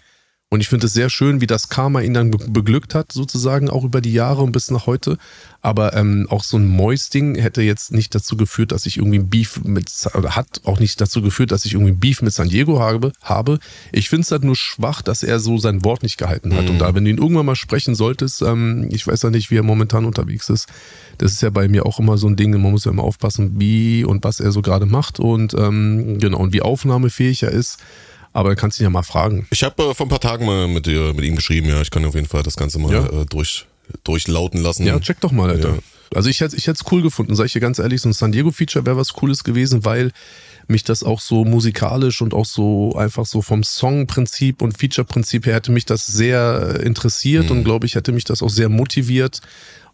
[0.49, 3.83] Und ich finde es sehr schön, wie das Karma ihn dann beglückt hat, sozusagen, auch
[3.83, 5.19] über die Jahre und bis nach heute.
[5.61, 9.29] Aber ähm, auch so ein Moist-Ding hätte jetzt nicht dazu geführt, dass ich irgendwie ein
[9.29, 12.49] Beef mit, oder hat auch nicht dazu geführt, dass ich irgendwie ein Beef mit San
[12.49, 13.11] Diego habe.
[13.23, 13.59] habe.
[13.91, 16.67] Ich finde es halt nur schwach, dass er so sein Wort nicht gehalten hat.
[16.67, 16.71] Mhm.
[16.71, 19.57] Und da, wenn du ihn irgendwann mal sprechen solltest, ähm, ich weiß ja nicht, wie
[19.57, 20.69] er momentan unterwegs ist.
[21.19, 23.59] Das ist ja bei mir auch immer so ein Ding, man muss ja immer aufpassen,
[23.59, 27.79] wie und was er so gerade macht und ähm, genau, und wie aufnahmefähig er ist.
[28.37, 29.47] Aber du kannst ihn ja mal fragen.
[29.51, 31.81] Ich habe äh, vor ein paar Tagen mal mit, äh, mit ihm geschrieben, ja.
[31.81, 33.07] Ich kann auf jeden Fall das Ganze mal ja.
[33.07, 33.65] äh, durch,
[34.05, 34.85] durchlauten lassen.
[34.85, 35.71] Ja, check doch mal, Alter.
[35.71, 35.79] Ja.
[36.15, 38.33] Also ich hätte ich es cool gefunden, sag ich dir ganz ehrlich, so ein San
[38.33, 40.13] Diego-Feature wäre was Cooles gewesen, weil
[40.69, 45.55] mich das auch so musikalisch und auch so einfach so vom Songprinzip und Feature-Prinzip her
[45.55, 47.53] hätte mich das sehr interessiert mhm.
[47.53, 49.41] und glaube ich hätte mich das auch sehr motiviert,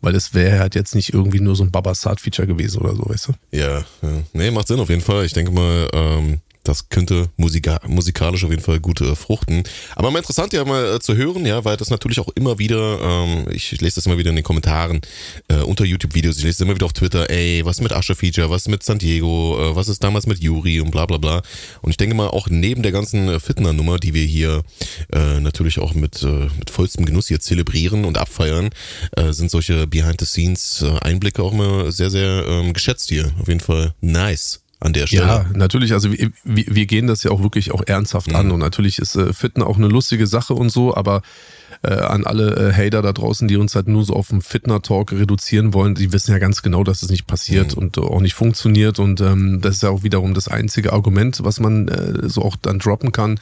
[0.00, 3.28] weil es wäre halt jetzt nicht irgendwie nur so ein Babasat-Feature gewesen oder so, weißt
[3.28, 3.32] du?
[3.56, 5.24] Ja, ja, nee, macht Sinn auf jeden Fall.
[5.24, 9.64] Ich denke mal, ähm, das könnte musika musikalisch auf jeden Fall gut äh, fruchten.
[9.96, 13.00] Aber mal interessant ja mal äh, zu hören, ja, weil das natürlich auch immer wieder,
[13.02, 15.00] ähm, ich, lese das immer wieder in den Kommentaren
[15.48, 18.68] äh, unter YouTube-Videos, ich lese das immer wieder auf Twitter, ey, was mit Asche-Feature, was
[18.68, 21.42] mit San Diego, äh, was ist damals mit Yuri und bla bla bla.
[21.80, 24.62] Und ich denke mal, auch neben der ganzen äh, Fitner-Nummer, die wir hier
[25.12, 28.70] äh, natürlich auch mit, äh, mit vollstem Genuss hier zelebrieren und abfeiern,
[29.30, 33.32] sind solche Behind-the-Scenes-Einblicke auch immer sehr, sehr ähm, geschätzt hier.
[33.40, 35.26] Auf jeden Fall nice an der Stelle.
[35.26, 35.92] Ja, natürlich.
[35.92, 38.36] Also wir, wir gehen das ja auch wirklich auch ernsthaft mhm.
[38.36, 41.22] an und natürlich ist äh, Fitten auch eine lustige Sache und so, aber
[41.82, 45.12] äh, an alle äh, Hater da draußen, die uns halt nur so auf dem Fitner-Talk
[45.12, 47.82] reduzieren wollen, die wissen ja ganz genau, dass es das nicht passiert mhm.
[47.82, 51.60] und auch nicht funktioniert und ähm, das ist ja auch wiederum das einzige Argument, was
[51.60, 53.38] man äh, so auch dann droppen kann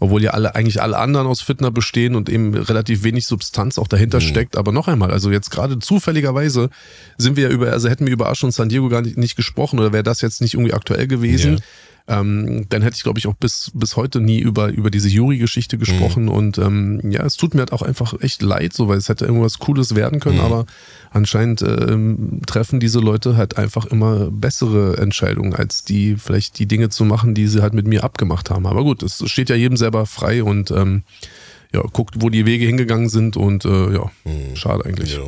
[0.00, 3.88] obwohl ja alle, eigentlich alle anderen aus Fitner bestehen und eben relativ wenig Substanz auch
[3.88, 4.24] dahinter mhm.
[4.24, 4.56] steckt.
[4.56, 6.70] Aber noch einmal, also jetzt gerade zufälligerweise
[7.16, 9.36] sind wir ja über, also hätten wir über Asch und San Diego gar nicht, nicht
[9.36, 11.54] gesprochen oder wäre das jetzt nicht irgendwie aktuell gewesen.
[11.54, 11.60] Ja
[12.06, 15.78] ähm, dann hätte ich, glaube ich, auch bis, bis heute nie über, über diese Juri-Geschichte
[15.78, 16.24] gesprochen.
[16.24, 16.28] Mhm.
[16.28, 19.24] Und ähm, ja, es tut mir halt auch einfach echt leid, so, weil es hätte
[19.24, 20.44] irgendwas Cooles werden können, mhm.
[20.44, 20.66] aber
[21.10, 26.90] anscheinend ähm, treffen diese Leute halt einfach immer bessere Entscheidungen, als die vielleicht die Dinge
[26.90, 28.66] zu machen, die sie halt mit mir abgemacht haben.
[28.66, 31.04] Aber gut, es steht ja jedem selber frei und ähm,
[31.72, 34.54] ja, guckt, wo die Wege hingegangen sind und äh, ja, mhm.
[34.56, 35.16] schade eigentlich.
[35.16, 35.24] Ja.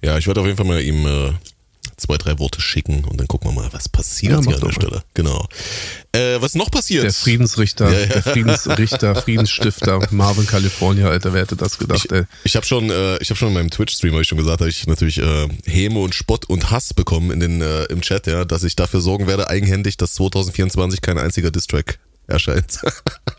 [0.00, 1.32] ja, ich werde auf jeden Fall mal ihm äh,
[1.98, 4.72] zwei, drei Worte schicken und dann gucken wir mal, was passiert ja, hier an der
[4.72, 5.02] Stelle.
[5.14, 5.46] Genau.
[6.12, 7.04] Äh, was noch passiert?
[7.04, 8.06] Der Friedensrichter, ja, ja.
[8.06, 12.24] der Friedensrichter, Friedensstifter, Marvin California, Alter, wer hätte das gedacht, ich, ey?
[12.44, 14.70] Ich habe schon, äh, ich habe schon in meinem Twitch-Stream, habe ich schon gesagt, habe
[14.70, 18.44] ich natürlich äh, Häme und Spott und Hass bekommen in den, äh, im Chat, ja,
[18.44, 22.80] dass ich dafür sorgen werde, eigenhändig, dass 2024 kein einziger Distrack erscheint.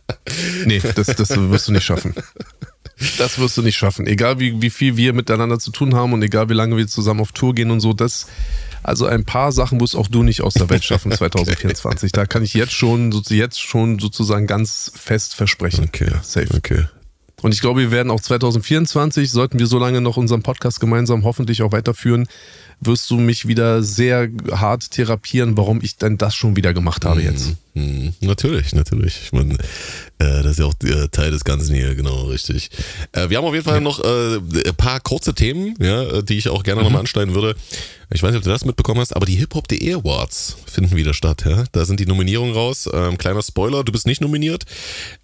[0.66, 2.14] nee, das, das wirst du nicht schaffen.
[3.18, 4.08] Das wirst du nicht schaffen.
[4.08, 7.22] Egal wie, wie viel wir miteinander zu tun haben und egal wie lange wir zusammen
[7.22, 8.28] auf Tour gehen und so, das,
[8.84, 12.10] also ein paar Sachen wirst auch du nicht aus der Welt schaffen 2024.
[12.10, 12.12] okay.
[12.14, 15.86] Da kann ich jetzt schon, jetzt schon sozusagen ganz fest versprechen.
[15.86, 16.54] Okay, ja, safe.
[16.56, 16.86] Okay.
[17.42, 21.24] Und ich glaube, wir werden auch 2024, sollten wir so lange noch unseren Podcast gemeinsam
[21.24, 22.28] hoffentlich auch weiterführen,
[22.82, 27.22] wirst du mich wieder sehr hart therapieren, warum ich denn das schon wieder gemacht habe
[27.22, 27.56] jetzt.
[27.74, 29.22] Mm, mm, natürlich, natürlich.
[29.24, 29.58] Ich meine,
[30.20, 32.70] das ist ja auch äh, Teil des Ganzen hier, genau, richtig.
[33.14, 36.50] Äh, wir haben auf jeden Fall noch äh, ein paar kurze Themen, ja, die ich
[36.50, 36.86] auch gerne mhm.
[36.86, 37.56] nochmal anschneiden würde.
[38.12, 41.44] Ich weiß nicht, ob du das mitbekommen hast, aber die hiphop.de Awards finden wieder statt.
[41.46, 41.66] Ja?
[41.72, 42.90] Da sind die Nominierungen raus.
[42.92, 44.66] Ähm, kleiner Spoiler, du bist nicht nominiert.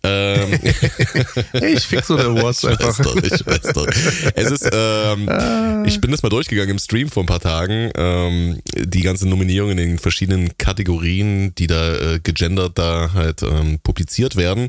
[0.03, 0.51] Ähm,
[1.51, 2.87] hey, ich fix so Awards einfach.
[2.89, 3.87] Weiß doch, ich weiß doch.
[4.35, 5.83] Es ist, ähm, ah.
[5.83, 7.89] ich bin das mal durchgegangen im Stream vor ein paar Tagen.
[7.95, 13.79] Ähm, die ganzen Nominierungen in den verschiedenen Kategorien, die da äh, gegendert da halt ähm,
[13.81, 14.67] publiziert werden.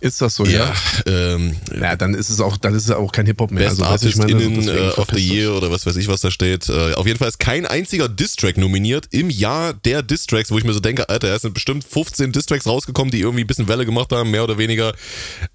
[0.00, 0.72] Ist das so, ja?
[1.06, 3.64] Ja, ähm, ja dann ist es auch, dann ist es auch kein Hip-Hop mehr.
[3.64, 6.20] Best also, Artist ich meine, innen, uh, of the Year oder was weiß ich, was
[6.20, 6.68] da steht.
[6.68, 10.64] Uh, auf jeden Fall ist kein einziger Distrack nominiert im Jahr der Distracks, wo ich
[10.64, 13.86] mir so denke, Alter, es sind bestimmt 15 Distracks rausgekommen, die irgendwie ein bisschen Welle
[13.86, 14.94] gemacht haben, mehr oder weniger.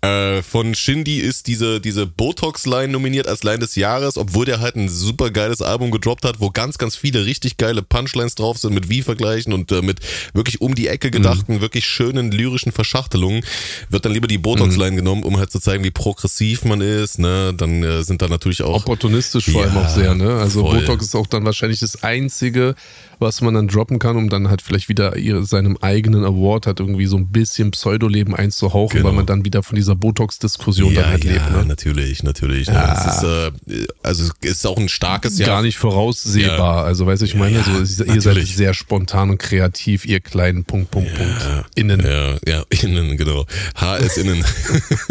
[0.04, 4.76] Uh, von Shindy ist diese, diese Botox-Line nominiert als Line des Jahres, obwohl der halt
[4.76, 8.74] ein super geiles Album gedroppt hat, wo ganz, ganz viele richtig geile Punchlines drauf sind
[8.74, 10.00] mit Wie-Vergleichen und äh, mit
[10.34, 11.62] wirklich um die Ecke gedachten, mhm.
[11.62, 13.44] wirklich schönen lyrischen Verschachtelungen.
[13.90, 14.96] Wird dann lieber die Botox-Line mhm.
[14.96, 17.20] genommen, um halt zu zeigen, wie progressiv man ist.
[17.20, 17.54] Ne?
[17.56, 18.82] Dann äh, sind da natürlich auch.
[18.82, 20.36] Opportunistisch vor allem auch sehr, ne?
[20.36, 20.80] Also voll.
[20.80, 22.76] Botox ist auch dann wahrscheinlich das einzige,
[23.20, 26.80] was man dann droppen kann, um dann halt vielleicht wieder ihre, seinem eigenen Award halt
[26.80, 29.10] irgendwie so ein bisschen Pseudoleben einzuhauchen, genau.
[29.10, 31.52] weil man dann wieder von dieser Botox-Diskussion ja, dann halt ja, lebt.
[31.52, 31.66] Ne?
[31.66, 32.68] natürlich, natürlich.
[32.68, 32.74] Ne?
[32.74, 33.06] Ja.
[33.08, 35.50] Es ist, äh, also es ist auch ein starkes Jahr.
[35.50, 36.82] Gar nicht voraussehbar.
[36.82, 36.84] Ja.
[36.84, 40.90] Also weißt du, ich meine, so, ihr seid sehr spontan und kreativ, ihr kleinen Punkt,
[40.90, 41.66] Punkt, Punkt.
[41.76, 42.02] Innen.
[42.02, 43.46] Ja, ja, innen, genau.
[43.76, 44.44] HS innen.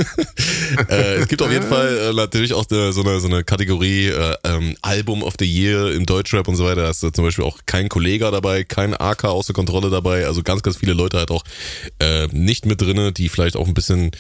[0.88, 4.08] äh, es gibt auf jeden Fall äh, natürlich auch de, so, eine, so eine Kategorie
[4.08, 6.82] äh, ähm, Album of the Year im Deutschrap und so weiter.
[6.82, 10.26] Da ist zum Beispiel auch kein Kollege dabei, kein AK außer Kontrolle dabei.
[10.26, 11.44] Also ganz, ganz viele Leute halt auch
[11.98, 14.12] äh, nicht mit drinne, die vielleicht auch ein bisschen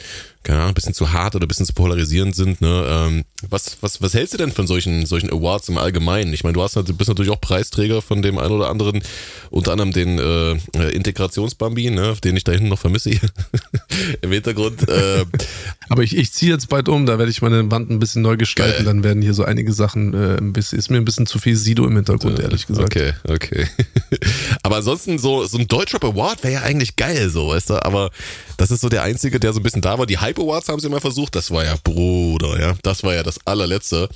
[0.42, 2.60] keine Ahnung, ein bisschen zu hart oder ein bisschen zu polarisierend sind.
[2.60, 2.86] Ne?
[2.88, 6.32] Ähm, was, was, was hältst du denn von solchen, solchen Awards im Allgemeinen?
[6.32, 9.02] Ich meine, du hast, du bist natürlich auch Preisträger von dem einen oder anderen,
[9.50, 12.16] unter anderem den äh, Integrationsbambi, ne?
[12.24, 13.10] den ich da hinten noch vermisse
[14.22, 14.88] im Hintergrund.
[14.88, 15.24] Äh.
[15.90, 18.36] Aber ich, ich ziehe jetzt bald um, da werde ich meine Wand ein bisschen neu
[18.36, 18.84] gestalten, geil.
[18.84, 21.56] dann werden hier so einige Sachen, äh, ein bisschen, ist mir ein bisschen zu viel
[21.56, 22.96] Sido im Hintergrund, ehrlich gesagt.
[22.96, 23.66] Okay, okay.
[24.62, 28.10] Aber ansonsten so, so ein Deutschrap Award wäre ja eigentlich geil, so, weißt du, aber
[28.60, 30.04] das ist so der einzige, der so ein bisschen da war.
[30.04, 31.34] Die Hype Awards haben sie mal versucht.
[31.34, 32.76] Das war ja Bruder, ja.
[32.82, 34.10] Das war ja das allerletzte.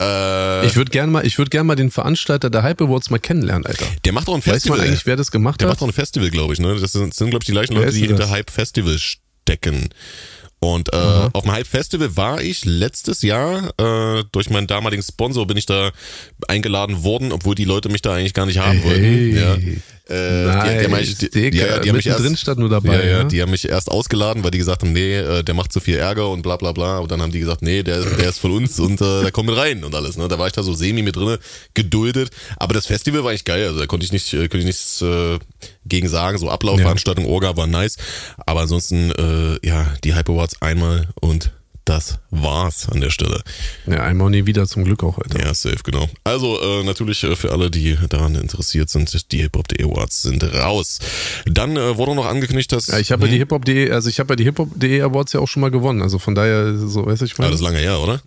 [0.00, 3.18] Äh, ich würde gerne mal, ich würde gerne mal den Veranstalter der Hype Awards mal
[3.18, 3.84] kennenlernen, Alter.
[4.04, 4.78] Der macht auch ein Festival.
[4.78, 5.72] Weiß man eigentlich, wer das gemacht der hat?
[5.72, 6.60] Der macht auch ein Festival, glaube ich.
[6.60, 6.76] Ne?
[6.80, 9.88] Das sind, sind glaube ich, die gleichen Leute, die hinter Hype Festival stecken.
[10.60, 11.30] Und äh, mhm.
[11.32, 13.72] auf dem Hype Festival war ich letztes Jahr.
[13.80, 15.90] Äh, durch meinen damaligen Sponsor bin ich da
[16.46, 18.84] eingeladen worden, obwohl die Leute mich da eigentlich gar nicht haben hey.
[18.84, 19.36] wollten.
[19.36, 19.74] Ja.
[20.10, 22.68] Äh, nice, die, die, haben die, die, ja, die haben mich erst, drin stand nur
[22.68, 22.96] dabei.
[22.96, 25.72] Ja, ja, die haben mich erst ausgeladen, weil die gesagt haben, nee, äh, der macht
[25.72, 26.98] zu viel Ärger und bla bla bla.
[26.98, 29.48] Und dann haben die gesagt, nee, der, der ist von uns und äh, der kommt
[29.48, 30.16] mit rein und alles.
[30.16, 30.26] Ne?
[30.26, 31.38] Da war ich da so semi mit drinne,
[31.74, 32.30] geduldet.
[32.56, 33.64] Aber das Festival war eigentlich geil.
[33.66, 35.38] Also da konnte ich nicht, äh, konnte ich nichts äh,
[35.86, 36.38] gegen sagen.
[36.38, 37.30] So Ablaufveranstaltung, ja.
[37.30, 37.96] Orga war nice.
[38.44, 41.52] Aber ansonsten, äh, ja, die Hype Awards einmal und
[41.84, 43.42] das war's an der Stelle.
[43.86, 45.38] Ja, einmal nie wieder zum Glück auch heute.
[45.38, 46.08] Ja, safe, genau.
[46.24, 50.98] Also äh, natürlich äh, für alle, die daran interessiert sind, die Hip-Hop.de Awards sind raus.
[51.46, 52.88] Dann äh, wurde noch angekündigt, dass...
[52.88, 53.40] Ja, ich habe ja die hm?
[53.40, 56.02] Hip-Hop.de, also ich habe ja die Hip-Hop.de Awards ja auch schon mal gewonnen.
[56.02, 57.44] Also von daher, so weiß ich mal.
[57.44, 58.20] Ja, das ist lange her, oder?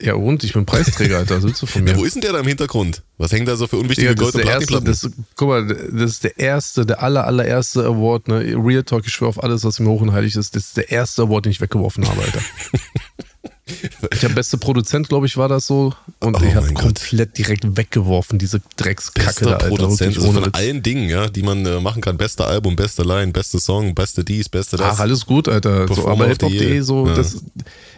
[0.00, 0.44] Ja und?
[0.44, 1.42] Ich bin Preisträger, Alter.
[1.42, 1.92] Willst du von mir?
[1.92, 3.02] Ja, wo ist denn der da im Hintergrund?
[3.16, 5.26] Was hängt da so für unwichtige Gold- und Platinplatten?
[5.36, 8.40] Guck mal, das ist der erste, der aller, allererste Award, ne?
[8.56, 10.54] Real Talk, ich schwöre auf alles, was mir hoch und heilig ist.
[10.54, 12.40] Das ist der erste Award, den ich weggeworfen habe, Alter.
[14.12, 15.92] Ich habe beste Produzent, glaube ich, war das so.
[16.20, 17.38] Und oh ich habe komplett Gott.
[17.38, 19.68] direkt weggeworfen, diese Dreckskacke Bester da.
[19.68, 22.16] Produzent, also von allen Dingen, ja, die man äh, machen kann.
[22.16, 24.94] Beste Album, beste Line, beste Song, beste dies, beste das.
[24.94, 25.88] Ach, alles gut, Alter.
[25.88, 27.14] So, aber hiphop.de, so, ja.
[27.14, 27.42] das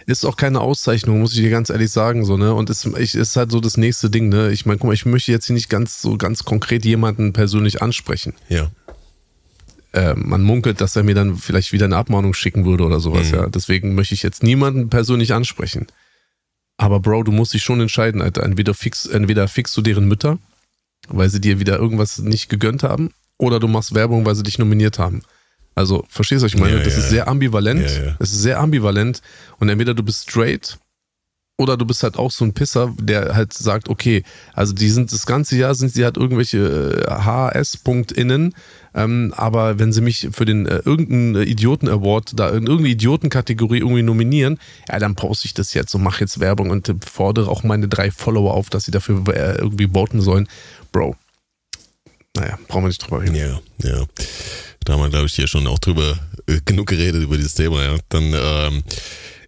[0.07, 2.55] ist auch keine Auszeichnung, muss ich dir ganz ehrlich sagen, so, ne?
[2.55, 4.51] Und es ist, ist halt so das nächste Ding, ne?
[4.51, 7.83] Ich meine, guck mal, ich möchte jetzt hier nicht ganz so ganz konkret jemanden persönlich
[7.83, 8.35] ansprechen.
[8.49, 8.71] Ja
[9.93, 13.29] äh, man munkelt, dass er mir dann vielleicht wieder eine Abmahnung schicken würde oder sowas,
[13.31, 13.35] mhm.
[13.35, 13.49] ja.
[13.49, 15.87] Deswegen möchte ich jetzt niemanden persönlich ansprechen.
[16.77, 18.45] Aber Bro, du musst dich schon entscheiden, Alter.
[18.45, 20.39] Entweder fix, entweder fixst du deren Mütter
[21.09, 24.59] weil sie dir wieder irgendwas nicht gegönnt haben, oder du machst Werbung, weil sie dich
[24.59, 25.23] nominiert haben.
[25.75, 26.79] Also, verstehst du, was ich meine?
[26.79, 27.89] Ja, das ja, ist sehr ambivalent.
[27.89, 29.23] Ja, das ist sehr ambivalent.
[29.61, 30.77] Und entweder du bist straight
[31.59, 34.23] oder du bist halt auch so ein Pisser, der halt sagt, okay,
[34.55, 38.53] also die sind das ganze Jahr sind sie halt irgendwelche HS-PunktInnen,
[38.95, 43.79] äh, ähm, aber wenn sie mich für den äh, irgendeinen Idioten-Award da in irgendeine Idiotenkategorie
[43.79, 47.65] irgendwie nominieren, ja, dann poste ich das jetzt und mache jetzt Werbung und fordere auch
[47.65, 50.49] meine drei Follower auf, dass sie dafür äh, irgendwie voten sollen.
[50.93, 51.17] Bro,
[52.37, 53.35] naja, brauchen wir nicht drüber reden.
[53.35, 54.05] Ja, ja.
[54.85, 57.83] Da haben wir, glaube ich, hier schon auch drüber äh, genug geredet über dieses Thema,
[57.83, 57.97] ja.
[58.09, 58.85] Dann, ähm,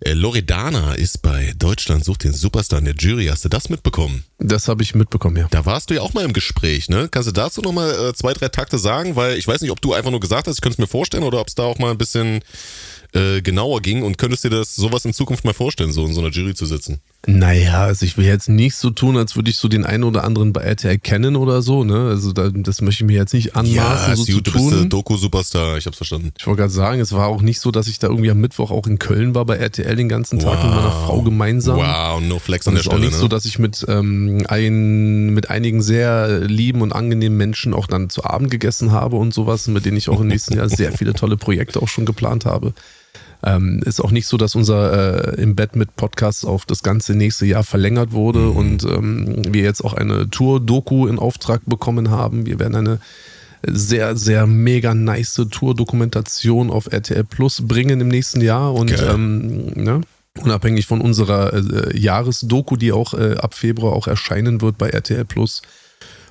[0.00, 3.26] äh, Loredana ist bei Deutschland sucht den Superstar in der Jury.
[3.26, 4.24] Hast du das mitbekommen?
[4.38, 5.48] Das habe ich mitbekommen, ja.
[5.50, 7.08] Da warst du ja auch mal im Gespräch, ne?
[7.10, 9.16] Kannst du dazu nochmal äh, zwei, drei Takte sagen?
[9.16, 11.22] Weil ich weiß nicht, ob du einfach nur gesagt hast, ich könnte es mir vorstellen,
[11.22, 12.40] oder ob es da auch mal ein bisschen
[13.12, 16.20] äh, genauer ging und könntest dir das sowas in Zukunft mal vorstellen, so in so
[16.20, 17.00] einer Jury zu sitzen?
[17.26, 20.24] Naja, also ich will jetzt nicht so tun, als würde ich so den einen oder
[20.24, 22.08] anderen bei RTL kennen oder so, ne?
[22.08, 24.70] Also da, das möchte ich mir jetzt nicht anmaßen, ja, so zu du tun.
[24.70, 26.32] Bist Doku-Superstar, ich hab's verstanden.
[26.38, 28.70] Ich wollte gerade sagen, es war auch nicht so, dass ich da irgendwie am Mittwoch
[28.70, 30.64] auch in Köln war bei RTL den ganzen Tag wow.
[30.64, 31.76] mit meiner Frau gemeinsam.
[31.76, 32.96] Wow, no flex an der Stelle.
[32.96, 33.20] Es ist auch nicht ne?
[33.20, 38.08] so, dass ich mit, ähm, ein, mit einigen sehr lieben und angenehmen Menschen auch dann
[38.08, 41.12] zu Abend gegessen habe und sowas, mit denen ich auch im nächsten Jahr sehr viele
[41.12, 42.72] tolle Projekte auch schon geplant habe.
[43.42, 47.14] Ähm, ist auch nicht so, dass unser äh, im Bett mit Podcast auf das ganze
[47.14, 48.56] nächste Jahr verlängert wurde mhm.
[48.56, 52.44] und ähm, wir jetzt auch eine Tour-Doku in Auftrag bekommen haben.
[52.44, 53.00] Wir werden eine
[53.66, 60.00] sehr, sehr mega nice Tour-Dokumentation auf RTL Plus bringen im nächsten Jahr und ähm, ne?
[60.38, 65.24] unabhängig von unserer äh, Jahresdoku, die auch äh, ab Februar auch erscheinen wird bei RTL
[65.24, 65.62] Plus,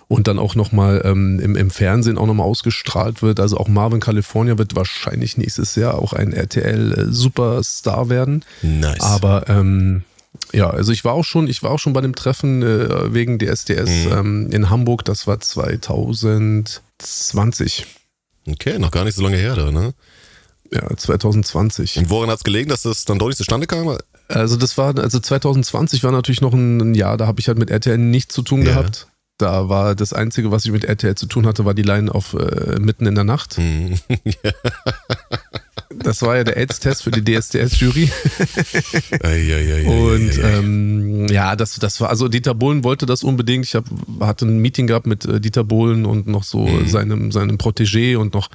[0.10, 3.40] und dann auch nochmal ähm, im, im Fernsehen auch nochmal ausgestrahlt wird.
[3.40, 8.44] Also auch Marvin California wird wahrscheinlich nächstes Jahr auch ein RTL-Superstar werden.
[8.64, 9.02] Nice.
[9.02, 10.04] Aber ähm,
[10.52, 13.38] ja, also ich war auch schon, ich war auch schon bei dem Treffen äh, wegen
[13.38, 14.12] DSDS mhm.
[14.12, 17.86] ähm, in Hamburg, das war 2020.
[18.48, 19.94] Okay, noch gar nicht so lange her da, ne?
[20.72, 21.98] Ja, 2020.
[21.98, 23.96] Und woran hat es gelegen, dass das dann doch nicht zustande kam?
[24.28, 27.70] Also das war, also 2020 war natürlich noch ein, Jahr, da habe ich halt mit
[27.70, 28.70] RTL nichts zu tun ja.
[28.70, 29.06] gehabt.
[29.40, 32.34] Da war das Einzige, was ich mit RTL zu tun hatte, war die Line auf
[32.34, 33.58] äh, mitten in der Nacht.
[33.58, 33.98] Mhm.
[35.98, 38.12] das war ja der AIDS-Test für die DSDS-Jury.
[39.88, 43.64] und ähm, ja, das, das war, also Dieter Bohlen wollte das unbedingt.
[43.64, 43.86] Ich hab,
[44.20, 46.90] hatte ein Meeting gehabt mit äh, Dieter Bohlen und noch so mhm.
[46.90, 48.50] seinem, seinem Protégé und noch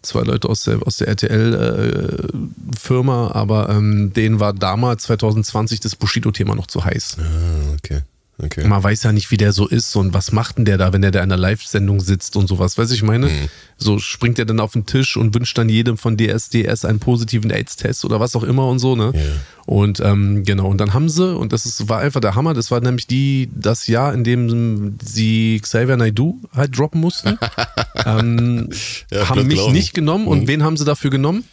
[0.00, 5.96] zwei Leute aus der, aus der RTL-Firma, äh, aber ähm, denen war damals 2020 das
[5.96, 7.18] Bushido-Thema noch zu heiß.
[7.20, 8.00] Ah, okay.
[8.42, 8.66] Okay.
[8.66, 11.02] Man weiß ja nicht, wie der so ist und was macht denn der da, wenn
[11.02, 12.78] der da in einer Live-Sendung sitzt und sowas.
[12.78, 13.26] Weiß ich meine?
[13.26, 13.48] Mhm.
[13.76, 17.50] So springt er dann auf den Tisch und wünscht dann jedem von DSDS einen positiven
[17.50, 19.12] AIDS-Test oder was auch immer und so, ne?
[19.14, 19.24] Yeah.
[19.66, 22.70] Und ähm, genau, und dann haben sie, und das ist, war einfach der Hammer, das
[22.70, 27.38] war nämlich die, das Jahr, in dem sie Xavier Naidoo halt droppen mussten.
[28.06, 28.70] ähm,
[29.10, 29.72] ja, haben mich glauben.
[29.72, 30.26] nicht genommen.
[30.26, 30.48] Und mhm.
[30.48, 31.44] wen haben sie dafür genommen?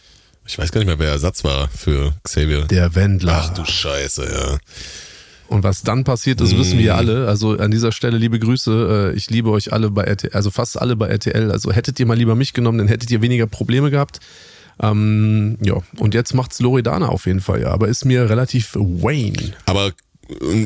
[0.46, 2.62] Ich weiß gar nicht mehr, wer Ersatz war für Xavier.
[2.62, 3.44] Der Wendler.
[3.44, 4.58] Ach du Scheiße, ja.
[5.48, 6.96] Und was dann passiert ist, wissen wir mm.
[6.96, 7.28] alle.
[7.28, 9.12] Also an dieser Stelle liebe Grüße.
[9.12, 11.50] Äh, ich liebe euch alle bei RTL, also fast alle bei RTL.
[11.50, 14.20] Also hättet ihr mal lieber mich genommen, dann hättet ihr weniger Probleme gehabt.
[14.80, 17.70] Ähm, ja, und jetzt macht's Loredana auf jeden Fall, ja.
[17.70, 19.54] Aber ist mir relativ Wayne.
[19.64, 19.92] Aber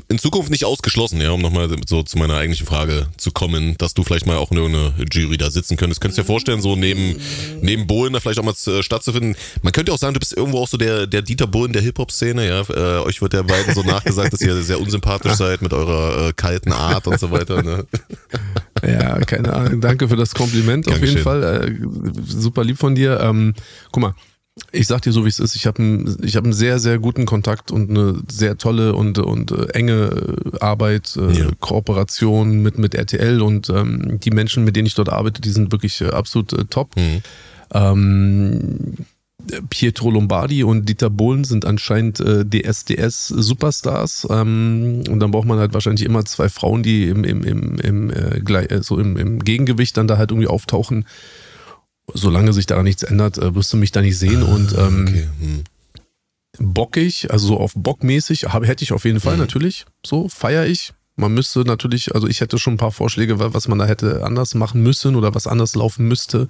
[0.08, 3.94] in Zukunft nicht ausgeschlossen, ja, um nochmal so zu meiner eigentlichen Frage zu kommen, dass
[3.94, 6.00] du vielleicht mal auch in irgendeiner Jury da sitzen könntest.
[6.00, 7.16] Könntest du dir vorstellen, so neben,
[7.60, 9.36] neben Bohlen da vielleicht auch mal äh, stattzufinden?
[9.62, 12.48] Man könnte auch sagen, du bist irgendwo auch so der, der Dieter Bohlen der Hip-Hop-Szene,
[12.48, 12.62] ja.
[12.62, 16.32] Äh, euch wird der beiden so nachgesagt, dass ihr sehr unsympathisch seid mit eurer äh,
[16.32, 17.86] kalten Art und so weiter, ne?
[18.82, 19.80] Ja, keine Ahnung.
[19.80, 21.42] Danke für das Kompliment auf jeden Fall.
[21.42, 23.20] Äh, super lieb von dir.
[23.20, 23.54] Ähm,
[23.92, 24.14] guck mal,
[24.70, 25.56] ich sag dir so, wie es ist.
[25.56, 29.50] Ich habe einen, ich einen sehr, sehr guten Kontakt und eine sehr tolle und, und
[29.50, 31.46] äh, enge äh, Arbeit, äh, ja.
[31.60, 35.72] Kooperation mit, mit RTL und ähm, die Menschen, mit denen ich dort arbeite, die sind
[35.72, 36.94] wirklich absolut äh, top.
[36.96, 37.22] Mhm.
[37.72, 38.94] Ähm,
[39.70, 44.28] Pietro Lombardi und Dieter Bohlen sind anscheinend äh, DSDS-Superstars.
[44.30, 48.10] Ähm, und dann braucht man halt wahrscheinlich immer zwei Frauen, die im, im, im, im,
[48.10, 51.06] äh, so im, im Gegengewicht dann da halt irgendwie auftauchen
[52.12, 54.42] solange sich daran nichts ändert, äh, wirst du mich da nicht sehen.
[54.42, 55.28] Ah, und ähm, okay.
[55.40, 55.64] hm.
[56.58, 59.40] bockig, also so auf bockmäßig, hab, hätte ich auf jeden Fall mhm.
[59.40, 59.86] natürlich.
[60.04, 60.92] So feiere ich.
[61.14, 64.54] Man müsste natürlich, also ich hätte schon ein paar Vorschläge, was man da hätte anders
[64.54, 66.48] machen müssen oder was anders laufen müsste.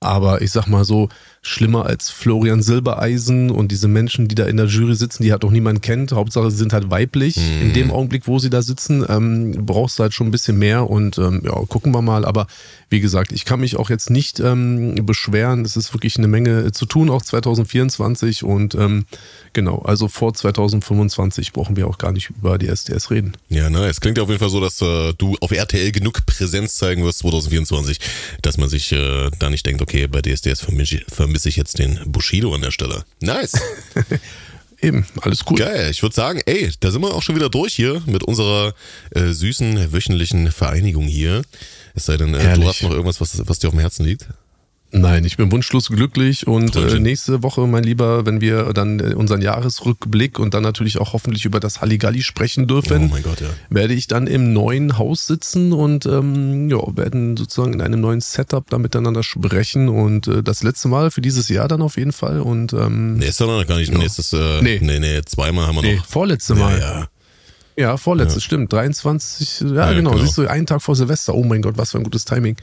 [0.00, 1.08] Aber ich sag mal so,
[1.46, 5.44] schlimmer als Florian Silbereisen und diese Menschen, die da in der Jury sitzen, die halt
[5.44, 6.10] auch niemand kennt.
[6.10, 7.36] Hauptsache, sie sind halt weiblich.
[7.36, 7.62] Mhm.
[7.62, 10.90] In dem Augenblick, wo sie da sitzen, ähm, brauchst du halt schon ein bisschen mehr
[10.90, 12.24] und ähm, ja, gucken wir mal.
[12.24, 12.48] Aber
[12.90, 15.64] wie gesagt, ich kann mich auch jetzt nicht ähm, beschweren.
[15.64, 19.06] Es ist wirklich eine Menge zu tun, auch 2024 und ähm,
[19.52, 23.36] genau, also vor 2025 brauchen wir auch gar nicht über die SDS reden.
[23.48, 23.92] Ja, nice.
[23.92, 27.04] Es klingt ja auf jeden Fall so, dass äh, du auf RTL genug Präsenz zeigen
[27.04, 28.00] wirst 2024,
[28.42, 32.00] dass man sich äh, da nicht denkt, okay, bei DSDS vermisse vermiss ich jetzt den
[32.06, 33.04] Bushido an der Stelle.
[33.20, 33.52] Nice.
[34.80, 35.56] Eben, alles cool.
[35.56, 38.74] Geil, ich würde sagen, ey, da sind wir auch schon wieder durch hier mit unserer
[39.10, 41.42] äh, süßen wöchentlichen Vereinigung hier.
[41.94, 44.28] Es sei denn, äh, du hast noch irgendwas, was, was dir auf dem Herzen liegt?
[44.92, 49.14] Nein, ich bin wunschlos glücklich und äh, nächste Woche, mein Lieber, wenn wir dann äh,
[49.14, 53.48] unseren Jahresrückblick und dann natürlich auch hoffentlich über das Halligalli sprechen dürfen, oh Gott, ja.
[53.68, 58.20] werde ich dann im neuen Haus sitzen und ähm, ja, werden sozusagen in einem neuen
[58.20, 62.12] Setup da miteinander sprechen und äh, das letzte Mal für dieses Jahr dann auf jeden
[62.12, 63.98] Fall und ähm, doch noch gar nicht ja.
[63.98, 64.78] nächstes, äh, nee.
[64.80, 66.06] nee, nee, zweimal haben wir nee, noch.
[66.06, 66.78] vorletzte Mal.
[66.78, 67.08] Ja, ja.
[67.78, 68.46] Ja, vorletztes, ja.
[68.46, 68.72] stimmt.
[68.72, 70.12] 23, ja, ja genau.
[70.12, 70.22] genau.
[70.22, 71.34] Siehst du, einen Tag vor Silvester.
[71.34, 72.56] Oh mein Gott, was für ein gutes Timing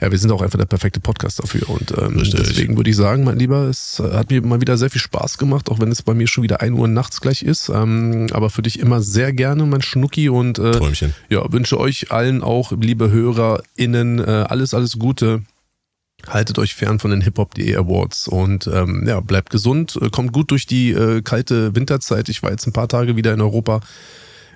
[0.00, 1.68] ja, wir sind auch einfach der perfekte Podcast dafür.
[1.68, 5.00] Und ähm, deswegen würde ich sagen, mein Lieber, es hat mir mal wieder sehr viel
[5.00, 7.68] Spaß gemacht, auch wenn es bei mir schon wieder 1 Uhr nachts gleich ist.
[7.68, 10.28] Ähm, aber für dich immer sehr gerne, mein Schnucki.
[10.28, 11.14] Und äh, Träumchen.
[11.28, 15.42] ja, wünsche euch allen auch, liebe HörerInnen, äh, alles, alles Gute.
[16.26, 20.66] Haltet euch fern von den Hip-Hop.de Awards und ähm, ja, bleibt gesund, kommt gut durch
[20.66, 22.28] die äh, kalte Winterzeit.
[22.28, 23.80] Ich war jetzt ein paar Tage wieder in Europa.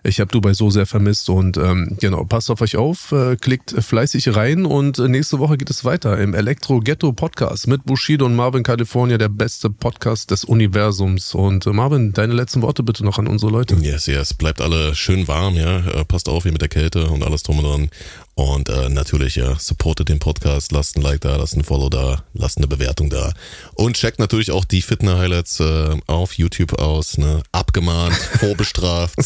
[0.05, 3.71] Ich habe Dubai so sehr vermisst und ähm, genau, passt auf euch auf, äh, klickt
[3.71, 8.35] fleißig rein und nächste Woche geht es weiter im Elektro Ghetto Podcast mit Bushido und
[8.35, 11.35] Marvin California, der beste Podcast des Universums.
[11.35, 13.77] Und äh, Marvin, deine letzten Worte bitte noch an unsere Leute.
[13.77, 17.23] Yes, yes, bleibt alle schön warm, ja, äh, passt auf hier mit der Kälte und
[17.23, 17.91] alles drum und dran.
[18.35, 22.25] Und äh, natürlich, ja, supportet den Podcast, lasst ein Like da, lasst ein Follow da,
[22.33, 23.33] lasst eine Bewertung da.
[23.75, 27.19] Und checkt natürlich auch die Fitner-Highlights äh, auf YouTube aus.
[27.19, 27.43] Ne?
[27.53, 29.19] Abgemahnt, vorbestraft,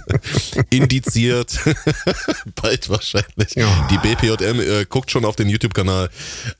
[0.70, 1.58] indiziert,
[2.62, 3.54] bald wahrscheinlich.
[3.54, 3.88] Ja.
[3.90, 6.10] Die BPJM äh, guckt schon auf den YouTube-Kanal.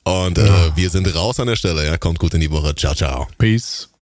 [0.05, 0.77] Und äh, ja.
[0.77, 1.85] wir sind raus an der Stelle.
[1.85, 2.75] Ja, kommt gut in die Woche.
[2.75, 3.29] Ciao, ciao.
[3.39, 3.94] Peace.